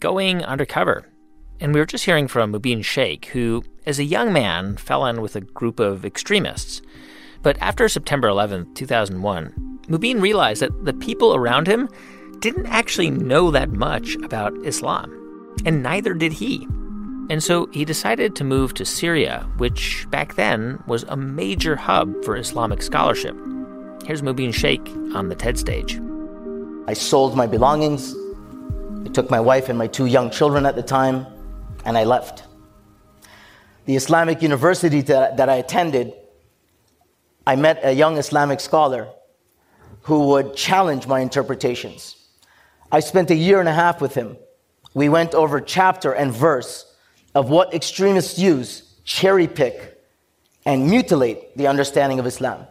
going 0.00 0.44
undercover. 0.44 1.06
And 1.60 1.72
we 1.72 1.78
were 1.78 1.86
just 1.86 2.04
hearing 2.04 2.26
from 2.26 2.52
Mubin 2.52 2.84
Shaikh, 2.84 3.26
who, 3.26 3.62
as 3.86 4.00
a 4.00 4.04
young 4.04 4.32
man, 4.32 4.78
fell 4.78 5.06
in 5.06 5.20
with 5.20 5.36
a 5.36 5.42
group 5.42 5.78
of 5.78 6.04
extremists. 6.04 6.82
But 7.40 7.56
after 7.60 7.88
September 7.88 8.26
11, 8.26 8.74
2001, 8.74 9.78
Mubin 9.86 10.20
realized 10.20 10.60
that 10.60 10.84
the 10.84 10.92
people 10.92 11.36
around 11.36 11.68
him 11.68 11.88
didn't 12.40 12.66
actually 12.66 13.10
know 13.10 13.50
that 13.50 13.70
much 13.70 14.16
about 14.16 14.54
Islam, 14.64 15.54
and 15.66 15.82
neither 15.82 16.14
did 16.14 16.32
he. 16.32 16.66
And 17.28 17.42
so 17.42 17.66
he 17.66 17.84
decided 17.84 18.34
to 18.36 18.44
move 18.44 18.74
to 18.74 18.84
Syria, 18.84 19.46
which 19.58 20.06
back 20.10 20.34
then 20.34 20.82
was 20.86 21.04
a 21.04 21.16
major 21.16 21.76
hub 21.76 22.24
for 22.24 22.36
Islamic 22.36 22.82
scholarship. 22.82 23.36
Here's 24.04 24.22
Mubin 24.22 24.54
Shaikh 24.54 24.86
on 25.14 25.28
the 25.28 25.34
TED 25.34 25.58
stage. 25.58 26.00
I 26.88 26.94
sold 26.94 27.36
my 27.36 27.46
belongings. 27.46 28.16
I 29.04 29.10
took 29.10 29.30
my 29.30 29.38
wife 29.38 29.68
and 29.68 29.78
my 29.78 29.86
two 29.86 30.06
young 30.06 30.30
children 30.30 30.64
at 30.64 30.76
the 30.76 30.82
time, 30.82 31.26
and 31.84 31.96
I 31.96 32.04
left. 32.04 32.44
The 33.84 33.96
Islamic 33.96 34.40
university 34.40 35.02
that, 35.02 35.36
that 35.36 35.48
I 35.48 35.56
attended, 35.56 36.14
I 37.46 37.56
met 37.56 37.80
a 37.84 37.92
young 37.92 38.16
Islamic 38.16 38.60
scholar 38.60 39.08
who 40.02 40.28
would 40.28 40.56
challenge 40.56 41.06
my 41.06 41.20
interpretations. 41.20 42.16
I 42.92 43.00
spent 43.00 43.30
a 43.30 43.34
year 43.34 43.60
and 43.60 43.68
a 43.68 43.72
half 43.72 44.00
with 44.00 44.14
him. 44.14 44.36
We 44.94 45.08
went 45.08 45.34
over 45.34 45.60
chapter 45.60 46.12
and 46.12 46.32
verse 46.32 46.92
of 47.34 47.48
what 47.48 47.72
extremists 47.72 48.38
use, 48.38 48.94
cherry 49.04 49.46
pick, 49.46 50.02
and 50.66 50.90
mutilate 50.90 51.56
the 51.56 51.68
understanding 51.68 52.18
of 52.18 52.26
Islam. 52.26 52.66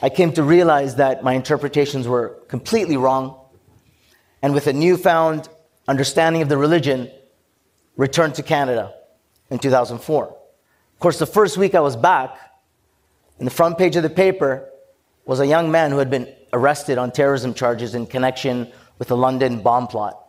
I 0.00 0.08
came 0.08 0.32
to 0.34 0.42
realize 0.42 0.96
that 0.96 1.24
my 1.24 1.32
interpretations 1.32 2.06
were 2.06 2.40
completely 2.48 2.96
wrong, 2.96 3.40
and 4.42 4.54
with 4.54 4.66
a 4.66 4.72
newfound 4.72 5.48
understanding 5.88 6.42
of 6.42 6.48
the 6.48 6.56
religion, 6.56 7.10
returned 7.96 8.34
to 8.36 8.42
Canada 8.42 8.94
in 9.50 9.58
2004. 9.58 10.28
Of 10.28 10.98
course, 10.98 11.18
the 11.18 11.26
first 11.26 11.56
week 11.56 11.74
I 11.74 11.80
was 11.80 11.96
back, 11.96 12.38
in 13.38 13.44
the 13.44 13.50
front 13.50 13.78
page 13.78 13.96
of 13.96 14.02
the 14.02 14.10
paper 14.10 14.70
was 15.26 15.40
a 15.40 15.46
young 15.46 15.70
man 15.70 15.90
who 15.90 15.98
had 15.98 16.10
been 16.10 16.32
arrested 16.52 16.98
on 16.98 17.10
terrorism 17.10 17.52
charges 17.52 17.94
in 17.94 18.06
connection 18.06 18.70
with 18.98 19.08
the 19.08 19.16
London 19.16 19.60
bomb 19.60 19.86
plot. 19.86 20.20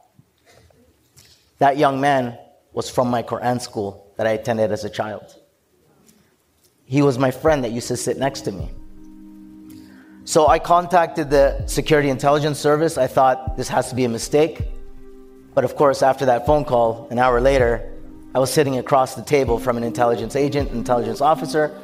That 1.60 1.78
young 1.78 2.02
man 2.02 2.38
was 2.74 2.90
from 2.90 3.10
my 3.10 3.24
Quran 3.24 3.62
school 3.62 4.14
that 4.18 4.28
I 4.28 4.32
attended 4.32 4.72
as 4.72 4.84
a 4.84 4.90
child. 4.90 5.36
He 6.86 7.02
was 7.02 7.18
my 7.18 7.32
friend 7.32 7.64
that 7.64 7.72
used 7.72 7.88
to 7.88 7.98
sit 7.98 8.18
next 8.18 8.42
to 8.42 8.52
me. 8.52 8.70
So 10.26 10.48
I 10.48 10.60
contacted 10.60 11.30
the 11.30 11.66
Security 11.68 12.10
Intelligence 12.10 12.60
Service. 12.60 12.98
I 12.98 13.08
thought 13.08 13.58
this 13.58 13.70
has 13.70 13.90
to 13.90 13.96
be 13.96 14.06
a 14.06 14.10
mistake. 14.10 14.62
But 15.54 15.64
of 15.64 15.76
course, 15.76 16.02
after 16.02 16.26
that 16.26 16.46
phone 16.46 16.66
call, 16.66 17.08
an 17.12 17.20
hour 17.20 17.40
later, 17.40 17.94
I 18.34 18.40
was 18.40 18.52
sitting 18.52 18.78
across 18.78 19.16
the 19.16 19.22
table 19.22 19.58
from 19.60 19.78
an 19.78 19.84
intelligence 19.84 20.36
agent, 20.36 20.72
intelligence 20.72 21.22
officer, 21.22 21.80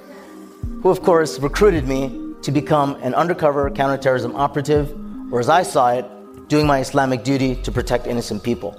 who 0.82 0.90
of 0.90 1.02
course 1.02 1.40
recruited 1.40 1.88
me 1.88 2.34
to 2.42 2.52
become 2.52 2.96
an 3.04 3.14
undercover 3.14 3.70
counterterrorism 3.70 4.36
operative, 4.36 4.94
or 5.32 5.40
as 5.40 5.48
I 5.48 5.64
saw 5.64 5.94
it, 5.94 6.06
doing 6.52 6.68
my 6.68 6.80
Islamic 6.80 7.24
duty 7.24 7.56
to 7.56 7.72
protect 7.72 8.06
innocent 8.06 8.44
people. 8.44 8.74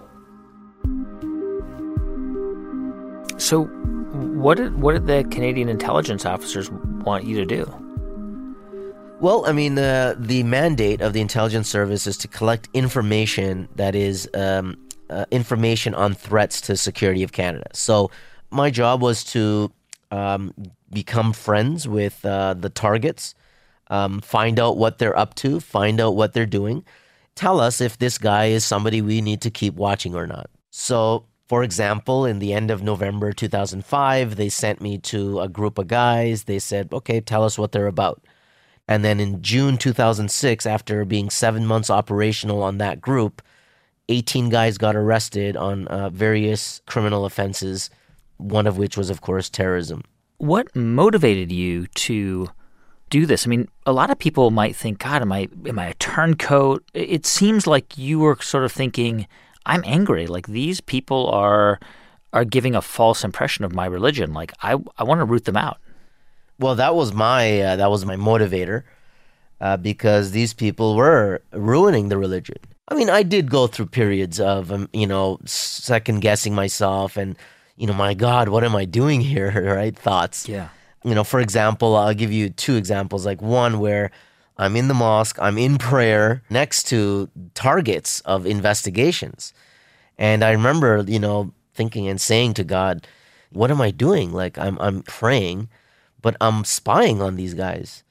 So, 3.38 3.64
what 4.44 4.58
did 4.58 4.78
what 4.82 4.92
did 4.92 5.06
the 5.06 5.24
Canadian 5.30 5.70
intelligence 5.70 6.26
officers 6.26 6.70
want 6.70 7.24
you 7.24 7.34
to 7.36 7.46
do? 7.46 7.62
Well, 9.20 9.46
I 9.46 9.52
mean, 9.52 9.78
uh, 9.78 10.14
the 10.18 10.42
mandate 10.42 11.00
of 11.00 11.14
the 11.14 11.22
intelligence 11.22 11.66
service 11.66 12.06
is 12.06 12.18
to 12.18 12.28
collect 12.28 12.68
information 12.74 13.68
that 13.76 13.94
is 13.94 14.28
um, 14.34 14.76
uh, 15.08 15.24
information 15.30 15.94
on 15.94 16.12
threats 16.12 16.60
to 16.62 16.76
security 16.76 17.22
of 17.22 17.32
Canada. 17.32 17.68
So, 17.72 18.10
my 18.50 18.68
job 18.70 19.00
was 19.00 19.24
to 19.32 19.72
um, 20.10 20.52
become 20.90 21.32
friends 21.32 21.88
with 21.88 22.22
uh, 22.26 22.52
the 22.52 22.68
targets, 22.68 23.34
um, 23.88 24.20
find 24.20 24.60
out 24.60 24.76
what 24.76 24.98
they're 24.98 25.18
up 25.18 25.34
to, 25.36 25.58
find 25.58 26.02
out 26.02 26.14
what 26.16 26.34
they're 26.34 26.44
doing, 26.44 26.84
tell 27.34 27.60
us 27.60 27.80
if 27.80 27.98
this 27.98 28.18
guy 28.18 28.46
is 28.46 28.64
somebody 28.64 29.02
we 29.02 29.20
need 29.20 29.40
to 29.42 29.50
keep 29.50 29.74
watching 29.74 30.14
or 30.14 30.26
not. 30.26 30.50
So, 30.70 31.26
for 31.48 31.62
example, 31.62 32.24
in 32.24 32.38
the 32.38 32.52
end 32.52 32.70
of 32.70 32.82
November 32.82 33.32
2005, 33.32 34.36
they 34.36 34.48
sent 34.48 34.80
me 34.80 34.98
to 34.98 35.40
a 35.40 35.48
group 35.48 35.78
of 35.78 35.88
guys. 35.88 36.44
They 36.44 36.58
said, 36.58 36.88
okay, 36.92 37.20
tell 37.20 37.44
us 37.44 37.58
what 37.58 37.72
they're 37.72 37.86
about. 37.86 38.24
And 38.88 39.04
then 39.04 39.20
in 39.20 39.42
June 39.42 39.76
2006, 39.76 40.66
after 40.66 41.04
being 41.04 41.30
seven 41.30 41.66
months 41.66 41.90
operational 41.90 42.62
on 42.62 42.78
that 42.78 43.00
group, 43.00 43.42
18 44.08 44.48
guys 44.48 44.78
got 44.78 44.96
arrested 44.96 45.56
on 45.56 45.86
uh, 45.88 46.10
various 46.10 46.80
criminal 46.86 47.24
offenses, 47.24 47.90
one 48.38 48.66
of 48.66 48.78
which 48.78 48.96
was, 48.96 49.10
of 49.10 49.20
course, 49.20 49.48
terrorism. 49.48 50.02
What 50.38 50.74
motivated 50.74 51.52
you 51.52 51.86
to 51.86 52.48
do 53.12 53.26
this? 53.26 53.46
I 53.46 53.50
mean, 53.50 53.68
a 53.84 53.92
lot 53.92 54.10
of 54.10 54.18
people 54.18 54.50
might 54.50 54.74
think, 54.74 54.98
God, 54.98 55.20
am 55.20 55.30
I 55.30 55.46
am 55.66 55.78
I 55.78 55.88
a 55.88 55.94
turncoat? 55.94 56.82
It 56.94 57.26
seems 57.26 57.66
like 57.66 57.98
you 57.98 58.18
were 58.18 58.36
sort 58.40 58.64
of 58.64 58.72
thinking, 58.72 59.28
I'm 59.66 59.82
angry. 59.86 60.26
Like 60.26 60.46
these 60.46 60.80
people 60.80 61.28
are 61.28 61.78
are 62.32 62.46
giving 62.46 62.74
a 62.74 62.80
false 62.80 63.22
impression 63.22 63.66
of 63.66 63.74
my 63.74 63.84
religion. 63.84 64.32
Like 64.32 64.52
I 64.62 64.76
I 64.96 65.04
want 65.04 65.20
to 65.20 65.26
root 65.26 65.44
them 65.44 65.58
out. 65.58 65.78
Well, 66.58 66.74
that 66.76 66.94
was 66.94 67.12
my 67.12 67.60
uh, 67.60 67.76
that 67.76 67.90
was 67.90 68.06
my 68.06 68.16
motivator 68.16 68.84
uh, 69.60 69.76
because 69.76 70.30
these 70.30 70.54
people 70.54 70.96
were 70.96 71.42
ruining 71.52 72.08
the 72.08 72.16
religion. 72.16 72.58
I 72.88 72.94
mean, 72.94 73.10
I 73.10 73.22
did 73.22 73.50
go 73.50 73.66
through 73.66 73.86
periods 73.86 74.40
of 74.40 74.72
um, 74.72 74.88
you 74.94 75.06
know 75.06 75.38
second 75.44 76.20
guessing 76.22 76.54
myself 76.54 77.18
and 77.18 77.36
you 77.76 77.86
know, 77.86 77.94
my 77.94 78.14
God, 78.14 78.48
what 78.48 78.64
am 78.64 78.74
I 78.74 78.86
doing 78.86 79.20
here? 79.20 79.52
Right? 79.76 79.94
Thoughts. 79.94 80.48
Yeah 80.48 80.68
you 81.04 81.14
know, 81.14 81.24
for 81.24 81.40
example, 81.40 81.96
I'll 81.96 82.14
give 82.14 82.32
you 82.32 82.50
two 82.50 82.76
examples. 82.76 83.26
Like 83.26 83.42
one 83.42 83.80
where 83.80 84.10
I'm 84.56 84.76
in 84.76 84.88
the 84.88 84.94
mosque, 84.94 85.38
I'm 85.40 85.58
in 85.58 85.78
prayer 85.78 86.42
next 86.50 86.84
to 86.88 87.28
targets 87.54 88.20
of 88.20 88.46
investigations. 88.46 89.52
And 90.18 90.44
I 90.44 90.52
remember, 90.52 91.04
you 91.06 91.18
know, 91.18 91.52
thinking 91.74 92.06
and 92.08 92.20
saying 92.20 92.54
to 92.54 92.64
God, 92.64 93.06
what 93.50 93.70
am 93.70 93.80
I 93.80 93.90
doing? 93.90 94.32
Like 94.32 94.58
I'm 94.58 94.78
I'm 94.80 95.02
praying, 95.02 95.68
but 96.20 96.36
I'm 96.40 96.64
spying 96.64 97.20
on 97.20 97.36
these 97.36 97.54
guys. 97.54 98.02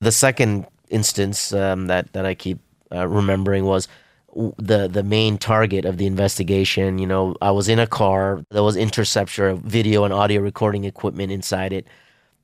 The 0.00 0.12
second 0.12 0.66
instance 0.88 1.52
um, 1.52 1.86
that 1.86 2.12
that 2.12 2.26
I 2.26 2.34
keep 2.34 2.58
uh, 2.92 3.06
remembering 3.06 3.64
was 3.64 3.88
the 4.34 4.88
the 4.88 5.02
main 5.02 5.38
target 5.38 5.84
of 5.84 5.96
the 5.96 6.06
investigation. 6.06 6.98
You 6.98 7.06
know, 7.06 7.34
I 7.40 7.50
was 7.50 7.68
in 7.68 7.78
a 7.78 7.86
car. 7.86 8.44
There 8.50 8.62
was 8.62 8.76
interceptor 8.76 9.54
video 9.54 10.04
and 10.04 10.14
audio 10.14 10.40
recording 10.40 10.84
equipment 10.84 11.32
inside 11.32 11.72
it, 11.72 11.86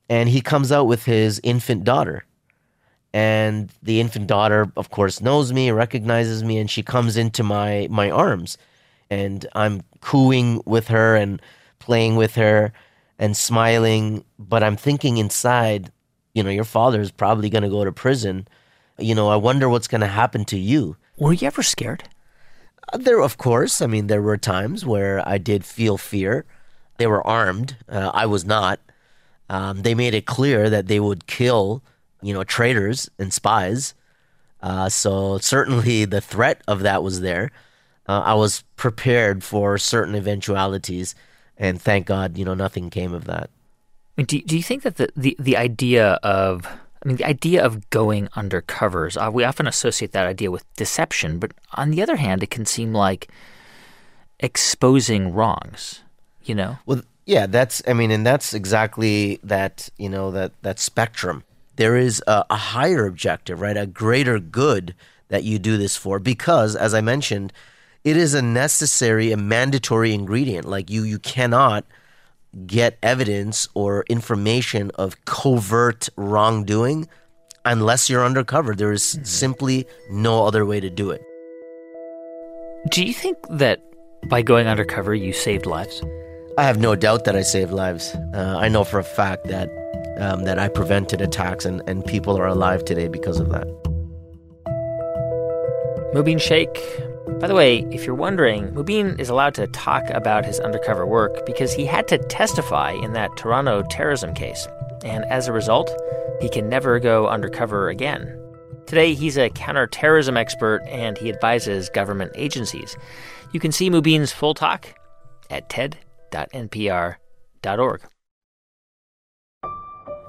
and 0.09 0.29
he 0.29 0.41
comes 0.41 0.73
out 0.73 0.87
with 0.87 1.05
his 1.05 1.41
infant 1.43 1.85
daughter. 1.85 2.25
And 3.13 3.71
the 3.83 4.01
infant 4.01 4.27
daughter, 4.27 4.71
of 4.77 4.91
course, 4.91 5.21
knows 5.21 5.53
me, 5.53 5.71
recognizes 5.71 6.45
me, 6.45 6.59
and 6.59 6.71
she 6.71 6.83
comes 6.83 7.17
into 7.17 7.43
my 7.43 7.87
my 7.91 8.11
arms, 8.11 8.59
and 9.11 9.47
I'm 9.55 9.83
cooing 10.01 10.63
with 10.67 10.89
her 10.89 11.17
and 11.17 11.41
playing 11.79 12.17
with 12.17 12.35
her 12.35 12.73
and 13.19 13.37
smiling. 13.37 14.25
But 14.39 14.63
I'm 14.63 14.77
thinking 14.77 15.19
inside, 15.19 15.91
you 16.35 16.43
know, 16.43 16.51
your 16.51 16.65
father 16.65 17.01
is 17.01 17.11
probably 17.11 17.49
going 17.49 17.63
to 17.63 17.71
go 17.71 17.85
to 17.85 17.93
prison. 17.93 18.49
You 18.99 19.15
know, 19.15 19.29
I 19.29 19.37
wonder 19.37 19.69
what's 19.69 19.89
going 19.89 20.01
to 20.01 20.07
happen 20.07 20.45
to 20.47 20.59
you 20.59 20.97
were 21.19 21.33
you 21.33 21.47
ever 21.47 21.63
scared? 21.63 22.05
Uh, 22.93 22.99
there, 22.99 23.21
of 23.21 23.39
course. 23.39 23.81
I 23.81 23.87
mean, 23.87 24.07
there 24.07 24.23
were 24.23 24.37
times 24.37 24.85
where 24.85 25.27
I 25.27 25.39
did 25.39 25.65
feel 25.65 25.99
fear. 25.99 26.45
They 26.99 27.07
were 27.07 27.27
armed. 27.27 27.77
Uh, 27.89 28.11
I 28.15 28.27
was 28.27 28.45
not. 28.45 28.81
Um, 29.49 29.83
they 29.83 29.95
made 29.95 30.15
it 30.15 30.27
clear 30.27 30.69
that 30.71 30.89
they 30.89 31.01
would 31.01 31.27
kill, 31.27 31.83
you 32.23 32.35
know, 32.35 32.45
traitors 32.45 33.09
and 33.19 33.33
spies. 33.33 33.95
Uh, 34.61 34.89
so 34.89 35.39
certainly 35.39 36.05
the 36.07 36.21
threat 36.21 36.63
of 36.67 36.81
that 36.81 37.03
was 37.03 37.21
there. 37.21 37.51
Uh, 38.09 38.23
I 38.25 38.35
was 38.35 38.63
prepared 38.77 39.43
for 39.43 39.79
certain 39.79 40.15
eventualities, 40.15 41.15
and 41.57 41.81
thank 41.81 42.07
God, 42.07 42.39
you 42.39 42.45
know, 42.45 42.55
nothing 42.55 42.89
came 42.89 43.13
of 43.13 43.25
that. 43.25 43.51
Do, 44.17 44.41
do 44.41 44.57
you 44.57 44.63
think 44.63 44.83
that 44.83 44.97
the, 44.97 45.11
the, 45.17 45.37
the 45.39 45.57
idea 45.57 46.13
of 46.23 46.67
I 47.07 47.09
mean, 47.09 47.19
the 47.19 47.25
idea 47.25 47.65
of 47.65 47.89
going 47.91 48.27
undercovers, 48.35 49.17
uh, 49.17 49.31
we 49.31 49.45
often 49.45 49.69
associate 49.69 50.11
that 50.11 50.27
idea 50.27 50.51
with 50.51 50.65
deception, 50.75 51.39
but 51.39 51.53
on 51.75 51.93
the 51.93 52.03
other 52.03 52.17
hand, 52.17 52.43
it 52.43 52.51
can 52.51 52.67
seem 52.67 52.93
like 52.93 53.29
exposing 54.41 55.33
wrongs, 55.33 56.03
you 56.43 56.53
know? 56.53 56.79
Well, 56.85 57.03
yeah, 57.25 57.47
that's, 57.47 57.81
I 57.87 57.93
mean, 57.93 58.11
and 58.11 58.27
that's 58.27 58.55
exactly 58.55 59.39
that, 59.45 59.89
you 59.99 60.09
know, 60.09 60.33
that, 60.33 60.51
that 60.63 60.81
spectrum. 60.81 61.45
There 61.77 61.97
is 61.97 62.21
a, 62.27 62.45
a 62.51 62.57
higher 62.57 63.07
objective, 63.07 63.61
right? 63.61 63.77
A 63.77 63.87
greater 63.87 64.41
good 64.41 64.93
that 65.29 65.45
you 65.45 65.61
do 65.61 65.77
this 65.77 65.97
for 65.97 66.19
because, 66.19 66.75
as 66.75 66.93
I 66.93 67.03
mentioned, 67.03 67.53
it 68.03 68.17
is 68.17 68.35
a 68.35 68.43
necessary 68.43 69.31
and 69.31 69.49
mandatory 69.49 70.13
ingredient. 70.13 70.67
Like 70.67 70.91
you, 70.91 71.05
you 71.05 71.21
cannot 71.21 71.85
get 72.65 72.99
evidence 73.03 73.69
or 73.75 74.05
information 74.09 74.91
of 74.95 75.25
covert 75.25 76.09
wrongdoing 76.17 77.09
unless 77.65 78.09
you're 78.09 78.25
undercover. 78.25 78.75
There 78.75 78.93
is 78.93 79.03
mm-hmm. 79.03 79.25
simply 79.25 79.87
no 80.11 80.47
other 80.47 80.65
way 80.65 80.81
to 80.81 80.89
do 80.89 81.11
it. 81.11 81.21
Do 82.91 83.05
you 83.05 83.13
think 83.13 83.37
that 83.51 83.83
by 84.29 84.43
going 84.43 84.67
undercover 84.67 85.15
you 85.15 85.33
saved 85.33 85.67
lives? 85.67 86.03
I 86.57 86.63
have 86.63 86.79
no 86.79 86.95
doubt 86.95 87.25
that 87.25 87.37
I 87.37 87.43
saved 87.43 87.73
lives. 87.73 88.15
Uh, 88.33 88.57
I 88.59 88.69
know 88.69 88.85
for 88.85 88.99
a 88.99 89.05
fact 89.05 89.49
that 89.49 89.69
um, 90.19 90.45
that 90.45 90.59
I 90.59 90.69
prevented 90.69 91.21
attacks 91.21 91.67
and, 91.67 91.83
and 91.87 92.05
people 92.05 92.39
are 92.39 92.47
alive 92.47 92.85
today 92.85 93.09
because 93.09 93.39
of 93.39 93.51
that. 93.51 93.67
Mubin 96.15 96.41
Shaikh. 96.41 96.79
By 97.27 97.49
the 97.49 97.55
way, 97.55 97.81
if 97.91 98.07
you're 98.07 98.15
wondering, 98.15 98.69
Mubin 98.69 99.19
is 99.21 99.29
allowed 99.29 99.55
to 99.57 99.67
talk 99.67 100.09
about 100.11 100.47
his 100.47 100.61
undercover 100.61 101.05
work 101.05 101.45
because 101.45 101.73
he 101.73 101.85
had 101.85 102.09
to 102.09 102.19
testify 102.19 102.93
in 102.93 103.13
that 103.13 103.37
Toronto 103.37 103.83
terrorism 103.91 104.33
case. 104.33 104.67
And 105.05 105.25
as 105.27 105.49
a 105.49 105.53
result, 105.53 105.91
he 106.41 106.49
can 106.49 106.69
never 106.69 106.99
go 106.99 107.27
undercover 107.27 107.89
again. 107.89 108.41
Today, 108.87 109.13
he's 109.13 109.37
a 109.37 109.51
counterterrorism 109.51 110.37
expert 110.37 110.83
and 110.87 111.19
he 111.19 111.29
advises 111.29 111.91
government 111.91 112.31
agencies. 112.37 112.97
You 113.53 113.61
can 113.61 113.73
see 113.73 113.91
Mubin's 113.91 114.33
full 114.33 114.55
talk 114.55 114.95
at 115.51 115.69
ted.npr.org. 115.69 117.21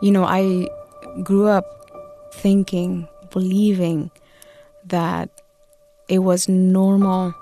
You 0.01 0.11
know, 0.11 0.25
I 0.25 0.67
grew 1.23 1.47
up 1.47 1.65
thinking, 2.33 3.07
believing 3.31 4.11
that 4.85 5.29
it 6.07 6.19
was 6.19 6.47
normal 6.47 7.33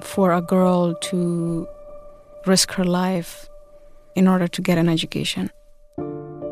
for 0.00 0.32
a 0.32 0.40
girl 0.40 0.94
to 0.94 1.68
risk 2.46 2.72
her 2.72 2.84
life 2.84 3.48
in 4.14 4.26
order 4.26 4.48
to 4.48 4.62
get 4.62 4.78
an 4.78 4.88
education. 4.88 5.50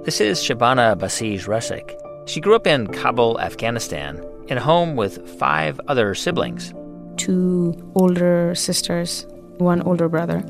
This 0.05 0.21
is 0.21 0.39
Shabana 0.41 0.97
Basij 0.97 1.47
Rasikh. 1.47 1.97
She 2.29 2.41
grew 2.41 2.55
up 2.55 2.67
in 2.67 2.87
Kabul, 2.87 3.41
Afghanistan, 3.41 4.25
in 4.49 4.59
a 4.59 4.61
home 4.61 4.97
with 4.97 5.27
five 5.39 5.81
other 5.89 6.15
siblings 6.15 6.73
two 7.17 7.75
older 7.95 8.55
sisters, 8.55 9.27
one 9.59 9.83
older 9.83 10.09
brother, 10.09 10.43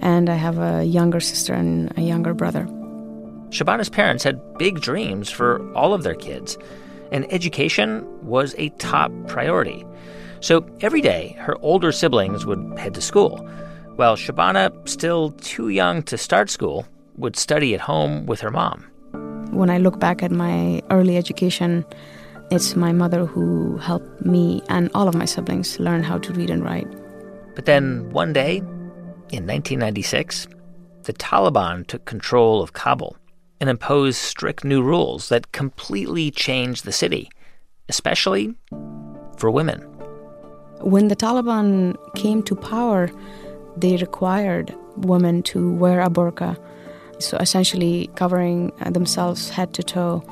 and 0.00 0.30
I 0.30 0.34
have 0.34 0.58
a 0.58 0.82
younger 0.82 1.20
sister 1.20 1.52
and 1.52 1.92
a 1.98 2.00
younger 2.00 2.32
brother. 2.32 2.64
Shabana's 3.50 3.90
parents 3.90 4.24
had 4.24 4.40
big 4.56 4.80
dreams 4.80 5.28
for 5.28 5.60
all 5.74 5.92
of 5.92 6.02
their 6.02 6.14
kids 6.14 6.56
and 7.12 7.30
education 7.32 8.04
was 8.22 8.54
a 8.58 8.68
top 8.70 9.12
priority. 9.26 9.84
So 10.40 10.66
every 10.80 11.00
day, 11.00 11.36
her 11.38 11.56
older 11.60 11.92
siblings 11.92 12.46
would 12.46 12.78
head 12.78 12.94
to 12.94 13.00
school, 13.00 13.38
while 13.96 14.16
Shabana, 14.16 14.88
still 14.88 15.32
too 15.32 15.68
young 15.68 16.02
to 16.04 16.16
start 16.16 16.48
school, 16.48 16.86
would 17.16 17.36
study 17.36 17.74
at 17.74 17.80
home 17.80 18.26
with 18.26 18.40
her 18.40 18.50
mom. 18.50 18.86
When 19.50 19.68
I 19.68 19.78
look 19.78 20.00
back 20.00 20.22
at 20.22 20.30
my 20.30 20.80
early 20.90 21.16
education, 21.16 21.84
it's 22.50 22.74
my 22.74 22.92
mother 22.92 23.26
who 23.26 23.76
helped 23.76 24.24
me 24.24 24.62
and 24.68 24.90
all 24.94 25.08
of 25.08 25.14
my 25.14 25.24
siblings 25.24 25.78
learn 25.78 26.02
how 26.02 26.18
to 26.18 26.32
read 26.32 26.50
and 26.50 26.64
write. 26.64 26.88
But 27.54 27.66
then 27.66 28.08
one 28.10 28.32
day, 28.32 28.58
in 29.32 29.46
1996, 29.46 30.46
the 31.02 31.12
Taliban 31.12 31.86
took 31.86 32.04
control 32.06 32.62
of 32.62 32.72
Kabul 32.72 33.16
and 33.60 33.68
impose 33.68 34.16
strict 34.16 34.64
new 34.64 34.82
rules 34.82 35.28
that 35.28 35.52
completely 35.52 36.30
changed 36.30 36.84
the 36.84 36.92
city, 36.92 37.30
especially 37.88 38.54
for 39.36 39.50
women. 39.50 39.80
When 40.80 41.08
the 41.08 41.16
Taliban 41.16 41.96
came 42.14 42.42
to 42.44 42.56
power, 42.56 43.10
they 43.76 43.96
required 43.98 44.74
women 44.96 45.42
to 45.44 45.72
wear 45.74 46.00
a 46.00 46.08
burqa, 46.08 46.58
so 47.18 47.36
essentially 47.36 48.10
covering 48.16 48.72
uh, 48.80 48.90
themselves 48.90 49.50
head 49.50 49.74
to 49.74 49.82
toe, 49.82 50.24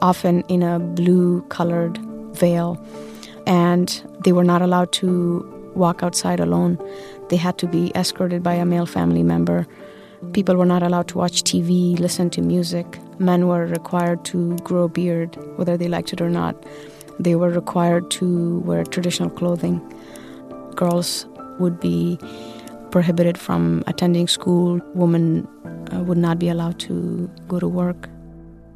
often 0.00 0.40
in 0.48 0.62
a 0.62 0.80
blue 0.80 1.42
colored 1.42 1.98
veil. 2.34 2.84
And 3.46 3.88
they 4.24 4.32
were 4.32 4.44
not 4.44 4.60
allowed 4.60 4.92
to 4.94 5.48
walk 5.74 6.02
outside 6.02 6.40
alone. 6.40 6.78
They 7.28 7.36
had 7.36 7.58
to 7.58 7.66
be 7.66 7.92
escorted 7.94 8.42
by 8.42 8.54
a 8.54 8.64
male 8.64 8.86
family 8.86 9.22
member 9.22 9.66
People 10.32 10.56
were 10.56 10.64
not 10.64 10.82
allowed 10.82 11.08
to 11.08 11.18
watch 11.18 11.42
TV, 11.42 11.98
listen 11.98 12.30
to 12.30 12.40
music. 12.40 12.98
Men 13.18 13.48
were 13.48 13.66
required 13.66 14.24
to 14.26 14.56
grow 14.58 14.84
a 14.84 14.88
beard, 14.88 15.36
whether 15.56 15.76
they 15.76 15.88
liked 15.88 16.12
it 16.12 16.20
or 16.20 16.30
not. 16.30 16.54
They 17.18 17.34
were 17.34 17.50
required 17.50 18.10
to 18.12 18.60
wear 18.60 18.84
traditional 18.84 19.28
clothing. 19.28 19.80
Girls 20.76 21.26
would 21.58 21.80
be 21.80 22.18
prohibited 22.90 23.36
from 23.36 23.82
attending 23.86 24.28
school. 24.28 24.80
Women 24.94 25.46
uh, 25.92 26.00
would 26.04 26.18
not 26.18 26.38
be 26.38 26.48
allowed 26.48 26.78
to 26.80 27.28
go 27.48 27.58
to 27.58 27.68
work. 27.68 28.08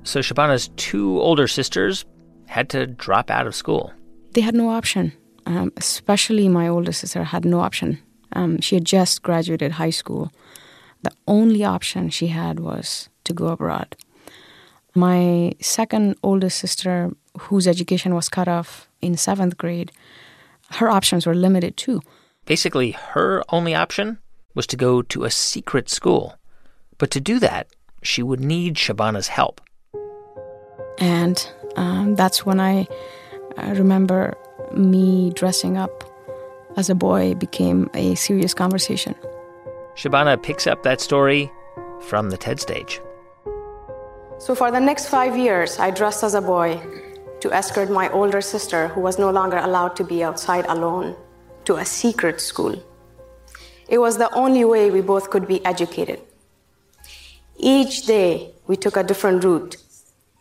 So 0.03 0.20
Shabana's 0.20 0.68
two 0.76 1.20
older 1.20 1.49
sisters 1.49 2.05
had 2.47 2.68
to 2.70 2.86
drop 2.86 3.30
out 3.30 3.47
of 3.47 3.55
school. 3.55 3.92
They 4.32 4.40
had 4.40 4.55
no 4.55 4.68
option. 4.68 5.12
Um, 5.47 5.72
especially 5.76 6.49
my 6.49 6.66
older 6.66 6.92
sister 6.92 7.22
had 7.22 7.44
no 7.44 7.61
option. 7.61 7.99
Um, 8.32 8.61
she 8.61 8.74
had 8.74 8.84
just 8.84 9.22
graduated 9.22 9.72
high 9.72 9.90
school 9.90 10.32
the 11.07 11.13
only 11.29 11.63
option 11.63 12.11
she 12.11 12.27
had 12.27 12.59
was 12.59 13.09
to 13.23 13.33
go 13.33 13.47
abroad. 13.47 13.97
My 14.95 15.53
second 15.61 16.17
oldest 16.23 16.59
sister, 16.59 17.13
whose 17.43 17.69
education 17.69 18.13
was 18.13 18.29
cut 18.29 18.49
off 18.49 18.89
in 19.01 19.17
seventh 19.17 19.57
grade, 19.57 19.93
her 20.81 20.89
options 20.89 21.25
were 21.25 21.35
limited 21.35 21.77
too. 21.77 22.01
Basically, 22.45 22.91
her 22.91 23.45
only 23.51 23.73
option 23.73 24.19
was 24.57 24.67
to 24.67 24.77
go 24.77 25.03
to 25.03 25.23
a 25.23 25.31
secret 25.31 25.89
school. 25.89 26.35
But 26.99 27.13
to 27.13 27.21
do 27.21 27.39
that, 27.39 27.69
she 28.03 28.23
would 28.23 28.41
need 28.41 28.75
Shabana's 28.75 29.29
help. 29.29 29.61
And 30.99 31.37
um, 31.77 32.17
that's 32.17 32.45
when 32.45 32.59
I, 32.59 32.89
I 33.57 33.71
remember 33.73 34.35
me 34.73 35.31
dressing 35.35 35.77
up 35.77 36.03
as 36.77 36.91
a 36.91 36.97
boy 36.97 37.35
became 37.35 37.89
a 37.95 38.17
serious 38.17 38.55
conversation. 38.55 39.15
Shabana 39.97 40.40
picks 40.42 40.66
up 40.66 40.82
that 40.82 41.01
story 41.01 41.51
from 42.03 42.28
the 42.28 42.36
TED 42.36 42.61
stage. 42.61 43.01
So, 44.38 44.55
for 44.55 44.70
the 44.70 44.80
next 44.80 45.09
five 45.09 45.36
years, 45.36 45.78
I 45.78 45.90
dressed 45.90 46.22
as 46.22 46.34
a 46.34 46.42
boy 46.42 46.80
to 47.40 47.53
escort 47.53 47.90
my 47.90 48.11
older 48.11 48.42
sister, 48.42 48.88
who 48.88 49.01
was 49.01 49.18
no 49.18 49.30
longer 49.30 49.57
allowed 49.57 49.97
to 49.97 50.05
be 50.05 50.22
outside 50.22 50.66
alone, 50.66 51.16
to 51.64 51.76
a 51.76 51.84
secret 51.84 52.40
school. 52.40 52.76
It 53.88 53.99
was 53.99 54.18
the 54.18 54.32
only 54.34 54.64
way 54.64 54.90
we 54.90 55.01
both 55.01 55.30
could 55.30 55.49
be 55.49 55.64
educated. 55.64 56.20
Each 57.57 58.05
day, 58.05 58.53
we 58.66 58.76
took 58.76 58.97
a 58.97 59.03
different 59.03 59.44
route 59.44 59.76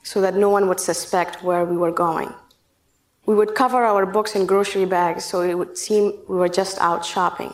so 0.04 0.20
that 0.20 0.36
no 0.36 0.50
one 0.50 0.68
would 0.68 0.82
suspect 0.82 1.44
where 1.44 1.64
we 1.64 1.78
were 1.78 1.92
going. 1.92 2.34
We 3.26 3.36
would 3.36 3.56
cover 3.56 3.84
our 3.84 4.06
books 4.06 4.36
in 4.36 4.46
grocery 4.46 4.86
bags 4.86 5.24
so 5.24 5.42
it 5.42 5.56
would 5.56 5.78
seem 5.78 6.14
we 6.28 6.36
were 6.36 6.50
just 6.50 6.78
out 6.80 7.06
shopping. 7.06 7.54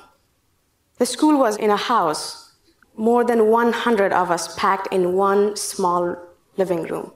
The 1.02 1.08
school 1.08 1.36
was 1.40 1.58
in 1.58 1.72
a 1.72 1.78
house, 1.78 2.54
more 2.96 3.24
than 3.24 3.48
100 3.48 4.14
of 4.14 4.30
us 4.30 4.56
packed 4.56 4.88
in 4.92 5.14
one 5.14 5.56
small 5.56 6.16
living 6.58 6.84
room. 6.84 7.12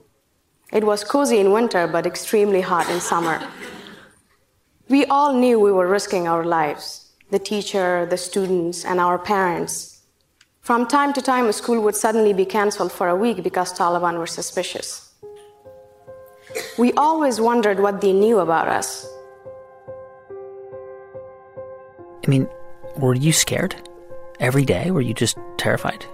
It 0.73 0.83
was 0.83 1.03
cozy 1.03 1.38
in 1.38 1.51
winter, 1.51 1.86
but 1.86 2.07
extremely 2.07 2.61
hot 2.61 2.89
in 2.89 2.99
summer. 2.99 3.47
We 4.89 5.05
all 5.05 5.33
knew 5.33 5.59
we 5.59 5.71
were 5.71 5.88
risking 5.88 6.27
our 6.27 6.43
lives 6.43 7.11
the 7.29 7.38
teacher, 7.38 8.07
the 8.09 8.17
students, 8.17 8.86
and 8.86 8.99
our 8.99 9.19
parents. 9.19 10.01
From 10.61 10.88
time 10.88 11.13
to 11.13 11.21
time, 11.21 11.45
a 11.45 11.53
school 11.53 11.79
would 11.83 11.95
suddenly 11.95 12.33
be 12.33 12.45
canceled 12.57 12.91
for 12.91 13.09
a 13.09 13.15
week 13.15 13.43
because 13.43 13.71
Taliban 13.71 14.17
were 14.17 14.33
suspicious. 14.39 15.13
We 16.79 16.91
always 16.93 17.39
wondered 17.39 17.79
what 17.79 18.01
they 18.01 18.13
knew 18.13 18.39
about 18.39 18.67
us. 18.67 19.07
I 22.23 22.27
mean, 22.27 22.49
were 22.98 23.16
you 23.16 23.32
scared 23.32 23.76
every 24.39 24.66
day? 24.66 24.91
Were 24.91 25.02
you 25.02 25.14
just 25.14 25.38
terrified? 25.58 26.06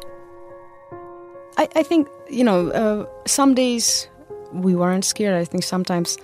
I, 1.57 1.67
I 1.75 1.83
think, 1.83 2.07
you 2.29 2.43
know, 2.43 2.69
uh, 2.69 3.05
some 3.25 3.53
days 3.53 4.07
we 4.53 4.75
weren't 4.75 5.05
scared. 5.05 5.35
I 5.35 5.45
think 5.45 5.63
sometimes, 5.63 6.17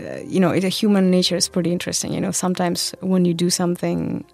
uh, 0.00 0.20
you 0.24 0.40
know, 0.40 0.50
it, 0.50 0.64
human 0.64 1.10
nature 1.10 1.36
is 1.36 1.48
pretty 1.48 1.72
interesting. 1.72 2.12
You 2.12 2.20
know, 2.20 2.30
sometimes 2.30 2.94
when 3.00 3.24
you 3.24 3.34
do 3.34 3.50
something 3.50 4.24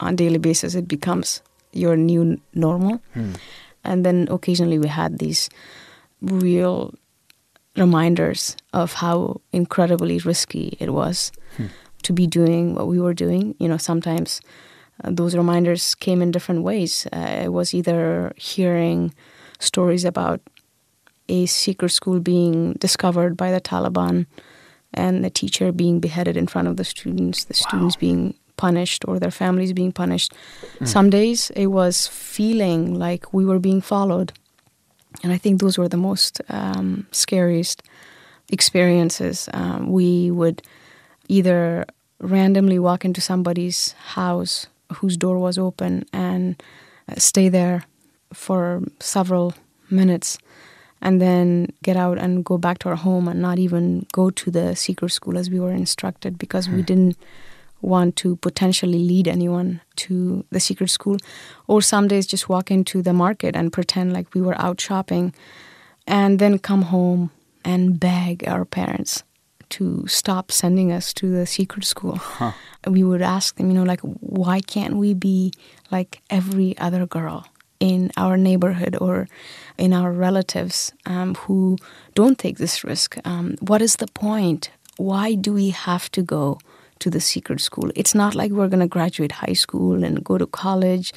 on 0.00 0.16
daily 0.16 0.38
basis, 0.38 0.74
it 0.74 0.88
becomes 0.88 1.42
your 1.72 1.96
new 1.96 2.40
normal. 2.54 3.00
Hmm. 3.14 3.32
And 3.84 4.04
then 4.04 4.28
occasionally 4.30 4.78
we 4.78 4.88
had 4.88 5.18
these 5.18 5.48
real 6.20 6.94
reminders 7.76 8.56
of 8.72 8.94
how 8.94 9.40
incredibly 9.52 10.18
risky 10.18 10.76
it 10.80 10.90
was 10.90 11.30
hmm. 11.56 11.66
to 12.02 12.12
be 12.12 12.26
doing 12.26 12.74
what 12.74 12.88
we 12.88 13.00
were 13.00 13.14
doing. 13.14 13.54
You 13.58 13.68
know, 13.68 13.76
sometimes 13.76 14.40
those 15.04 15.36
reminders 15.36 15.94
came 15.94 16.22
in 16.22 16.30
different 16.30 16.62
ways. 16.62 17.06
Uh, 17.12 17.42
it 17.44 17.52
was 17.52 17.74
either 17.74 18.32
hearing 18.36 19.14
stories 19.58 20.04
about 20.04 20.40
a 21.28 21.46
secret 21.46 21.90
school 21.90 22.20
being 22.20 22.72
discovered 22.74 23.36
by 23.36 23.50
the 23.50 23.60
Taliban 23.60 24.26
and 24.94 25.24
the 25.24 25.30
teacher 25.30 25.70
being 25.72 26.00
beheaded 26.00 26.36
in 26.36 26.46
front 26.46 26.68
of 26.68 26.76
the 26.76 26.84
students, 26.84 27.44
the 27.44 27.54
students 27.54 27.96
being 27.96 28.34
punished 28.56 29.04
or 29.06 29.18
their 29.18 29.30
families 29.30 29.72
being 29.72 29.92
punished. 29.92 30.32
Mm. 30.80 30.88
Some 30.88 31.10
days 31.10 31.50
it 31.50 31.68
was 31.68 32.06
feeling 32.08 32.94
like 32.94 33.32
we 33.32 33.44
were 33.44 33.58
being 33.58 33.80
followed. 33.80 34.32
And 35.22 35.32
I 35.32 35.38
think 35.38 35.60
those 35.60 35.78
were 35.78 35.88
the 35.88 35.96
most 35.96 36.40
um, 36.48 37.06
scariest 37.12 37.82
experiences. 38.50 39.48
Um, 39.52 39.90
we 39.90 40.30
would 40.30 40.62
either 41.28 41.84
randomly 42.20 42.78
walk 42.78 43.04
into 43.04 43.20
somebody's 43.20 43.92
house 43.92 44.66
whose 44.94 45.16
door 45.16 45.38
was 45.38 45.58
open 45.58 46.04
and 46.12 46.62
uh, 47.08 47.14
stay 47.16 47.48
there 47.48 47.84
for 48.32 48.82
several 49.00 49.54
minutes 49.90 50.38
and 51.00 51.20
then 51.20 51.72
get 51.82 51.96
out 51.96 52.18
and 52.18 52.44
go 52.44 52.58
back 52.58 52.78
to 52.78 52.88
our 52.88 52.96
home 52.96 53.28
and 53.28 53.40
not 53.40 53.58
even 53.58 54.06
go 54.12 54.30
to 54.30 54.50
the 54.50 54.74
secret 54.74 55.10
school 55.10 55.38
as 55.38 55.48
we 55.48 55.60
were 55.60 55.72
instructed 55.72 56.38
because 56.38 56.68
we 56.68 56.82
didn't 56.82 57.16
want 57.80 58.16
to 58.16 58.34
potentially 58.36 58.98
lead 58.98 59.28
anyone 59.28 59.80
to 59.94 60.44
the 60.50 60.58
secret 60.58 60.90
school. 60.90 61.16
Or 61.68 61.80
some 61.80 62.08
days 62.08 62.26
just 62.26 62.48
walk 62.48 62.70
into 62.70 63.02
the 63.02 63.12
market 63.12 63.54
and 63.54 63.72
pretend 63.72 64.12
like 64.12 64.34
we 64.34 64.40
were 64.40 64.60
out 64.60 64.80
shopping 64.80 65.32
and 66.06 66.40
then 66.40 66.58
come 66.58 66.82
home 66.82 67.30
and 67.64 68.00
beg 68.00 68.46
our 68.48 68.64
parents 68.64 69.22
to 69.70 70.06
stop 70.06 70.50
sending 70.50 70.92
us 70.92 71.12
to 71.12 71.30
the 71.30 71.46
secret 71.46 71.84
school 71.84 72.20
we 72.86 73.02
would 73.02 73.22
ask 73.22 73.56
them 73.56 73.68
you 73.68 73.74
know 73.74 73.84
like 73.84 74.00
why 74.00 74.60
can't 74.60 74.96
we 74.96 75.14
be 75.14 75.52
like 75.90 76.20
every 76.30 76.76
other 76.78 77.06
girl 77.06 77.46
in 77.80 78.10
our 78.16 78.36
neighborhood 78.36 78.96
or 79.00 79.28
in 79.76 79.92
our 79.92 80.10
relatives 80.12 80.92
um, 81.06 81.34
who 81.36 81.76
don't 82.14 82.38
take 82.38 82.58
this 82.58 82.82
risk 82.82 83.16
um, 83.24 83.56
what 83.60 83.80
is 83.80 83.96
the 83.96 84.08
point 84.08 84.70
why 84.96 85.34
do 85.34 85.52
we 85.52 85.70
have 85.70 86.10
to 86.10 86.22
go 86.22 86.58
to 87.00 87.10
the 87.10 87.20
secret 87.20 87.60
school. 87.60 87.90
It's 87.94 88.14
not 88.14 88.34
like 88.34 88.50
we're 88.50 88.68
going 88.68 88.80
to 88.80 88.88
graduate 88.88 89.32
high 89.32 89.54
school 89.54 90.04
and 90.04 90.24
go 90.24 90.38
to 90.38 90.46
college, 90.46 91.12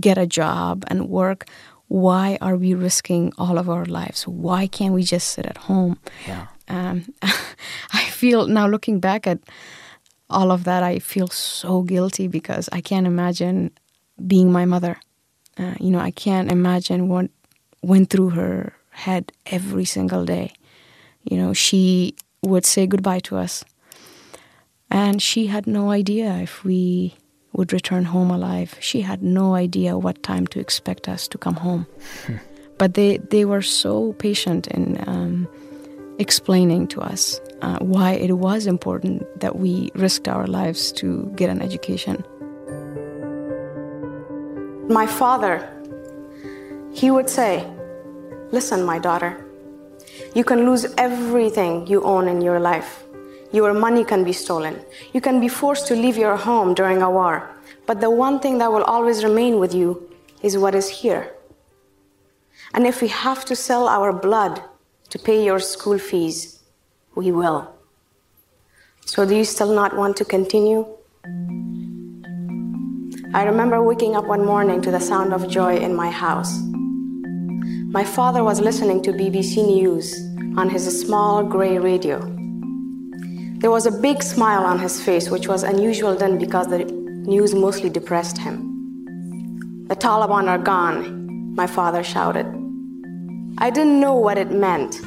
get 0.00 0.18
a 0.18 0.26
job, 0.26 0.84
and 0.88 1.08
work. 1.08 1.46
Why 1.88 2.38
are 2.40 2.56
we 2.56 2.74
risking 2.74 3.32
all 3.38 3.58
of 3.58 3.68
our 3.68 3.84
lives? 3.84 4.26
Why 4.26 4.66
can't 4.66 4.94
we 4.94 5.02
just 5.02 5.28
sit 5.28 5.46
at 5.46 5.58
home? 5.58 5.98
Yeah. 6.26 6.46
Um, 6.68 7.12
I 7.22 8.04
feel 8.10 8.46
now 8.46 8.66
looking 8.66 9.00
back 9.00 9.26
at 9.26 9.38
all 10.30 10.50
of 10.50 10.64
that, 10.64 10.82
I 10.82 10.98
feel 10.98 11.28
so 11.28 11.82
guilty 11.82 12.28
because 12.28 12.68
I 12.72 12.80
can't 12.80 13.06
imagine 13.06 13.70
being 14.26 14.50
my 14.50 14.64
mother. 14.64 14.98
Uh, 15.58 15.74
you 15.78 15.90
know, 15.90 16.00
I 16.00 16.10
can't 16.10 16.50
imagine 16.50 17.08
what 17.08 17.30
went 17.82 18.10
through 18.10 18.30
her 18.30 18.72
head 18.90 19.32
every 19.46 19.84
single 19.84 20.24
day. 20.24 20.52
You 21.22 21.36
know, 21.36 21.52
she 21.52 22.16
would 22.42 22.66
say 22.66 22.86
goodbye 22.86 23.20
to 23.20 23.36
us 23.36 23.64
and 24.90 25.20
she 25.20 25.46
had 25.46 25.66
no 25.66 25.90
idea 25.90 26.36
if 26.36 26.64
we 26.64 27.14
would 27.52 27.72
return 27.72 28.04
home 28.04 28.30
alive. 28.30 28.76
She 28.80 29.02
had 29.02 29.22
no 29.22 29.54
idea 29.54 29.98
what 29.98 30.22
time 30.22 30.46
to 30.48 30.60
expect 30.60 31.08
us 31.08 31.28
to 31.28 31.38
come 31.38 31.56
home. 31.56 31.86
but 32.78 32.94
they, 32.94 33.18
they 33.18 33.44
were 33.44 33.62
so 33.62 34.12
patient 34.14 34.66
in 34.68 35.02
um, 35.06 35.48
explaining 36.18 36.86
to 36.88 37.00
us 37.00 37.40
uh, 37.62 37.78
why 37.78 38.12
it 38.12 38.32
was 38.32 38.66
important 38.66 39.22
that 39.40 39.56
we 39.56 39.90
risked 39.94 40.28
our 40.28 40.46
lives 40.46 40.92
to 40.92 41.32
get 41.36 41.50
an 41.50 41.60
education. 41.60 42.24
My 44.88 45.06
father, 45.06 45.68
he 46.92 47.10
would 47.10 47.28
say, 47.28 47.70
Listen, 48.52 48.84
my 48.84 48.98
daughter, 49.00 49.44
you 50.34 50.44
can 50.44 50.64
lose 50.64 50.86
everything 50.96 51.86
you 51.86 52.04
own 52.04 52.28
in 52.28 52.40
your 52.40 52.60
life. 52.60 53.02
Your 53.52 53.72
money 53.72 54.04
can 54.04 54.22
be 54.22 54.32
stolen. 54.32 54.80
You 55.12 55.20
can 55.20 55.40
be 55.40 55.48
forced 55.48 55.86
to 55.88 55.96
leave 55.96 56.16
your 56.16 56.36
home 56.36 56.74
during 56.74 57.02
a 57.02 57.10
war. 57.10 57.50
But 57.86 58.00
the 58.00 58.10
one 58.10 58.38
thing 58.40 58.58
that 58.58 58.70
will 58.70 58.84
always 58.84 59.24
remain 59.24 59.58
with 59.58 59.74
you 59.74 60.08
is 60.42 60.58
what 60.58 60.74
is 60.74 60.88
here. 60.88 61.32
And 62.74 62.86
if 62.86 63.00
we 63.00 63.08
have 63.08 63.44
to 63.46 63.56
sell 63.56 63.88
our 63.88 64.12
blood 64.12 64.62
to 65.14 65.18
pay 65.20 65.44
your 65.44 65.60
school 65.60 65.96
fees, 65.96 66.58
we 67.14 67.30
will. 67.30 67.72
So, 69.06 69.24
do 69.24 69.36
you 69.36 69.44
still 69.44 69.72
not 69.72 69.96
want 69.96 70.16
to 70.16 70.24
continue? 70.24 70.84
I 73.32 73.44
remember 73.44 73.80
waking 73.80 74.16
up 74.16 74.24
one 74.24 74.44
morning 74.44 74.82
to 74.82 74.90
the 74.90 74.98
sound 74.98 75.32
of 75.32 75.48
joy 75.48 75.76
in 75.76 75.94
my 75.94 76.10
house. 76.10 76.58
My 77.96 78.02
father 78.02 78.42
was 78.42 78.60
listening 78.60 79.02
to 79.02 79.12
BBC 79.12 79.64
News 79.64 80.12
on 80.58 80.68
his 80.68 80.84
small 81.00 81.44
gray 81.44 81.78
radio. 81.78 82.18
There 83.60 83.70
was 83.70 83.86
a 83.86 83.92
big 83.92 84.20
smile 84.20 84.64
on 84.64 84.80
his 84.80 85.00
face, 85.00 85.30
which 85.30 85.46
was 85.46 85.62
unusual 85.62 86.16
then 86.16 86.38
because 86.38 86.66
the 86.66 86.86
news 86.86 87.54
mostly 87.54 87.88
depressed 87.88 88.38
him. 88.38 89.86
The 89.86 89.94
Taliban 89.94 90.48
are 90.48 90.58
gone, 90.58 91.54
my 91.54 91.68
father 91.68 92.02
shouted. 92.02 92.63
I 93.58 93.70
didn't 93.70 94.00
know 94.00 94.14
what 94.14 94.36
it 94.36 94.50
meant, 94.50 95.00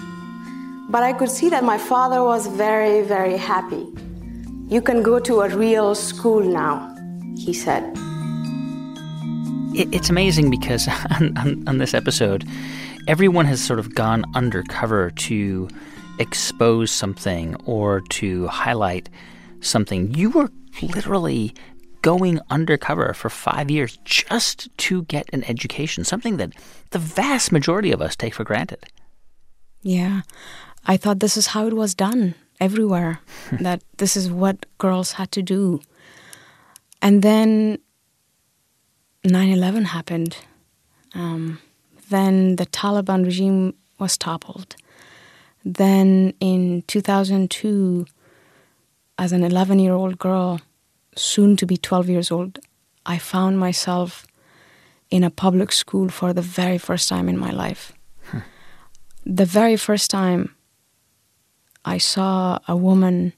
but 0.90 1.04
I 1.04 1.12
could 1.12 1.30
see 1.30 1.50
that 1.50 1.66
my 1.66 1.78
father 1.78 2.24
was 2.24 2.48
very, 2.48 3.02
very 3.02 3.36
happy. 3.36 3.86
You 4.70 4.82
can 4.82 5.04
go 5.04 5.20
to 5.20 5.42
a 5.42 5.50
real 5.50 5.96
school 5.96 6.40
now, 6.40 6.96
he 7.38 7.52
said. 7.52 7.84
It's 9.74 10.10
amazing 10.10 10.50
because 10.50 10.88
on, 11.20 11.38
on, 11.38 11.68
on 11.68 11.78
this 11.78 11.94
episode, 11.94 12.46
everyone 13.08 13.46
has 13.46 13.62
sort 13.62 13.80
of 13.80 13.94
gone 13.94 14.24
undercover 14.34 15.12
to 15.12 15.68
expose 16.20 16.90
something 16.90 17.56
or 17.66 18.00
to 18.02 18.48
highlight 18.48 19.10
something. 19.60 20.14
You 20.14 20.30
were 20.30 20.50
literally 20.82 21.54
going 22.08 22.40
undercover 22.50 23.14
for 23.14 23.30
five 23.30 23.70
years 23.70 24.00
just 24.06 24.70
to 24.78 25.04
get 25.04 25.26
an 25.34 25.44
education, 25.44 26.06
something 26.06 26.38
that 26.38 26.54
the 26.92 27.00
vast 27.00 27.52
majority 27.52 27.92
of 27.92 28.02
us 28.02 28.16
take 28.16 28.34
for 28.34 28.46
granted. 28.46 28.82
Yeah. 29.82 30.22
I 30.86 30.96
thought 30.96 31.20
this 31.20 31.36
is 31.36 31.48
how 31.48 31.68
it 31.68 31.74
was 31.74 31.94
done 31.94 32.34
everywhere, 32.62 33.20
that 33.60 33.82
this 33.98 34.16
is 34.16 34.32
what 34.32 34.66
girls 34.78 35.12
had 35.20 35.34
to 35.34 35.42
do. 35.42 35.82
And 37.02 37.24
then 37.24 37.80
9 39.26 39.50
11 39.50 39.86
happened. 39.86 40.38
Um, 41.14 41.60
then 42.10 42.56
the 42.56 42.68
Taliban 42.68 43.26
regime 43.26 43.74
was 44.00 44.18
toppled. 44.18 44.78
Then 45.66 46.34
in 46.40 46.84
2002, 46.88 48.06
as 49.18 49.34
an 49.34 49.44
11 49.44 49.80
year 49.80 49.94
old 49.94 50.18
girl, 50.18 50.62
soon 51.18 51.58
to 51.58 51.66
be 51.66 51.78
12 51.78 52.10
years 52.10 52.32
old, 52.32 52.60
I 53.06 53.18
found 53.18 53.60
myself 53.60 54.26
in 55.10 55.24
a 55.24 55.30
public 55.30 55.72
school 55.72 56.10
for 56.10 56.34
the 56.34 56.42
very 56.42 56.78
first 56.78 57.10
time 57.10 57.30
in 57.30 57.38
my 57.38 57.52
life. 57.52 57.94
The 59.26 59.46
very 59.46 59.76
first 59.76 60.10
time 60.10 60.56
I 61.84 61.98
saw 61.98 62.60
a 62.68 62.78
woman 62.78 63.34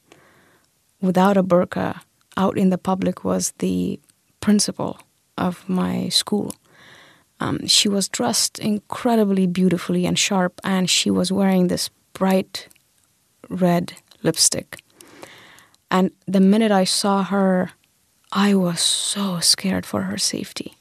without 1.01 1.35
a 1.35 1.43
burqa 1.43 2.01
out 2.37 2.57
in 2.57 2.69
the 2.69 2.77
public 2.77 3.23
was 3.23 3.53
the 3.57 3.99
principal 4.39 4.99
of 5.37 5.67
my 5.67 6.09
school. 6.09 6.53
Um, 7.39 7.65
she 7.67 7.89
was 7.89 8.07
dressed 8.07 8.59
incredibly 8.59 9.47
beautifully 9.47 10.05
and 10.05 10.19
sharp, 10.19 10.59
and 10.63 10.89
she 10.89 11.09
was 11.09 11.31
wearing 11.31 11.67
this 11.67 11.89
bright 12.13 12.67
red 13.49 13.93
lipstick. 14.21 14.79
And 15.91 16.11
the 16.27 16.39
minute 16.39 16.71
I 16.71 16.83
saw 16.83 17.23
her, 17.23 17.71
I 18.31 18.53
was 18.53 18.79
so 18.79 19.39
scared 19.39 19.85
for 19.85 20.03
her 20.03 20.17
safety. 20.17 20.75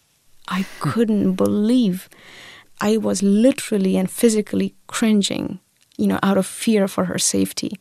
I 0.49 0.67
couldn't 0.81 1.35
believe 1.35 2.09
I 2.81 2.97
was 2.97 3.23
literally 3.23 3.97
and 3.97 4.11
physically 4.11 4.75
cringing, 4.87 5.61
you 5.97 6.07
know, 6.07 6.19
out 6.23 6.39
of 6.39 6.47
fear 6.47 6.89
for 6.89 7.05
her 7.07 7.19
safety. 7.19 7.79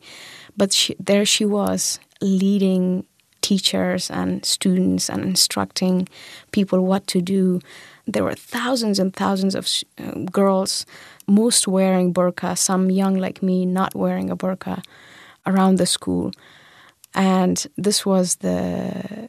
But 0.56 0.72
she, 0.72 0.96
there 0.98 1.24
she 1.24 1.44
was, 1.44 2.00
leading 2.20 3.04
teachers 3.40 4.10
and 4.10 4.44
students 4.44 5.08
and 5.08 5.22
instructing 5.24 6.08
people 6.50 6.84
what 6.84 7.06
to 7.08 7.20
do. 7.20 7.60
There 8.06 8.24
were 8.24 8.34
thousands 8.34 8.98
and 8.98 9.14
thousands 9.14 9.54
of 9.54 9.68
uh, 9.98 10.24
girls, 10.32 10.84
most 11.26 11.68
wearing 11.68 12.12
burqa, 12.12 12.56
some 12.58 12.90
young 12.90 13.14
like 13.14 13.42
me 13.42 13.66
not 13.66 13.94
wearing 13.94 14.30
a 14.30 14.36
burqa, 14.36 14.82
around 15.46 15.76
the 15.76 15.86
school. 15.86 16.32
And 17.14 17.66
this 17.76 18.04
was 18.06 18.36
the 18.36 19.28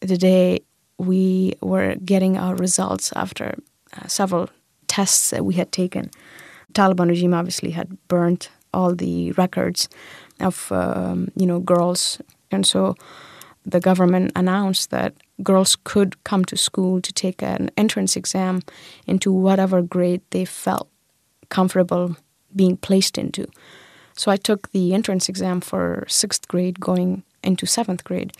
the 0.00 0.16
day 0.16 0.60
we 0.98 1.54
were 1.60 1.96
getting 2.04 2.36
our 2.36 2.54
results 2.54 3.12
after 3.16 3.54
uh, 3.96 4.06
several 4.06 4.48
tests 4.86 5.30
that 5.30 5.44
we 5.44 5.54
had 5.54 5.72
taken. 5.72 6.10
Taliban 6.72 7.08
regime 7.08 7.34
obviously 7.34 7.70
had 7.70 7.96
burnt 8.08 8.50
all 8.72 8.94
the 8.94 9.32
records 9.32 9.88
of 10.40 10.70
um, 10.70 11.28
you 11.34 11.46
know 11.46 11.60
girls, 11.60 12.20
and 12.50 12.66
so 12.66 12.94
the 13.64 13.80
government 13.80 14.32
announced 14.34 14.90
that 14.90 15.14
girls 15.42 15.76
could 15.84 16.22
come 16.24 16.44
to 16.44 16.56
school 16.56 17.00
to 17.00 17.12
take 17.12 17.42
an 17.42 17.70
entrance 17.76 18.16
exam 18.16 18.62
into 19.06 19.32
whatever 19.32 19.82
grade 19.82 20.22
they 20.30 20.44
felt 20.44 20.88
comfortable 21.48 22.16
being 22.54 22.76
placed 22.76 23.18
into. 23.18 23.46
So 24.18 24.32
I 24.32 24.36
took 24.36 24.72
the 24.72 24.94
entrance 24.94 25.28
exam 25.28 25.60
for 25.60 26.04
sixth 26.08 26.48
grade 26.48 26.80
going 26.80 27.22
into 27.44 27.66
seventh 27.66 28.02
grade. 28.02 28.32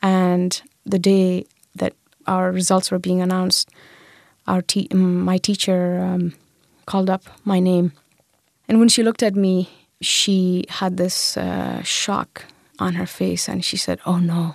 And 0.00 0.62
the 0.86 0.98
day 0.98 1.44
that 1.76 1.92
our 2.26 2.50
results 2.50 2.90
were 2.90 2.98
being 2.98 3.20
announced, 3.20 3.68
our 4.46 4.62
te- 4.62 4.88
my 4.94 5.36
teacher 5.36 6.00
um, 6.00 6.32
called 6.86 7.10
up 7.10 7.24
my 7.44 7.60
name. 7.60 7.92
And 8.66 8.78
when 8.78 8.88
she 8.88 9.02
looked 9.02 9.22
at 9.22 9.34
me, 9.34 9.68
she 10.00 10.64
had 10.70 10.96
this 10.96 11.36
uh, 11.36 11.82
shock 11.82 12.46
on 12.78 12.94
her 12.94 13.06
face 13.06 13.46
and 13.46 13.62
she 13.62 13.76
said, 13.76 14.00
Oh 14.06 14.18
no. 14.18 14.54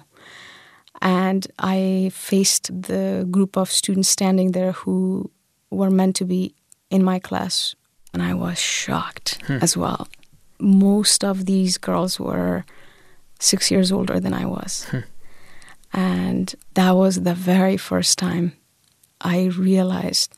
And 0.99 1.45
I 1.59 2.09
faced 2.11 2.81
the 2.81 3.27
group 3.29 3.55
of 3.55 3.69
students 3.69 4.09
standing 4.09 4.53
there 4.53 4.71
who 4.71 5.29
were 5.69 5.91
meant 5.91 6.15
to 6.15 6.25
be 6.25 6.55
in 6.89 7.03
my 7.03 7.19
class, 7.19 7.75
and 8.13 8.23
I 8.23 8.33
was 8.33 8.57
shocked 8.57 9.39
hmm. 9.45 9.59
as 9.61 9.77
well. 9.77 10.07
Most 10.59 11.23
of 11.23 11.45
these 11.45 11.77
girls 11.77 12.19
were 12.19 12.65
six 13.39 13.71
years 13.71 13.91
older 13.91 14.19
than 14.19 14.33
I 14.33 14.45
was. 14.45 14.85
Hmm. 14.85 14.99
And 15.93 16.55
that 16.73 16.91
was 16.91 17.23
the 17.23 17.33
very 17.33 17.77
first 17.77 18.19
time 18.19 18.53
I 19.21 19.45
realized 19.45 20.33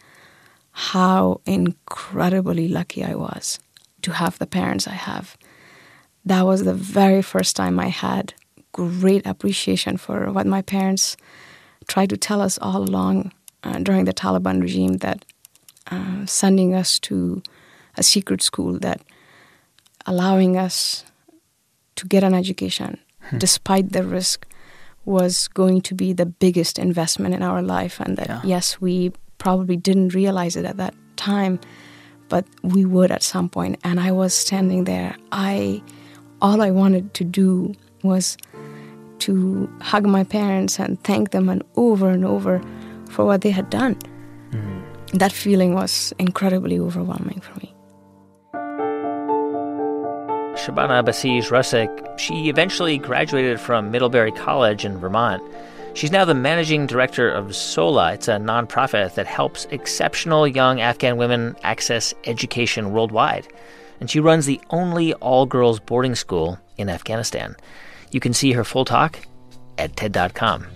how 0.72 1.41
incredibly 1.45 2.67
lucky 2.67 3.03
I 3.03 3.15
was 3.15 3.59
to 4.03 4.13
have 4.13 4.38
the 4.39 4.47
parents 4.47 4.88
I 4.88 4.93
have. 4.93 5.38
That 6.26 6.45
was 6.45 6.63
the 6.63 6.74
very 6.74 7.22
first 7.22 7.55
time 7.55 7.80
I 7.80 7.89
had 7.89 8.34
great 8.72 9.26
appreciation 9.26 9.97
for 9.97 10.32
what 10.32 10.47
my 10.47 10.61
parents 10.61 11.17
tried 11.88 12.09
to 12.09 12.17
tell 12.17 12.41
us 12.41 12.57
all 12.61 12.82
along 12.84 13.34
uh, 13.63 13.80
during 13.80 14.05
the 14.05 14.13
Taliban 14.13 14.61
regime 14.61 14.97
that 14.97 15.26
uh, 15.89 16.26
sending 16.26 16.74
us 16.74 16.99
to 16.99 17.43
a 17.97 18.03
secret 18.03 18.41
school, 18.41 18.80
that 18.80 19.01
allowing 20.06 20.58
us 20.58 21.06
to 21.95 22.08
get 22.08 22.24
an 22.24 22.34
education 22.34 22.97
hmm. 23.20 23.38
despite 23.38 23.91
the 23.91 24.04
risk 24.04 24.47
was 25.06 25.47
going 25.47 25.82
to 25.82 25.95
be 25.95 26.14
the 26.14 26.26
biggest 26.26 26.78
investment 26.78 27.34
in 27.34 27.41
our 27.41 27.62
life 27.62 27.99
and 27.99 28.18
that 28.18 28.28
yeah. 28.28 28.41
yes 28.43 28.80
we 28.80 29.12
probably 29.38 29.76
didn't 29.76 30.14
realize 30.14 30.56
it 30.56 30.66
at 30.66 30.78
that 30.78 30.93
time 31.16 31.60
but 32.30 32.45
we 32.64 32.86
would 32.86 33.12
at 33.12 33.24
some 33.24 33.49
point. 33.49 33.80
and 33.84 33.99
i 33.99 34.12
was 34.12 34.34
standing 34.34 34.84
there 34.86 35.16
i 35.32 35.82
all 36.41 36.62
i 36.62 36.72
wanted 36.72 37.14
to 37.14 37.24
do 37.24 37.74
was 38.04 38.38
to 39.20 39.70
hug 39.82 40.06
my 40.06 40.24
parents 40.24 40.80
and 40.80 41.04
thank 41.04 41.30
them 41.32 41.49
and 41.49 41.64
over 41.76 42.10
and 42.10 42.26
over 42.26 42.60
for 43.10 43.26
what 43.26 43.41
they 43.41 43.52
had 43.52 43.70
done 43.70 43.95
mm. 44.52 44.84
that 45.14 45.32
feeling 45.32 45.76
was 45.76 46.14
incredibly 46.18 46.80
overwhelming 46.80 47.39
for 47.41 47.54
me 47.60 47.74
Shabana 50.56 51.04
Basij 51.04 51.49
Rasikh, 51.49 52.20
she 52.20 52.49
eventually 52.49 52.97
graduated 52.97 53.60
from 53.60 53.89
Middlebury 53.89 54.32
College 54.34 54.84
in 54.84 54.97
Vermont. 54.97 55.41
She's 55.93 56.12
now 56.12 56.26
the 56.26 56.34
managing 56.34 56.88
director 56.88 57.30
of 57.30 57.56
SOLA. 57.56 58.14
It's 58.14 58.28
a 58.28 58.34
nonprofit 58.34 59.16
that 59.16 59.28
helps 59.28 59.66
exceptional 59.72 60.47
young 60.47 60.82
Afghan 60.82 61.18
women 61.18 61.56
access 61.64 62.14
education 62.26 62.91
worldwide. 62.91 63.47
And 63.99 64.10
she 64.10 64.20
runs 64.20 64.45
the 64.45 64.60
only 64.70 65.14
all 65.16 65.45
girls 65.45 65.80
boarding 65.80 66.16
school 66.16 66.60
in 66.78 66.89
Afghanistan. 66.89 67.56
You 68.12 68.20
can 68.20 68.34
see 68.34 68.52
her 68.52 68.64
full 68.64 68.86
talk 68.86 69.20
at 69.78 69.95
TED.com. 69.95 70.68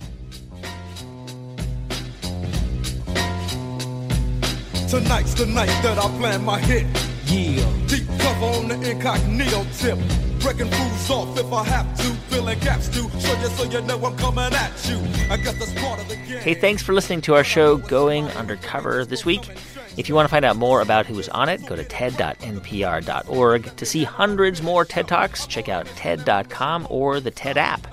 Tonight's 4.89 5.33
the 5.33 5.45
night 5.47 5.67
that 5.83 5.97
I 5.97 6.07
plan 6.17 6.45
my 6.45 6.59
hit. 6.59 6.85
Yeah. 7.25 7.84
Cover 8.25 8.45
on 8.57 8.67
the 8.67 8.89
incognito 8.89 9.63
tip. 9.77 9.99
Breaking 10.39 10.67
fools 10.71 11.09
off 11.11 11.37
if 11.37 11.53
I 11.53 11.63
have 11.65 11.95
to. 11.99 12.03
Filling 12.33 12.57
gaps 12.57 12.87
to 12.89 13.07
show 13.19 13.39
you 13.39 13.47
so 13.49 13.63
you 13.65 13.81
know 13.81 14.03
I'm 14.03 14.17
coming 14.17 14.51
at 14.51 14.89
you. 14.89 14.97
I 15.29 15.37
part 15.79 15.99
of 15.99 16.09
the 16.09 16.15
game. 16.15 16.39
Hey, 16.39 16.55
thanks 16.55 16.81
for 16.81 16.93
listening 16.93 17.21
to 17.21 17.35
our 17.35 17.43
show, 17.43 17.77
Going 17.77 18.25
Undercover, 18.29 19.05
this 19.05 19.25
week. 19.25 19.47
If 19.95 20.09
you 20.09 20.15
want 20.15 20.27
to 20.27 20.31
find 20.31 20.43
out 20.43 20.55
more 20.55 20.81
about 20.81 21.05
who 21.05 21.13
was 21.13 21.29
on 21.29 21.49
it, 21.49 21.63
go 21.67 21.75
to 21.75 21.83
ted.npr.org. 21.83 23.75
To 23.75 23.85
see 23.85 24.03
hundreds 24.03 24.63
more 24.63 24.85
TED 24.85 25.07
Talks, 25.07 25.45
check 25.45 25.69
out 25.69 25.85
TED.com 25.95 26.87
or 26.89 27.19
the 27.19 27.29
TED 27.29 27.59
app. 27.59 27.85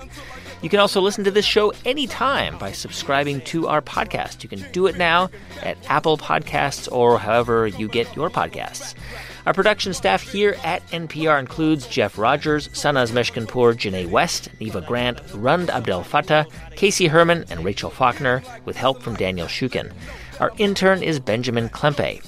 You 0.63 0.69
can 0.69 0.79
also 0.79 0.99
listen 0.99 1.23
to 1.25 1.31
this 1.31 1.45
show 1.45 1.73
anytime 1.85 2.57
by 2.57 2.71
subscribing 2.71 3.41
to 3.41 3.67
our 3.67 3.83
podcast. 3.83 4.41
You 4.41 4.49
can 4.49 4.65
do 4.71 4.87
it 4.87 4.97
now 4.97 5.29
at 5.61 5.77
Apple 5.91 6.17
Podcasts 6.17 6.91
or 6.91 7.19
however 7.19 7.67
you 7.67 7.87
get 7.87 8.15
your 8.15 8.31
podcasts. 8.31 8.95
Our 9.45 9.53
production 9.53 9.93
staff 9.93 10.21
here 10.21 10.55
at 10.63 10.87
NPR 10.87 11.37
includes 11.37 11.85
Jeff 11.87 12.17
Rogers, 12.17 12.69
Sanaz 12.69 13.11
Meshkinpour, 13.11 13.73
Janae 13.73 14.09
West, 14.09 14.47
Neva 14.61 14.79
Grant, 14.79 15.19
Rund 15.33 15.69
Abdel 15.69 16.03
Fattah, 16.03 16.45
Casey 16.77 17.07
Herman, 17.07 17.43
and 17.49 17.65
Rachel 17.65 17.89
Faulkner, 17.89 18.41
with 18.63 18.77
help 18.77 19.03
from 19.03 19.15
Daniel 19.15 19.47
Shukin. 19.47 19.91
Our 20.39 20.51
intern 20.57 21.03
is 21.03 21.19
Benjamin 21.19 21.67
Klempe. 21.67 22.25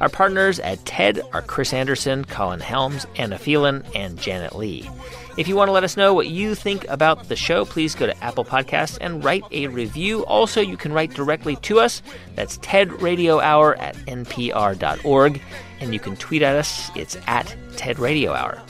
Our 0.00 0.08
partners 0.08 0.58
at 0.58 0.84
TED 0.84 1.20
are 1.32 1.40
Chris 1.40 1.72
Anderson, 1.72 2.24
Colin 2.24 2.60
Helms, 2.60 3.06
Anna 3.16 3.38
Phelan, 3.38 3.84
and 3.94 4.20
Janet 4.20 4.56
Lee. 4.56 4.90
If 5.36 5.48
you 5.48 5.54
want 5.54 5.68
to 5.68 5.72
let 5.72 5.84
us 5.84 5.98
know 5.98 6.14
what 6.14 6.28
you 6.28 6.54
think 6.54 6.88
about 6.88 7.28
the 7.28 7.36
show, 7.36 7.66
please 7.66 7.94
go 7.94 8.06
to 8.06 8.24
Apple 8.24 8.44
Podcasts 8.44 8.96
and 9.02 9.22
write 9.22 9.44
a 9.52 9.66
review. 9.66 10.24
Also, 10.24 10.62
you 10.62 10.78
can 10.78 10.94
write 10.94 11.12
directly 11.12 11.56
to 11.56 11.78
us. 11.78 12.00
That's 12.36 12.56
TED 12.62 13.02
Radio 13.02 13.38
Hour 13.40 13.76
at 13.76 13.94
npr.org. 14.06 15.42
And 15.80 15.92
you 15.92 16.00
can 16.00 16.16
tweet 16.16 16.40
at 16.40 16.56
us. 16.56 16.90
It's 16.96 17.18
at 17.26 17.54
TED 17.76 17.98
Radio 17.98 18.32
Hour. 18.32 18.62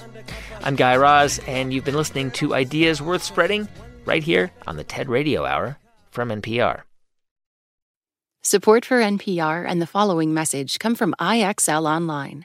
I'm 0.64 0.74
Guy 0.74 0.96
Raz, 0.96 1.38
and 1.46 1.72
you've 1.72 1.84
been 1.84 1.94
listening 1.94 2.32
to 2.32 2.52
Ideas 2.52 3.00
Worth 3.00 3.22
Spreading 3.22 3.68
right 4.04 4.24
here 4.24 4.50
on 4.66 4.76
the 4.76 4.82
TED 4.82 5.08
Radio 5.08 5.44
Hour 5.44 5.78
from 6.10 6.30
NPR. 6.30 6.82
Support 8.42 8.84
for 8.84 9.00
NPR 9.00 9.64
and 9.68 9.80
the 9.80 9.86
following 9.86 10.34
message 10.34 10.80
come 10.80 10.96
from 10.96 11.14
IXL 11.20 11.88
Online. 11.88 12.44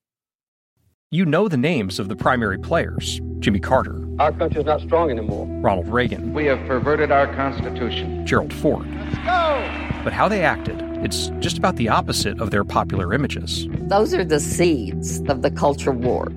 You 1.13 1.25
know 1.25 1.49
the 1.49 1.57
names 1.57 1.99
of 1.99 2.07
the 2.07 2.15
primary 2.15 2.57
players 2.57 3.19
Jimmy 3.39 3.59
Carter. 3.59 4.01
Our 4.17 4.31
country's 4.31 4.63
not 4.63 4.79
strong 4.79 5.11
anymore. 5.11 5.45
Ronald 5.59 5.89
Reagan. 5.89 6.33
We 6.33 6.45
have 6.45 6.65
perverted 6.65 7.11
our 7.11 7.27
Constitution. 7.35 8.25
Gerald 8.25 8.53
Ford. 8.53 8.87
Let's 8.89 9.15
go! 9.15 10.01
But 10.05 10.13
how 10.13 10.29
they 10.29 10.45
acted, 10.45 10.81
it's 11.03 11.27
just 11.39 11.57
about 11.57 11.75
the 11.75 11.89
opposite 11.89 12.39
of 12.39 12.51
their 12.51 12.63
popular 12.63 13.13
images. 13.13 13.67
Those 13.89 14.13
are 14.13 14.23
the 14.23 14.39
seeds 14.39 15.19
of 15.27 15.41
the 15.41 15.51
culture 15.51 15.91
war. 15.91 16.31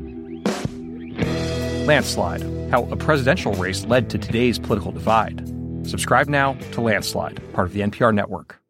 Landslide 1.86 2.42
How 2.72 2.82
a 2.86 2.96
presidential 2.96 3.52
race 3.52 3.84
led 3.84 4.10
to 4.10 4.18
today's 4.18 4.58
political 4.58 4.90
divide. 4.90 5.46
Subscribe 5.86 6.26
now 6.28 6.54
to 6.72 6.80
Landslide, 6.80 7.40
part 7.52 7.68
of 7.68 7.74
the 7.74 7.80
NPR 7.80 8.12
network. 8.12 8.58